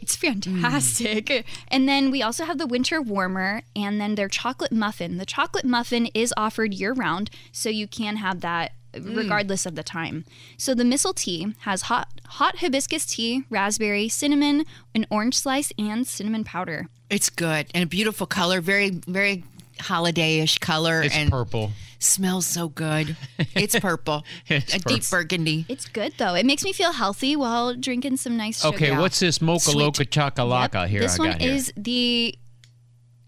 it's 0.00 0.16
fantastic. 0.16 1.26
Mm. 1.26 1.44
And 1.68 1.88
then 1.88 2.10
we 2.10 2.22
also 2.22 2.44
have 2.44 2.58
the 2.58 2.66
winter 2.66 3.00
warmer 3.00 3.62
and 3.74 4.00
then 4.00 4.14
their 4.14 4.28
chocolate 4.28 4.72
muffin. 4.72 5.18
The 5.18 5.26
chocolate 5.26 5.64
muffin 5.64 6.06
is 6.14 6.32
offered 6.36 6.74
year 6.74 6.92
round, 6.92 7.30
so 7.52 7.68
you 7.68 7.86
can 7.86 8.16
have 8.16 8.40
that 8.40 8.72
mm. 8.92 9.16
regardless 9.16 9.66
of 9.66 9.74
the 9.74 9.82
time. 9.82 10.24
So 10.56 10.74
the 10.74 10.84
missile 10.84 11.14
tea 11.14 11.54
has 11.60 11.82
hot 11.82 12.08
hot 12.26 12.58
hibiscus 12.58 13.06
tea, 13.06 13.44
raspberry, 13.50 14.08
cinnamon, 14.08 14.64
an 14.94 15.06
orange 15.10 15.38
slice, 15.38 15.72
and 15.78 16.06
cinnamon 16.06 16.44
powder. 16.44 16.88
It's 17.10 17.30
good 17.30 17.66
and 17.74 17.84
a 17.84 17.86
beautiful 17.86 18.26
color, 18.26 18.60
very, 18.60 18.90
very 18.90 19.44
holiday-ish 19.80 20.58
color, 20.58 21.02
It's 21.02 21.14
and 21.14 21.30
purple. 21.30 21.72
smells 21.98 22.46
so 22.46 22.68
good. 22.68 23.16
It's 23.54 23.78
purple, 23.80 24.24
It's 24.48 24.74
a 24.74 24.78
deep 24.78 25.02
burgundy. 25.10 25.66
It's 25.68 25.86
good 25.86 26.14
though. 26.18 26.34
It 26.34 26.46
makes 26.46 26.64
me 26.64 26.72
feel 26.72 26.92
healthy 26.92 27.36
while 27.36 27.74
drinking 27.74 28.16
some 28.18 28.36
nice 28.36 28.60
sugar. 28.62 28.76
Okay, 28.76 28.96
what's 28.96 29.18
this 29.20 29.40
mocha 29.40 29.70
Sweet. 29.70 29.76
loca 29.76 30.04
chakalaka 30.04 30.82
Yep, 30.82 30.88
here 30.90 31.00
This 31.00 31.18
I 31.18 31.22
one 31.22 31.30
got 31.32 31.40
here? 31.42 31.52
is 31.52 31.72
the 31.76 32.34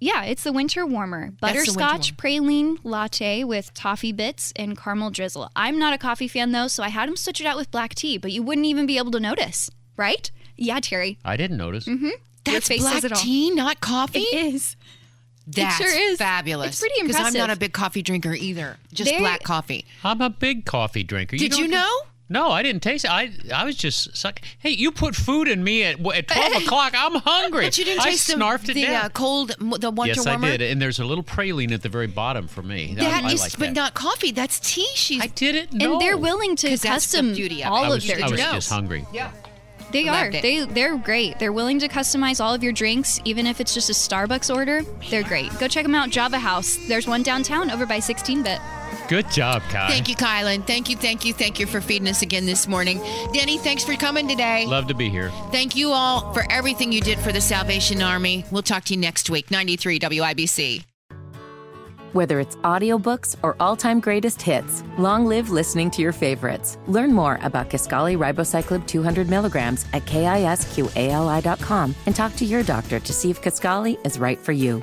yeah, 0.02 0.24
it's 0.24 0.44
the 0.44 0.52
winter 0.52 0.86
warmer. 0.86 1.32
That's 1.42 1.52
the 1.52 1.58
winter 1.58 1.72
Butterscotch 1.72 2.16
praline 2.16 2.78
latte 2.84 3.44
with 3.44 3.74
toffee 3.74 4.12
bits 4.12 4.50
and 4.56 4.74
caramel 4.78 5.10
drizzle. 5.10 5.50
I'm 5.54 5.78
not 5.78 5.92
a 5.92 5.98
coffee 5.98 6.26
fan 6.28 6.52
though, 6.52 6.68
so 6.68 6.82
I 6.82 6.88
had 6.88 7.06
him 7.08 7.16
switch 7.16 7.38
it 7.40 7.46
out 7.46 7.56
with 7.58 7.70
black 7.70 7.94
tea, 7.94 8.16
but 8.16 8.32
you 8.32 8.42
wouldn't 8.42 8.66
even 8.66 8.86
be 8.86 8.96
able 8.96 9.10
to 9.10 9.20
notice, 9.20 9.68
right? 9.98 10.30
Yeah, 10.56 10.80
Terri. 10.80 11.18
I 11.22 11.36
didn't 11.36 11.58
notice. 11.58 11.84
Mm-hmm. 11.86 12.08
That's 12.44 12.68
face 12.68 12.80
black 12.80 12.94
says 13.02 13.04
it 13.12 13.16
tea, 13.16 13.50
not 13.50 13.80
coffee. 13.80 14.20
It 14.20 14.54
is. 14.54 14.74
That's 15.56 15.76
sure 15.76 15.88
is. 16.12 16.18
fabulous. 16.18 16.68
It's 16.68 16.80
pretty 16.80 16.94
impressive. 17.00 17.24
Because 17.24 17.34
I'm 17.34 17.38
not 17.48 17.50
a 17.54 17.58
big 17.58 17.72
coffee 17.72 18.02
drinker 18.02 18.32
either. 18.34 18.76
Just 18.92 19.10
They- 19.10 19.18
black 19.18 19.42
coffee. 19.42 19.84
I'm 20.04 20.20
a 20.20 20.30
big 20.30 20.64
coffee 20.64 21.02
drinker. 21.04 21.36
Did 21.36 21.56
you 21.56 21.68
know? 21.68 21.90
No, 22.32 22.52
I 22.52 22.62
didn't 22.62 22.82
taste 22.84 23.04
it. 23.04 23.10
I 23.10 23.32
I 23.52 23.64
was 23.64 23.74
just 23.74 24.16
suck. 24.16 24.40
Hey, 24.60 24.70
you 24.70 24.92
put 24.92 25.16
food 25.16 25.48
in 25.48 25.64
me 25.64 25.82
at 25.82 25.98
at 26.14 26.28
twelve 26.28 26.52
o'clock. 26.62 26.94
I'm 26.96 27.16
hungry. 27.16 27.64
But 27.64 27.76
you 27.76 27.84
didn't 27.84 28.02
I 28.02 28.10
taste 28.10 28.28
the, 28.28 28.34
snarfed 28.34 28.68
it 28.68 28.74
the 28.74 28.82
down. 28.86 29.06
uh, 29.06 29.08
cold, 29.08 29.50
m- 29.60 29.70
the 29.80 29.90
winter 29.90 30.14
yes, 30.14 30.24
warmer. 30.24 30.46
Yes, 30.46 30.54
I 30.54 30.56
did. 30.58 30.70
And 30.70 30.80
there's 30.80 31.00
a 31.00 31.04
little 31.04 31.24
praline 31.24 31.72
at 31.72 31.82
the 31.82 31.88
very 31.88 32.06
bottom 32.06 32.46
for 32.46 32.62
me. 32.62 32.92
I- 32.92 33.00
That 33.02 33.24
I, 33.24 33.32
is, 33.32 33.40
like 33.40 33.52
but 33.58 33.58
that. 33.58 33.72
not 33.74 33.94
coffee. 33.94 34.30
That's 34.30 34.60
tea. 34.60 34.86
She's 34.94 35.20
I 35.20 35.26
did 35.26 35.56
it. 35.56 35.72
And 35.72 36.00
they're 36.00 36.16
willing 36.16 36.54
to 36.54 36.68
'Cause 36.68 36.82
that's 36.82 37.10
the 37.10 37.16
custom 37.18 37.34
beauty 37.34 37.64
of 37.64 37.72
all 37.72 37.82
I 37.82 37.86
of 37.88 37.94
was, 37.94 38.06
their 38.06 38.18
I 38.18 38.28
was 38.28 38.30
drinks. 38.32 38.52
just 38.52 38.70
hungry. 38.70 39.04
yeah. 39.12 39.32
They 39.92 40.08
are. 40.08 40.28
It. 40.28 40.42
They 40.42 40.64
they're 40.64 40.96
great. 40.96 41.38
They're 41.38 41.52
willing 41.52 41.78
to 41.80 41.88
customize 41.88 42.42
all 42.42 42.54
of 42.54 42.62
your 42.62 42.72
drinks, 42.72 43.20
even 43.24 43.46
if 43.46 43.60
it's 43.60 43.74
just 43.74 43.90
a 43.90 43.92
Starbucks 43.92 44.54
order. 44.54 44.82
They're 45.10 45.22
great. 45.22 45.56
Go 45.58 45.68
check 45.68 45.84
them 45.84 45.94
out. 45.94 46.10
Java 46.10 46.38
House. 46.38 46.76
There's 46.88 47.06
one 47.06 47.22
downtown 47.22 47.70
over 47.70 47.86
by 47.86 47.98
16-bit. 47.98 48.60
Good 49.08 49.30
job, 49.30 49.62
Kyle. 49.70 49.88
Thank 49.88 50.08
you, 50.08 50.16
Kylan. 50.16 50.66
Thank 50.66 50.88
you, 50.88 50.96
thank 50.96 51.24
you, 51.24 51.32
thank 51.32 51.58
you 51.58 51.66
for 51.66 51.80
feeding 51.80 52.08
us 52.08 52.22
again 52.22 52.46
this 52.46 52.68
morning. 52.68 53.00
Denny, 53.32 53.58
thanks 53.58 53.84
for 53.84 53.94
coming 53.96 54.28
today. 54.28 54.66
Love 54.66 54.86
to 54.88 54.94
be 54.94 55.08
here. 55.08 55.30
Thank 55.50 55.76
you 55.76 55.90
all 55.90 56.32
for 56.32 56.44
everything 56.50 56.92
you 56.92 57.00
did 57.00 57.18
for 57.18 57.32
the 57.32 57.40
Salvation 57.40 58.02
Army. 58.02 58.44
We'll 58.50 58.62
talk 58.62 58.84
to 58.84 58.94
you 58.94 59.00
next 59.00 59.30
week. 59.30 59.50
93 59.50 59.98
WIBC. 59.98 60.89
Whether 62.12 62.40
it's 62.40 62.56
audiobooks 62.56 63.36
or 63.44 63.54
all-time 63.60 64.00
greatest 64.00 64.42
hits, 64.42 64.82
long 64.98 65.26
live 65.26 65.50
listening 65.50 65.92
to 65.92 66.02
your 66.02 66.10
favorites. 66.12 66.76
Learn 66.88 67.12
more 67.12 67.38
about 67.42 67.70
Kisqali 67.70 68.18
Ribociclib 68.18 68.84
200 68.88 69.30
milligrams 69.30 69.86
at 69.92 70.04
kisqali.com 70.06 71.94
and 72.06 72.16
talk 72.16 72.34
to 72.34 72.44
your 72.44 72.64
doctor 72.64 72.98
to 72.98 73.12
see 73.12 73.30
if 73.30 73.40
Kisqali 73.40 74.04
is 74.04 74.18
right 74.18 74.38
for 74.38 74.50
you. 74.50 74.82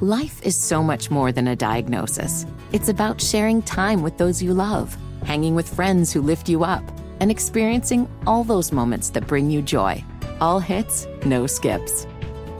Life 0.00 0.40
is 0.44 0.56
so 0.56 0.80
much 0.80 1.10
more 1.10 1.32
than 1.32 1.48
a 1.48 1.56
diagnosis. 1.56 2.46
It's 2.72 2.88
about 2.88 3.20
sharing 3.20 3.62
time 3.62 4.00
with 4.00 4.16
those 4.16 4.40
you 4.40 4.54
love, 4.54 4.96
hanging 5.24 5.56
with 5.56 5.68
friends 5.74 6.12
who 6.12 6.22
lift 6.22 6.48
you 6.48 6.62
up, 6.62 6.84
and 7.18 7.32
experiencing 7.32 8.08
all 8.28 8.44
those 8.44 8.70
moments 8.70 9.10
that 9.10 9.26
bring 9.26 9.50
you 9.50 9.60
joy. 9.60 10.04
All 10.40 10.60
hits, 10.60 11.08
no 11.24 11.48
skips. 11.48 12.06